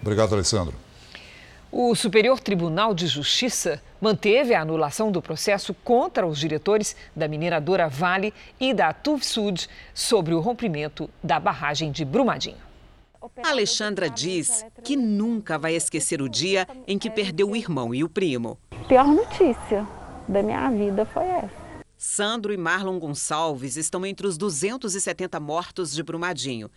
Obrigado, 0.00 0.34
Alessandro. 0.34 0.74
O 1.72 1.94
Superior 1.94 2.40
Tribunal 2.40 2.92
de 2.92 3.06
Justiça 3.06 3.80
manteve 4.00 4.54
a 4.54 4.62
anulação 4.62 5.12
do 5.12 5.22
processo 5.22 5.72
contra 5.72 6.26
os 6.26 6.38
diretores 6.38 6.96
da 7.14 7.28
mineradora 7.28 7.88
Vale 7.88 8.34
e 8.58 8.74
da 8.74 8.92
Tuvsud 8.92 9.68
sobre 9.94 10.34
o 10.34 10.40
rompimento 10.40 11.08
da 11.22 11.38
barragem 11.38 11.92
de 11.92 12.04
Brumadinho. 12.04 12.70
Alexandra 13.44 14.10
diz 14.10 14.64
que 14.82 14.96
nunca 14.96 15.58
vai 15.58 15.74
esquecer 15.74 16.20
o 16.20 16.28
dia 16.28 16.66
em 16.88 16.98
que 16.98 17.10
perdeu 17.10 17.50
o 17.50 17.56
irmão 17.56 17.94
e 17.94 18.02
o 18.02 18.08
primo. 18.08 18.58
A 18.72 18.84
pior 18.84 19.06
notícia 19.06 19.86
da 20.26 20.42
minha 20.42 20.68
vida 20.70 21.04
foi 21.04 21.24
essa. 21.24 21.60
Sandro 21.96 22.52
e 22.52 22.56
Marlon 22.56 22.98
Gonçalves 22.98 23.76
estão 23.76 24.06
entre 24.06 24.26
os 24.26 24.38
270 24.38 25.38
mortos 25.38 25.92
de 25.92 26.02
Brumadinho. 26.02 26.70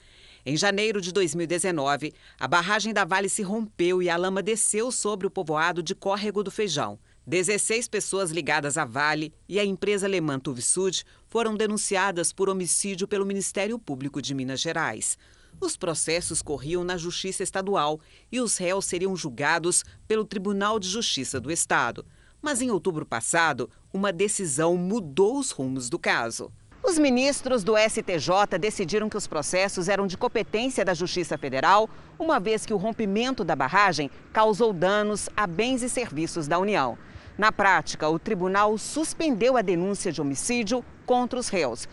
Em 0.46 0.58
janeiro 0.58 1.00
de 1.00 1.14
2019, 1.14 2.14
a 2.38 2.48
barragem 2.50 2.94
da 2.94 3.06
Vale 3.06 3.30
se 3.30 3.42
rompeu 3.42 4.04
e 4.04 4.10
a 4.10 4.18
lama 4.18 4.44
desceu 4.44 4.92
sobre 4.92 5.26
o 5.26 5.32
povoado 5.32 5.82
de 5.82 5.96
Córrego 5.96 6.44
do 6.44 6.52
Feijão. 6.52 7.00
16 7.26 7.88
pessoas 7.88 8.30
ligadas 8.30 8.78
à 8.78 8.84
Vale 8.84 9.34
e 9.48 9.58
à 9.58 9.64
empresa 9.64 10.06
alemã 10.06 10.38
Tuvsud 10.38 11.06
foram 11.30 11.56
denunciadas 11.56 12.34
por 12.34 12.50
homicídio 12.50 13.08
pelo 13.08 13.26
Ministério 13.26 13.80
Público 13.80 14.22
de 14.22 14.36
Minas 14.36 14.60
Gerais. 14.60 15.18
Os 15.62 15.78
processos 15.78 16.42
corriam 16.42 16.84
na 16.84 16.98
Justiça 16.98 17.42
Estadual 17.42 18.02
e 18.30 18.42
os 18.42 18.58
réus 18.58 18.84
seriam 18.84 19.16
julgados 19.16 19.86
pelo 20.06 20.26
Tribunal 20.26 20.78
de 20.78 20.90
Justiça 20.90 21.40
do 21.40 21.50
Estado. 21.50 22.06
Mas 22.42 22.62
em 22.62 22.70
outubro 22.70 23.06
passado, 23.06 23.70
uma 23.94 24.12
decisão 24.12 24.76
mudou 24.76 25.40
os 25.40 25.52
rumos 25.52 25.90
do 25.90 25.98
caso. 25.98 26.52
Os 26.86 27.00
ministros 27.00 27.64
do 27.64 27.76
STJ 27.78 28.60
decidiram 28.60 29.08
que 29.08 29.16
os 29.16 29.26
processos 29.26 29.88
eram 29.88 30.06
de 30.06 30.18
competência 30.18 30.84
da 30.84 30.94
Justiça 30.94 31.38
Federal, 31.38 31.90
uma 32.20 32.42
vez 32.42 32.66
que 32.66 32.74
o 32.74 32.78
rompimento 32.78 33.46
da 33.46 33.56
barragem 33.56 34.12
causou 34.34 34.74
danos 34.74 35.30
a 35.36 35.48
bens 35.48 35.82
e 35.82 35.88
serviços 35.88 36.46
da 36.46 36.60
União. 36.60 36.98
Na 37.38 37.54
prática, 37.54 38.10
o 38.10 38.20
tribunal 38.20 38.78
suspendeu 38.78 39.56
a 39.56 39.62
denúncia 39.62 40.12
de 40.12 40.20
homicídio 40.20 40.84
contra 41.06 41.40
os 41.40 41.48
réus. 41.48 41.88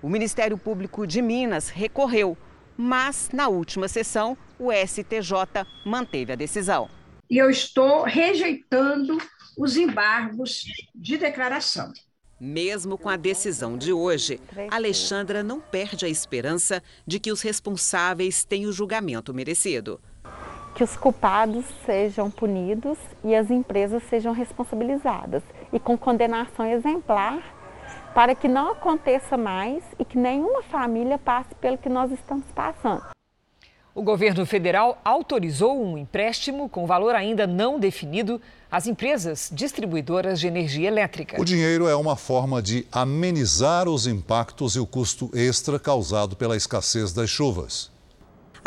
O 0.00 0.08
Ministério 0.08 0.56
Público 0.56 1.08
de 1.08 1.20
Minas 1.20 1.68
recorreu, 1.68 2.38
mas 2.76 3.30
na 3.32 3.48
última 3.48 3.88
sessão, 3.88 4.38
o 4.60 4.70
STJ 4.70 5.66
manteve 5.84 6.32
a 6.32 6.36
decisão. 6.36 6.88
E 7.28 7.36
eu 7.36 7.50
estou 7.50 8.04
rejeitando 8.04 9.18
os 9.58 9.76
embargos 9.76 10.62
de 10.94 11.18
declaração. 11.18 11.92
Mesmo 12.38 12.98
com 12.98 13.08
a 13.08 13.16
decisão 13.16 13.78
de 13.78 13.94
hoje, 13.94 14.38
Alexandra 14.70 15.42
não 15.42 15.58
perde 15.58 16.04
a 16.04 16.08
esperança 16.08 16.82
de 17.06 17.18
que 17.18 17.32
os 17.32 17.40
responsáveis 17.40 18.44
tenham 18.44 18.68
o 18.68 18.72
julgamento 18.74 19.32
merecido. 19.32 19.98
Que 20.74 20.84
os 20.84 20.98
culpados 20.98 21.64
sejam 21.86 22.30
punidos 22.30 22.98
e 23.24 23.34
as 23.34 23.50
empresas 23.50 24.02
sejam 24.02 24.34
responsabilizadas 24.34 25.42
e 25.72 25.80
com 25.80 25.96
condenação 25.96 26.66
exemplar 26.66 27.56
para 28.14 28.34
que 28.34 28.48
não 28.48 28.72
aconteça 28.72 29.38
mais 29.38 29.82
e 29.98 30.04
que 30.04 30.18
nenhuma 30.18 30.62
família 30.62 31.16
passe 31.16 31.54
pelo 31.54 31.78
que 31.78 31.88
nós 31.88 32.12
estamos 32.12 32.44
passando. 32.54 33.02
O 33.94 34.02
governo 34.02 34.44
federal 34.44 35.00
autorizou 35.02 35.82
um 35.82 35.96
empréstimo 35.96 36.68
com 36.68 36.86
valor 36.86 37.14
ainda 37.14 37.46
não 37.46 37.80
definido 37.80 38.38
às 38.70 38.86
empresas 38.86 39.50
distribuidoras 39.52 40.40
de 40.40 40.46
energia 40.46 40.88
elétrica. 40.88 41.40
O 41.40 41.44
dinheiro 41.44 41.88
é 41.88 41.96
uma 41.96 42.16
forma 42.16 42.60
de 42.62 42.86
amenizar 42.90 43.88
os 43.88 44.06
impactos 44.06 44.76
e 44.76 44.80
o 44.80 44.86
custo 44.86 45.30
extra 45.34 45.78
causado 45.78 46.36
pela 46.36 46.56
escassez 46.56 47.12
das 47.12 47.30
chuvas. 47.30 47.90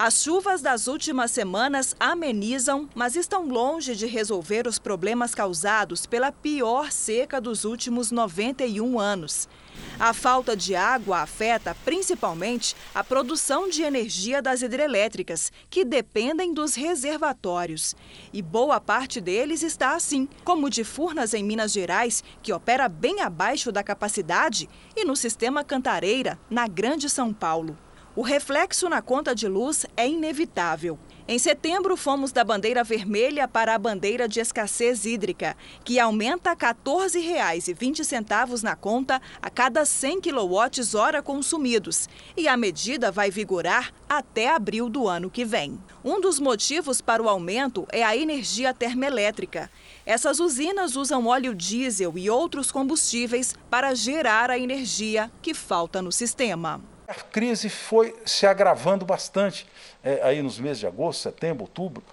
As 0.02 0.24
chuvas 0.24 0.62
das 0.62 0.88
últimas 0.88 1.30
semanas 1.30 1.93
amenizam, 2.00 2.88
mas 2.95 3.18
estão 3.18 3.50
longe 3.50 3.97
de 3.97 4.06
resolver 4.06 4.66
os 4.66 4.80
problemas 4.80 5.36
causados 5.36 6.06
pela 6.06 6.32
pior 6.32 6.89
seca 6.89 7.41
dos 7.41 7.66
últimos 7.66 8.10
91 8.10 8.97
anos. 8.97 9.50
A 9.99 10.13
falta 10.13 10.55
de 10.55 10.75
água 10.75 11.19
afeta 11.19 11.75
principalmente 11.84 12.75
a 12.95 13.03
produção 13.03 13.69
de 13.69 13.84
energia 13.84 14.41
das 14.41 14.61
hidrelétricas, 14.61 15.51
que 15.69 15.84
dependem 15.84 16.53
dos 16.53 16.75
reservatórios. 16.75 17.95
E 18.32 18.41
boa 18.41 18.80
parte 18.80 19.19
deles 19.19 19.61
está 19.61 19.95
assim, 19.95 20.27
como 20.43 20.67
o 20.67 20.69
de 20.69 20.84
Furnas, 20.84 21.34
em 21.34 21.43
Minas 21.43 21.71
Gerais, 21.71 22.23
que 22.41 22.53
opera 22.53 22.88
bem 22.88 23.21
abaixo 23.21 23.71
da 23.71 23.84
capacidade, 23.84 24.69
e 24.95 25.03
no 25.03 25.15
sistema 25.15 25.63
Cantareira, 25.63 26.39
na 26.49 26.67
Grande 26.67 27.09
São 27.09 27.34
Paulo. 27.34 27.77
O 28.15 28.21
reflexo 28.21 28.89
na 28.89 29.01
conta 29.01 29.36
de 29.36 29.47
luz 29.47 29.86
é 29.95 30.07
inevitável. 30.07 30.97
Em 31.32 31.38
setembro, 31.38 31.95
fomos 31.95 32.32
da 32.32 32.43
bandeira 32.43 32.84
vermelha 32.84 33.47
para 33.47 33.75
a 33.75 33.77
bandeira 33.77 34.27
de 34.27 34.39
escassez 34.39 35.05
hídrica, 35.05 35.55
que 35.86 35.99
aumenta 35.99 36.49
R$ 36.49 36.55
14,20 36.55 38.63
na 38.63 38.75
conta 38.75 39.21
a 39.39 39.47
cada 39.47 39.86
100 39.86 40.21
kWh 40.21 41.21
consumidos. 41.23 42.09
E 42.36 42.47
a 42.47 42.57
medida 42.57 43.11
vai 43.11 43.30
vigorar 43.30 43.93
até 44.09 44.49
abril 44.49 44.89
do 44.89 45.07
ano 45.07 45.30
que 45.30 45.45
vem. 45.45 45.80
Um 46.03 46.19
dos 46.19 46.39
motivos 46.39 46.99
para 46.99 47.21
o 47.21 47.30
aumento 47.30 47.86
é 47.91 48.01
a 48.01 48.17
energia 48.17 48.73
termoelétrica. 48.73 49.69
Essas 50.07 50.39
usinas 50.39 50.95
usam 50.95 51.27
óleo 51.27 51.53
diesel 51.53 52.17
e 52.17 52.27
outros 52.27 52.71
combustíveis 52.71 53.53
para 53.69 53.93
gerar 53.93 54.49
a 54.49 54.57
energia 54.57 55.32
que 55.43 55.53
falta 55.53 56.01
no 56.01 56.11
sistema. 56.11 56.82
A 57.10 57.16
crise 57.16 57.70
foi 57.70 58.16
se 58.24 58.45
agravando 58.45 59.03
bastante 59.03 59.66
é, 60.03 60.22
aí 60.22 60.43
nos 60.43 60.60
meses 60.60 60.78
de 60.78 60.86
agosto, 60.86 61.24
setembro, 61.24 61.64
outubro, 61.64 62.03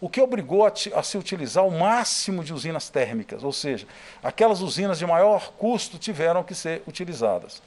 o 0.00 0.08
que 0.08 0.22
obrigou 0.22 0.64
a, 0.66 0.72
a, 0.94 1.02
se 1.02 1.18
utilizar 1.18 1.66
o 1.66 1.70
máximo 1.70 2.42
de 2.42 2.54
usinas 2.54 2.88
térmicas, 2.88 3.44
ou 3.44 3.52
seja, 3.52 3.86
aquelas 4.22 4.62
usinas 4.62 4.98
de 4.98 5.04
maior 5.04 5.52
custo 5.58 5.98
tiveram 5.98 6.42
que 6.42 6.54
ser 6.54 6.82
utilizadas. 6.86 7.60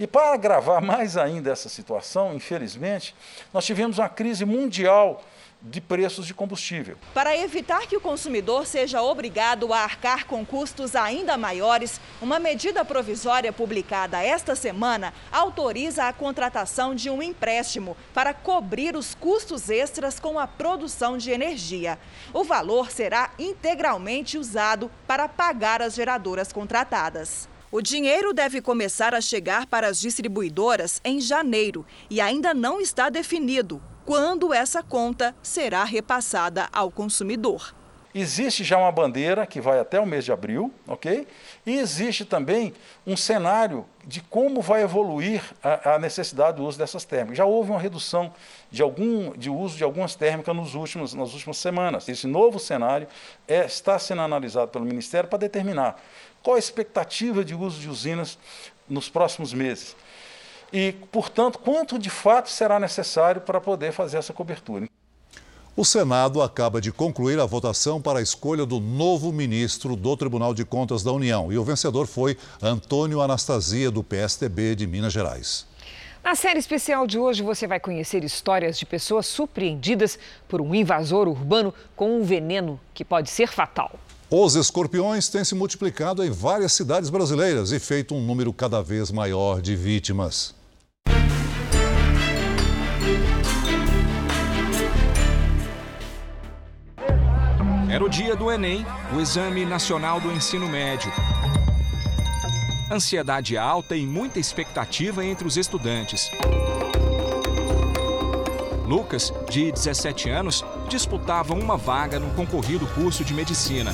E 0.00 0.06
para 0.06 0.34
agravar 0.34 0.82
mais 0.82 1.16
ainda 1.16 1.52
essa 1.52 1.68
situação, 1.68 2.34
infelizmente, 2.34 3.14
nós 3.54 3.64
tivemos 3.64 3.98
uma 3.98 4.08
crise 4.08 4.44
mundial 4.44 5.22
de 5.62 5.80
preços 5.80 6.26
de 6.26 6.34
combustível. 6.34 6.96
Para 7.12 7.36
evitar 7.36 7.86
que 7.86 7.96
o 7.96 8.00
consumidor 8.00 8.66
seja 8.66 9.02
obrigado 9.02 9.72
a 9.72 9.80
arcar 9.80 10.26
com 10.26 10.44
custos 10.44 10.94
ainda 10.94 11.36
maiores, 11.36 12.00
uma 12.20 12.38
medida 12.38 12.84
provisória 12.84 13.52
publicada 13.52 14.22
esta 14.22 14.54
semana 14.54 15.12
autoriza 15.32 16.04
a 16.04 16.12
contratação 16.12 16.94
de 16.94 17.10
um 17.10 17.22
empréstimo 17.22 17.96
para 18.14 18.32
cobrir 18.32 18.96
os 18.96 19.14
custos 19.14 19.68
extras 19.68 20.20
com 20.20 20.38
a 20.38 20.46
produção 20.46 21.18
de 21.18 21.30
energia. 21.30 21.98
O 22.32 22.44
valor 22.44 22.90
será 22.90 23.30
integralmente 23.38 24.38
usado 24.38 24.90
para 25.06 25.28
pagar 25.28 25.82
as 25.82 25.94
geradoras 25.94 26.52
contratadas. 26.52 27.48
O 27.72 27.82
dinheiro 27.82 28.32
deve 28.32 28.60
começar 28.60 29.14
a 29.14 29.20
chegar 29.20 29.66
para 29.66 29.88
as 29.88 30.00
distribuidoras 30.00 31.00
em 31.04 31.20
janeiro 31.20 31.84
e 32.08 32.20
ainda 32.20 32.54
não 32.54 32.80
está 32.80 33.10
definido 33.10 33.82
quando 34.06 34.54
essa 34.54 34.84
conta 34.84 35.34
será 35.42 35.82
repassada 35.82 36.68
ao 36.72 36.92
consumidor. 36.92 37.74
Existe 38.14 38.64
já 38.64 38.78
uma 38.78 38.90
bandeira 38.90 39.44
que 39.46 39.60
vai 39.60 39.78
até 39.78 40.00
o 40.00 40.06
mês 40.06 40.24
de 40.24 40.32
abril, 40.32 40.72
ok? 40.86 41.26
E 41.66 41.76
existe 41.76 42.24
também 42.24 42.72
um 43.06 43.14
cenário 43.14 43.84
de 44.06 44.22
como 44.22 44.62
vai 44.62 44.82
evoluir 44.82 45.42
a, 45.62 45.96
a 45.96 45.98
necessidade 45.98 46.56
do 46.56 46.64
uso 46.64 46.78
dessas 46.78 47.04
térmicas. 47.04 47.36
Já 47.36 47.44
houve 47.44 47.72
uma 47.72 47.80
redução 47.80 48.32
de, 48.70 48.80
algum, 48.80 49.32
de 49.36 49.50
uso 49.50 49.76
de 49.76 49.84
algumas 49.84 50.14
térmicas 50.14 50.56
nos 50.56 50.74
últimos, 50.74 51.12
nas 51.12 51.34
últimas 51.34 51.58
semanas. 51.58 52.08
Esse 52.08 52.26
novo 52.26 52.58
cenário 52.58 53.06
é, 53.46 53.66
está 53.66 53.98
sendo 53.98 54.22
analisado 54.22 54.70
pelo 54.70 54.86
Ministério 54.86 55.28
para 55.28 55.40
determinar 55.40 56.00
qual 56.42 56.56
a 56.56 56.58
expectativa 56.58 57.44
de 57.44 57.54
uso 57.54 57.78
de 57.80 57.90
usinas 57.90 58.38
nos 58.88 59.10
próximos 59.10 59.52
meses 59.52 59.94
e, 60.72 60.92
portanto, 61.12 61.58
quanto 61.58 61.98
de 61.98 62.10
fato 62.10 62.50
será 62.50 62.78
necessário 62.78 63.40
para 63.40 63.60
poder 63.60 63.92
fazer 63.92 64.18
essa 64.18 64.32
cobertura. 64.32 64.88
O 65.76 65.84
Senado 65.84 66.40
acaba 66.40 66.80
de 66.80 66.90
concluir 66.90 67.38
a 67.38 67.44
votação 67.44 68.00
para 68.00 68.18
a 68.18 68.22
escolha 68.22 68.64
do 68.64 68.80
novo 68.80 69.30
ministro 69.30 69.94
do 69.94 70.16
Tribunal 70.16 70.54
de 70.54 70.64
Contas 70.64 71.02
da 71.02 71.12
União. 71.12 71.52
E 71.52 71.58
o 71.58 71.64
vencedor 71.64 72.06
foi 72.06 72.38
Antônio 72.62 73.20
Anastasia, 73.20 73.90
do 73.90 74.02
PSTB 74.02 74.74
de 74.74 74.86
Minas 74.86 75.12
Gerais. 75.12 75.66
Na 76.24 76.34
série 76.34 76.58
especial 76.58 77.06
de 77.06 77.18
hoje, 77.18 77.42
você 77.42 77.68
vai 77.68 77.78
conhecer 77.78 78.24
histórias 78.24 78.78
de 78.78 78.86
pessoas 78.86 79.26
surpreendidas 79.26 80.18
por 80.48 80.62
um 80.62 80.74
invasor 80.74 81.28
urbano 81.28 81.74
com 81.94 82.18
um 82.18 82.24
veneno 82.24 82.80
que 82.94 83.04
pode 83.04 83.30
ser 83.30 83.48
fatal. 83.48 83.92
Os 84.28 84.56
escorpiões 84.56 85.28
têm 85.28 85.44
se 85.44 85.54
multiplicado 85.54 86.24
em 86.24 86.30
várias 86.30 86.72
cidades 86.72 87.10
brasileiras 87.10 87.70
e 87.70 87.78
feito 87.78 88.12
um 88.12 88.20
número 88.20 88.52
cada 88.52 88.82
vez 88.82 89.12
maior 89.12 89.60
de 89.60 89.76
vítimas. 89.76 90.55
Era 97.96 98.04
o 98.04 98.10
dia 98.10 98.36
do 98.36 98.52
Enem, 98.52 98.84
o 99.16 99.20
Exame 99.22 99.64
Nacional 99.64 100.20
do 100.20 100.30
Ensino 100.30 100.68
Médio. 100.68 101.10
Ansiedade 102.92 103.56
alta 103.56 103.96
e 103.96 104.04
muita 104.04 104.38
expectativa 104.38 105.24
entre 105.24 105.48
os 105.48 105.56
estudantes. 105.56 106.30
Lucas, 108.86 109.32
de 109.48 109.72
17 109.72 110.28
anos, 110.28 110.62
disputava 110.90 111.54
uma 111.54 111.78
vaga 111.78 112.20
no 112.20 112.28
concorrido 112.34 112.86
curso 112.88 113.24
de 113.24 113.32
medicina. 113.32 113.92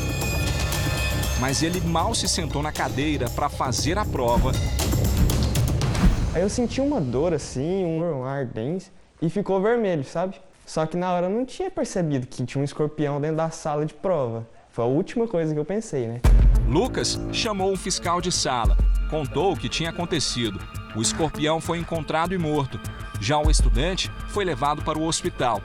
Mas 1.38 1.62
ele 1.62 1.80
mal 1.80 2.12
se 2.12 2.26
sentou 2.26 2.61
na 2.61 2.72
cadeira 2.72 3.30
para 3.30 3.48
fazer 3.48 3.98
a 3.98 4.05
prova. 4.05 4.50
Aí 6.34 6.42
eu 6.42 6.50
senti 6.50 6.80
uma 6.80 7.00
dor 7.00 7.32
assim, 7.32 7.84
um 7.84 8.24
ardência 8.24 8.92
e 9.20 9.30
ficou 9.30 9.62
vermelho, 9.62 10.03
sabe? 10.03 10.40
Só 10.65 10.87
que 10.87 10.97
na 10.97 11.13
hora 11.13 11.27
eu 11.27 11.31
não 11.31 11.45
tinha 11.45 11.71
percebido 11.71 12.27
que 12.27 12.45
tinha 12.45 12.61
um 12.61 12.65
escorpião 12.65 13.21
dentro 13.21 13.37
da 13.37 13.51
sala 13.51 13.85
de 13.85 13.95
prova. 13.95 14.47
Foi 14.71 14.85
a 14.85 14.89
última 14.89 15.29
coisa 15.29 15.53
que 15.53 15.61
eu 15.61 15.65
pensei, 15.65 16.07
né? 16.07 16.21
Lucas 16.67 17.21
chamou 17.33 17.71
um 17.71 17.77
fiscal 17.77 18.21
de 18.21 18.33
sala, 18.33 18.77
contou 19.11 19.53
o 19.53 19.57
que 19.57 19.69
tinha 19.69 19.91
acontecido. 19.91 20.59
O 20.97 21.03
escorpião 21.03 21.61
foi 21.61 21.79
encontrado 21.79 22.33
e 22.33 22.39
morto. 22.39 22.81
Já 23.21 23.39
o 23.39 23.51
estudante 23.51 24.11
foi 24.29 24.45
levado 24.45 24.83
para 24.83 24.99
o 24.99 25.05
hospital. 25.05 25.61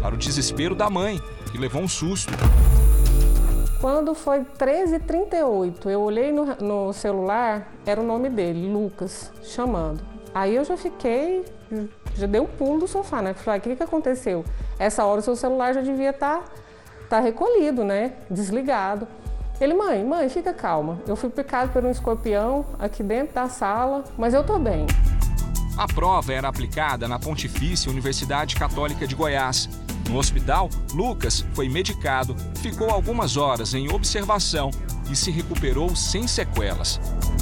Para 0.00 0.14
o 0.14 0.18
desespero 0.18 0.74
da 0.74 0.88
mãe, 0.88 1.20
que 1.50 1.58
levou 1.58 1.82
um 1.82 1.88
susto. 1.88 2.32
Quando 3.80 4.14
foi 4.14 4.40
13h38, 4.40 5.86
eu 5.86 6.00
olhei 6.00 6.32
no, 6.32 6.46
no 6.56 6.92
celular, 6.92 7.72
era 7.84 8.00
o 8.00 8.04
nome 8.04 8.30
dele, 8.30 8.72
Lucas, 8.72 9.32
chamando. 9.42 10.13
Aí 10.34 10.56
eu 10.56 10.64
já 10.64 10.76
fiquei 10.76 11.44
já 12.16 12.26
dei 12.26 12.40
um 12.40 12.46
pulo 12.46 12.80
do 12.80 12.88
sofá, 12.88 13.20
né? 13.20 13.34
Falei, 13.34 13.60
o 13.60 13.62
que, 13.62 13.76
que 13.76 13.82
aconteceu? 13.82 14.44
Essa 14.78 15.04
hora 15.04 15.20
o 15.20 15.22
seu 15.22 15.36
celular 15.36 15.74
já 15.74 15.80
devia 15.80 16.10
estar 16.10 16.38
tá, 16.38 16.44
tá 17.08 17.20
recolhido, 17.20 17.84
né? 17.84 18.12
Desligado. 18.30 19.06
Ele, 19.60 19.74
mãe, 19.74 20.04
mãe, 20.04 20.28
fica 20.28 20.52
calma. 20.52 21.00
Eu 21.06 21.16
fui 21.16 21.30
picado 21.30 21.72
por 21.72 21.84
um 21.84 21.90
escorpião 21.90 22.66
aqui 22.78 23.02
dentro 23.02 23.34
da 23.34 23.48
sala, 23.48 24.04
mas 24.18 24.34
eu 24.34 24.44
tô 24.44 24.58
bem. 24.58 24.86
A 25.76 25.86
prova 25.86 26.32
era 26.32 26.48
aplicada 26.48 27.08
na 27.08 27.18
Pontifícia 27.18 27.90
Universidade 27.90 28.54
Católica 28.54 29.06
de 29.06 29.14
Goiás. 29.14 29.68
No 30.08 30.18
hospital, 30.18 30.68
Lucas 30.92 31.44
foi 31.54 31.68
medicado, 31.68 32.36
ficou 32.56 32.90
algumas 32.90 33.36
horas 33.36 33.74
em 33.74 33.92
observação 33.92 34.70
e 35.10 35.16
se 35.16 35.30
recuperou 35.30 35.94
sem 35.96 36.26
sequelas. 36.26 37.00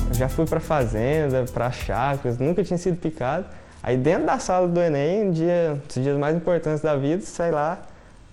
Eu 0.08 0.14
já 0.14 0.28
fui 0.28 0.46
para 0.46 0.60
fazenda, 0.60 1.44
para 1.52 1.70
chácaras, 1.70 2.38
nunca 2.38 2.62
tinha 2.62 2.78
sido 2.78 2.96
picado. 2.96 3.46
Aí 3.82 3.96
dentro 3.96 4.26
da 4.26 4.38
sala 4.38 4.68
do 4.68 4.80
Enem, 4.80 5.28
um 5.28 5.30
dia, 5.32 5.74
um 5.74 5.86
dos 5.86 6.02
dias 6.02 6.16
mais 6.18 6.36
importantes 6.36 6.80
da 6.80 6.96
vida, 6.96 7.22
sei 7.22 7.50
lá, 7.50 7.82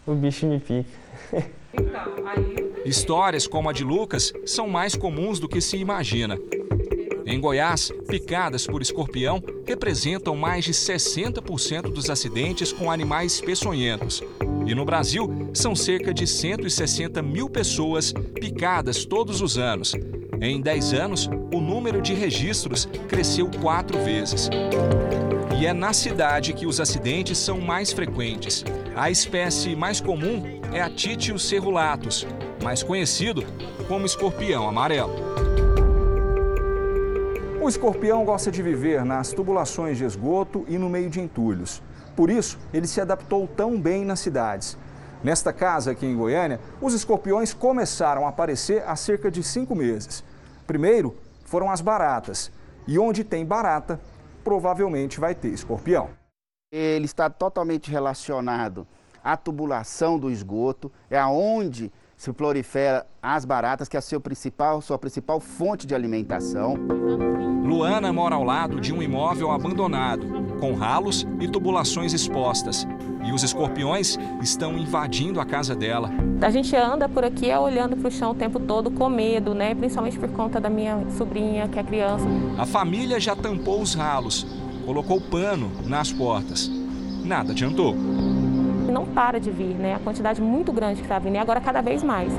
o 0.06 0.14
bicho 0.14 0.46
me 0.46 0.60
pica. 0.60 0.90
Histórias 2.86 3.48
como 3.48 3.70
a 3.70 3.74
de 3.74 3.84
Lucas 3.84 4.34
são 4.46 4.68
mais 4.68 4.96
comuns 4.96 5.40
do 5.40 5.48
que 5.48 5.62
se 5.62 5.78
imagina. 5.78 6.38
Em 7.30 7.40
Goiás, 7.40 7.92
picadas 8.08 8.66
por 8.66 8.82
escorpião 8.82 9.40
representam 9.64 10.36
mais 10.36 10.66
de 10.66 10.72
60% 10.72 11.84
dos 11.84 12.10
acidentes 12.10 12.74
com 12.74 12.90
animais 12.90 13.40
peçonhentos. 13.40 14.24
E 14.66 14.74
no 14.74 14.84
Brasil, 14.84 15.30
são 15.54 15.76
cerca 15.76 16.12
de 16.12 16.26
160 16.26 17.22
mil 17.22 17.48
pessoas 17.48 18.12
picadas 18.34 19.06
todos 19.06 19.42
os 19.42 19.60
anos. 19.60 19.94
Em 20.42 20.60
10 20.60 20.94
anos, 20.96 21.30
o 21.54 21.62
número 21.62 22.02
de 22.02 22.16
registros 22.16 22.90
cresceu 23.08 23.48
quatro 23.62 24.04
vezes. 24.04 24.50
E 25.62 25.68
é 25.68 25.74
na 25.74 25.94
cidade 25.94 26.54
que 26.54 26.66
os 26.66 26.80
acidentes 26.80 27.38
são 27.38 27.62
mais 27.62 27.92
frequentes. 27.92 28.66
A 28.96 29.12
espécie 29.12 29.76
mais 29.76 30.02
comum 30.02 30.42
é 30.74 30.82
a 30.82 30.90
Titius 30.90 31.48
cerulatus, 31.48 32.26
mais 32.64 32.82
conhecido 32.82 33.46
como 33.88 34.08
escorpião 34.08 34.68
amarelo. 34.68 35.49
O 37.62 37.68
escorpião 37.68 38.24
gosta 38.24 38.49
de 38.49 38.64
viver 38.64 39.03
nas 39.03 39.34
tubulações 39.34 39.97
de 39.97 40.05
esgoto 40.05 40.64
e 40.70 40.78
no 40.78 40.89
meio 40.89 41.10
de 41.10 41.20
entulhos. 41.20 41.84
Por 42.16 42.30
isso, 42.30 42.57
ele 42.74 42.88
se 42.88 43.01
adaptou 43.01 43.45
tão 43.47 43.80
bem 43.80 44.05
nas 44.05 44.22
cidades. 44.22 44.78
Nesta 45.22 45.51
casa 45.51 45.91
aqui 45.91 46.05
em 46.05 46.16
Goiânia, 46.16 46.57
os 46.82 46.93
escorpiões 46.93 47.53
começaram 47.53 48.26
a 48.26 48.30
aparecer 48.30 48.82
há 48.88 48.95
cerca 48.95 49.30
de 49.30 49.43
cinco 49.43 49.76
meses. 49.76 50.24
Primeiro 50.66 51.18
foram 51.43 51.70
as 51.70 51.82
baratas. 51.82 52.49
E 52.88 52.97
onde 52.97 53.26
tem 53.26 53.45
barata, 53.45 53.99
provavelmente 54.41 55.20
vai 55.20 55.36
ter 55.36 55.49
escorpião. 55.49 56.10
Ele 56.72 57.05
está 57.05 57.30
totalmente 57.30 57.91
relacionado 57.91 58.88
à 59.22 59.36
tubulação 59.36 60.18
do 60.18 60.32
esgoto, 60.32 60.89
é 61.10 61.20
aonde 61.20 61.91
se 62.16 62.32
prolifera 62.32 63.05
as 63.22 63.43
baratas, 63.43 63.89
que 63.89 63.97
é 63.97 63.99
a 63.99 64.01
seu 64.01 64.22
principal, 64.22 64.82
sua 64.82 64.97
principal 64.97 65.41
fonte 65.41 65.86
de 65.86 65.93
alimentação. 65.93 66.76
Luana 67.70 68.12
mora 68.12 68.34
ao 68.34 68.44
lado 68.44 68.82
de 68.82 68.92
um 68.92 69.00
imóvel 69.00 69.52
abandonado, 69.52 70.26
com 70.60 70.74
ralos 70.74 71.28
e 71.40 71.48
tubulações 71.48 72.14
expostas. 72.14 72.88
E 73.24 73.32
os 73.32 73.44
escorpiões 73.44 74.18
estão 74.42 74.76
invadindo 74.76 75.40
a 75.40 75.46
casa 75.46 75.76
dela. 75.76 76.10
A 76.42 76.50
gente 76.50 76.76
anda 76.76 77.08
por 77.08 77.24
aqui 77.24 77.48
é 77.48 77.60
olhando 77.60 77.96
para 77.96 78.08
o 78.08 78.12
chão 78.12 78.32
o 78.32 78.34
tempo 78.34 78.60
todo 78.60 78.90
com 78.90 79.08
medo, 79.08 79.54
né? 79.54 79.76
Principalmente 79.76 80.18
por 80.18 80.30
conta 80.30 80.60
da 80.60 80.68
minha 80.68 81.06
sobrinha, 81.12 81.68
que 81.68 81.78
é 81.78 81.84
criança. 81.84 82.26
A 82.58 82.66
família 82.66 83.20
já 83.20 83.36
tampou 83.36 83.80
os 83.80 83.94
ralos, 83.94 84.48
colocou 84.84 85.22
pano 85.22 85.72
nas 85.86 86.12
portas. 86.12 86.72
Nada 87.24 87.52
adiantou. 87.52 87.94
Não 88.92 89.06
para 89.06 89.40
de 89.40 89.52
vir, 89.52 89.76
né? 89.76 89.94
A 89.94 90.00
quantidade 90.00 90.42
muito 90.42 90.74
grande 90.74 90.96
que 90.96 91.04
está 91.04 91.20
vindo 91.20 91.36
e 91.36 91.38
agora 91.38 91.62
cada 91.62 91.82
vez 91.82 92.02
mais. 92.02 92.34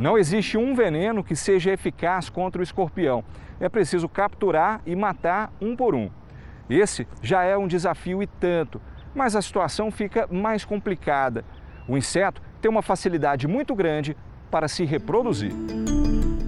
Não 0.00 0.18
existe 0.18 0.58
um 0.58 0.74
veneno 0.74 1.22
que 1.22 1.36
seja 1.36 1.72
eficaz 1.72 2.28
contra 2.28 2.60
o 2.60 2.64
escorpião. 2.64 3.22
É 3.58 3.68
preciso 3.68 4.08
capturar 4.08 4.80
e 4.86 4.94
matar 4.94 5.52
um 5.60 5.74
por 5.74 5.94
um. 5.94 6.10
Esse 6.68 7.06
já 7.22 7.42
é 7.44 7.56
um 7.56 7.68
desafio 7.68 8.22
e 8.22 8.26
tanto 8.26 8.80
mas 9.16 9.34
a 9.34 9.40
situação 9.40 9.90
fica 9.90 10.28
mais 10.30 10.64
complicada. 10.64 11.42
O 11.88 11.96
inseto 11.96 12.42
tem 12.60 12.70
uma 12.70 12.82
facilidade 12.82 13.48
muito 13.48 13.74
grande 13.74 14.14
para 14.50 14.68
se 14.68 14.84
reproduzir. 14.84 15.52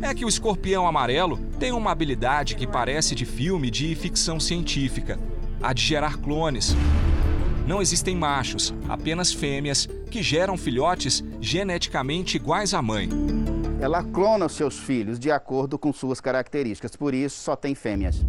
É 0.02 0.14
que 0.14 0.24
o 0.24 0.28
escorpião 0.28 0.86
amarelo 0.86 1.38
tem 1.58 1.72
uma 1.72 1.90
habilidade 1.90 2.54
que 2.54 2.66
parece 2.66 3.14
de 3.14 3.24
filme 3.24 3.70
de 3.70 3.94
ficção 3.94 4.38
científica: 4.38 5.18
a 5.62 5.72
de 5.72 5.82
gerar 5.82 6.18
clones. 6.18 6.76
Não 7.66 7.80
existem 7.80 8.14
machos, 8.14 8.74
apenas 8.88 9.32
fêmeas 9.32 9.86
que 10.10 10.22
geram 10.22 10.56
filhotes 10.56 11.24
geneticamente 11.40 12.36
iguais 12.36 12.74
à 12.74 12.82
mãe. 12.82 13.08
Ela 13.80 14.02
clona 14.02 14.46
os 14.46 14.52
seus 14.52 14.78
filhos 14.78 15.18
de 15.18 15.30
acordo 15.30 15.78
com 15.78 15.92
suas 15.92 16.20
características, 16.20 16.96
por 16.96 17.14
isso 17.14 17.40
só 17.40 17.54
tem 17.54 17.74
fêmeas. 17.74 18.26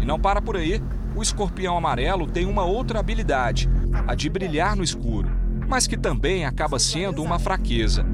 E 0.00 0.04
não 0.04 0.20
para 0.20 0.42
por 0.42 0.56
aí 0.56 0.82
o 1.16 1.22
escorpião 1.22 1.78
amarelo 1.78 2.26
tem 2.26 2.44
uma 2.44 2.64
outra 2.64 3.00
habilidade, 3.00 3.70
a 4.06 4.14
de 4.14 4.28
brilhar 4.28 4.76
no 4.76 4.84
escuro, 4.84 5.30
mas 5.66 5.86
que 5.86 5.96
também 5.96 6.44
acaba 6.44 6.78
sendo 6.78 7.22
uma 7.22 7.38
fraqueza. 7.38 8.04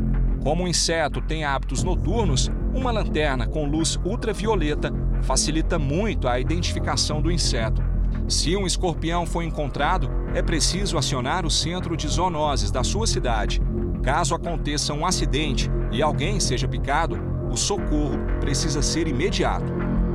Como 0.42 0.64
o 0.64 0.68
inseto 0.68 1.20
tem 1.20 1.44
hábitos 1.44 1.82
noturnos, 1.82 2.50
uma 2.72 2.92
lanterna 2.92 3.46
com 3.46 3.66
luz 3.66 3.98
ultravioleta 4.04 4.92
facilita 5.22 5.78
muito 5.78 6.28
a 6.28 6.38
identificação 6.38 7.20
do 7.20 7.30
inseto. 7.30 7.82
Se 8.28 8.56
um 8.56 8.66
escorpião 8.66 9.26
for 9.26 9.42
encontrado, 9.42 10.08
é 10.34 10.40
preciso 10.40 10.96
acionar 10.96 11.44
o 11.44 11.50
centro 11.50 11.96
de 11.96 12.06
zoonoses 12.06 12.70
da 12.70 12.84
sua 12.84 13.06
cidade. 13.06 13.60
Caso 14.02 14.34
aconteça 14.34 14.94
um 14.94 15.04
acidente 15.04 15.70
e 15.92 16.00
alguém 16.00 16.40
seja 16.40 16.66
picado, 16.66 17.18
o 17.50 17.56
socorro 17.56 18.18
precisa 18.40 18.80
ser 18.80 19.06
imediato. 19.06 19.70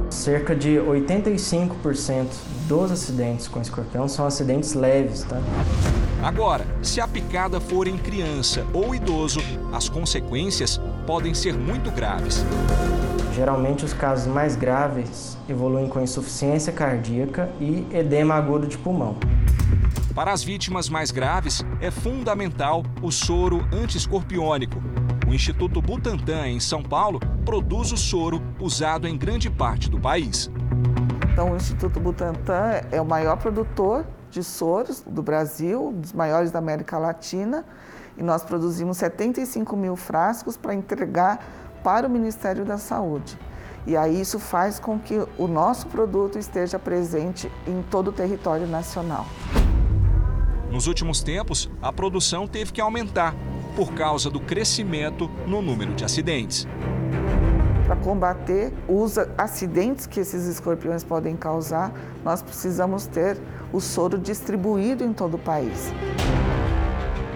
Cerca 0.10 0.56
de 0.56 0.70
85% 0.78 2.28
dos 2.68 2.92
acidentes 2.92 3.48
com 3.48 3.62
escorpião 3.62 4.08
são 4.08 4.26
acidentes 4.26 4.74
leves, 4.74 5.24
tá? 5.24 5.38
Agora, 6.24 6.66
se 6.82 7.00
a 7.00 7.08
picada 7.08 7.60
for 7.60 7.88
em 7.88 7.98
criança 7.98 8.66
ou 8.74 8.96
idoso, 8.96 9.40
as 9.72 9.88
consequências 9.88 10.82
podem 11.06 11.36
ser 11.36 11.54
muito 11.54 11.92
graves. 11.92 12.44
Geralmente, 13.36 13.86
os 13.86 13.94
casos 13.94 14.26
mais 14.26 14.56
graves 14.56 15.38
evoluem 15.48 15.88
com 15.88 16.02
insuficiência 16.02 16.74
cardíaca 16.74 17.50
e 17.60 17.86
edema 17.94 18.34
agudo 18.34 18.66
de 18.66 18.78
pulmão. 18.78 19.16
Para 20.16 20.32
as 20.32 20.42
vítimas 20.42 20.88
mais 20.88 21.12
graves, 21.12 21.62
é 21.82 21.92
fundamental 21.92 22.84
o 23.02 23.12
soro 23.12 23.68
antiescorpiônico. 23.74 24.82
O 25.28 25.34
Instituto 25.34 25.82
Butantan, 25.82 26.48
em 26.48 26.60
São 26.62 26.82
Paulo, 26.82 27.20
produz 27.44 27.92
o 27.92 27.98
soro 27.98 28.42
usado 28.58 29.10
em 29.10 29.18
grande 29.18 29.50
parte 29.50 29.90
do 29.90 30.00
país. 30.00 30.50
Então, 31.34 31.52
o 31.52 31.58
Instituto 31.58 32.00
Butantan 32.00 32.82
é 32.94 33.02
o 33.02 33.06
maior 33.06 33.36
produtor 33.36 34.06
de 34.32 34.42
soros 34.42 35.02
do 35.06 35.22
Brasil, 35.22 35.88
um 35.90 36.00
dos 36.00 36.14
maiores 36.14 36.50
da 36.50 36.60
América 36.60 36.98
Latina, 36.98 37.66
e 38.18 38.24
nós 38.24 38.42
produzimos 38.42 38.96
75 38.96 39.76
mil 39.76 39.98
frascos 39.98 40.56
para 40.56 40.74
entregar 40.74 41.46
para 41.84 42.08
o 42.08 42.10
Ministério 42.10 42.64
da 42.64 42.78
Saúde. 42.78 43.38
E 43.86 43.98
aí 43.98 44.22
isso 44.22 44.40
faz 44.40 44.80
com 44.80 44.98
que 44.98 45.22
o 45.38 45.46
nosso 45.46 45.88
produto 45.88 46.40
esteja 46.40 46.80
presente 46.80 47.52
em 47.68 47.84
todo 47.92 48.08
o 48.08 48.14
território 48.14 48.66
nacional. 48.66 49.26
Nos 50.76 50.88
últimos 50.88 51.24
tempos, 51.24 51.70
a 51.82 51.90
produção 51.90 52.46
teve 52.46 52.74
que 52.74 52.82
aumentar 52.82 53.34
por 53.78 53.94
causa 53.94 54.30
do 54.30 54.42
crescimento 54.42 55.32
no 55.48 55.62
número 55.62 55.94
de 55.94 56.04
acidentes 56.04 56.68
para 57.88 57.96
combater 57.96 58.74
os 58.86 59.18
acidentes 59.38 60.06
que 60.06 60.20
esses 60.20 60.46
escorpiões 60.48 61.02
podem 61.02 61.38
causar, 61.38 61.94
nós 62.26 62.42
precisamos 62.42 63.06
ter 63.08 63.38
o 63.72 63.80
soro 63.80 64.18
distribuído 64.18 65.04
em 65.04 65.14
todo 65.14 65.36
o 65.36 65.38
país. 65.38 65.94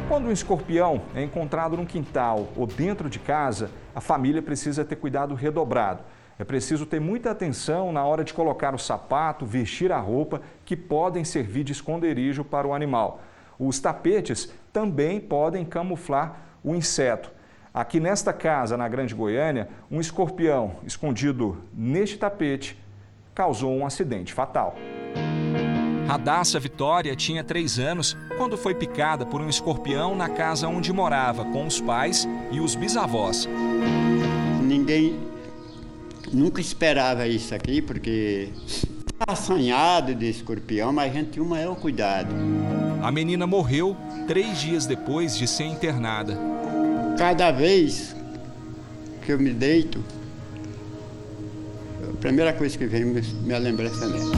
Quando 0.09 0.25
um 0.25 0.31
escorpião 0.31 1.03
é 1.15 1.23
encontrado 1.23 1.77
num 1.77 1.85
quintal 1.85 2.49
ou 2.57 2.67
dentro 2.67 3.09
de 3.09 3.19
casa, 3.19 3.69
a 3.95 4.01
família 4.01 4.41
precisa 4.41 4.83
ter 4.83 4.97
cuidado 4.97 5.33
redobrado. 5.33 6.03
É 6.39 6.45
preciso 6.45 6.85
ter 6.85 7.01
muita 7.01 7.31
atenção 7.31 7.91
na 7.91 8.05
hora 8.05 8.23
de 8.23 8.33
colocar 8.33 8.73
o 8.73 8.79
sapato, 8.79 9.45
vestir 9.45 9.91
a 9.91 9.99
roupa, 9.99 10.41
que 10.63 10.75
podem 10.75 11.25
servir 11.25 11.65
de 11.65 11.73
esconderijo 11.73 12.45
para 12.45 12.65
o 12.65 12.73
animal. 12.73 13.21
Os 13.59 13.77
tapetes 13.77 14.49
também 14.71 15.19
podem 15.19 15.65
camuflar 15.65 16.39
o 16.63 16.73
inseto. 16.73 17.29
Aqui 17.73 17.99
nesta 17.99 18.31
casa, 18.31 18.77
na 18.77 18.87
Grande 18.87 19.13
Goiânia, 19.13 19.67
um 19.91 19.99
escorpião 19.99 20.77
escondido 20.85 21.57
neste 21.73 22.17
tapete 22.17 22.79
causou 23.35 23.75
um 23.75 23.85
acidente 23.85 24.33
fatal. 24.33 24.75
Radassa 26.07 26.59
Vitória 26.59 27.15
tinha 27.15 27.43
três 27.43 27.77
anos 27.77 28.17
quando 28.37 28.57
foi 28.57 28.73
picada 28.73 29.25
por 29.25 29.41
um 29.41 29.49
escorpião 29.49 30.15
na 30.15 30.29
casa 30.29 30.67
onde 30.67 30.91
morava 30.91 31.43
com 31.45 31.67
os 31.67 31.79
pais 31.79 32.27
e 32.51 32.59
os 32.59 32.75
bisavós. 32.75 33.47
Ninguém 34.63 35.19
nunca 36.33 36.61
esperava 36.61 37.27
isso 37.27 37.53
aqui, 37.53 37.81
porque 37.81 38.49
assanhado 39.27 40.15
de 40.15 40.29
escorpião, 40.29 40.91
mas 40.93 41.11
a 41.11 41.13
gente 41.13 41.31
tinha 41.31 41.43
o 41.43 41.47
maior 41.47 41.75
cuidado. 41.75 42.33
A 43.01 43.11
menina 43.11 43.47
morreu 43.47 43.95
três 44.27 44.59
dias 44.59 44.85
depois 44.85 45.37
de 45.37 45.47
ser 45.47 45.63
internada. 45.63 46.37
Cada 47.17 47.49
vez 47.49 48.15
que 49.25 49.31
eu 49.31 49.39
me 49.39 49.51
deito, 49.51 50.03
a 52.03 52.17
primeira 52.17 52.51
coisa 52.51 52.77
que 52.77 52.85
vem 52.85 53.05
minha 53.05 53.57
lembrança 53.57 54.07
dela. 54.07 54.35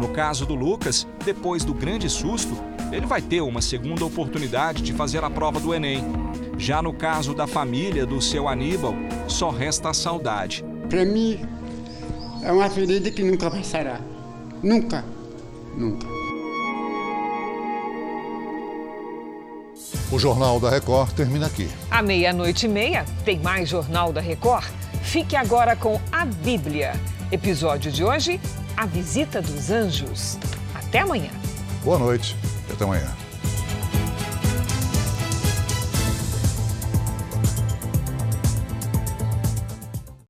No 0.00 0.08
caso 0.08 0.46
do 0.46 0.54
Lucas, 0.54 1.06
depois 1.24 1.64
do 1.64 1.74
grande 1.74 2.08
susto, 2.08 2.56
ele 2.92 3.06
vai 3.06 3.20
ter 3.20 3.40
uma 3.40 3.60
segunda 3.60 4.04
oportunidade 4.04 4.82
de 4.82 4.92
fazer 4.92 5.24
a 5.24 5.30
prova 5.30 5.58
do 5.58 5.74
Enem. 5.74 6.04
Já 6.56 6.80
no 6.80 6.92
caso 6.92 7.34
da 7.34 7.46
família 7.46 8.06
do 8.06 8.20
seu 8.20 8.46
Aníbal, 8.48 8.94
só 9.26 9.50
resta 9.50 9.90
a 9.90 9.94
saudade. 9.94 10.64
Para 10.88 11.04
mim, 11.04 11.40
é 12.42 12.52
uma 12.52 12.70
ferida 12.70 13.10
que 13.10 13.22
nunca 13.22 13.50
vai 13.50 13.64
sarar. 13.64 14.00
Nunca. 14.62 15.04
Nunca. 15.76 16.19
O 20.12 20.18
Jornal 20.18 20.58
da 20.58 20.68
Record 20.68 21.12
termina 21.12 21.46
aqui. 21.46 21.70
À 21.88 22.02
meia-noite 22.02 22.66
e 22.66 22.68
meia, 22.68 23.04
tem 23.24 23.38
mais 23.38 23.68
Jornal 23.68 24.12
da 24.12 24.20
Record? 24.20 24.66
Fique 25.02 25.36
agora 25.36 25.76
com 25.76 26.00
a 26.10 26.24
Bíblia. 26.24 26.94
Episódio 27.30 27.92
de 27.92 28.02
hoje: 28.02 28.40
A 28.76 28.86
Visita 28.86 29.40
dos 29.40 29.70
Anjos. 29.70 30.36
Até 30.74 30.98
amanhã. 31.00 31.30
Boa 31.84 31.98
noite 31.98 32.36
e 32.68 32.72
até 32.72 32.82
amanhã. 32.82 33.19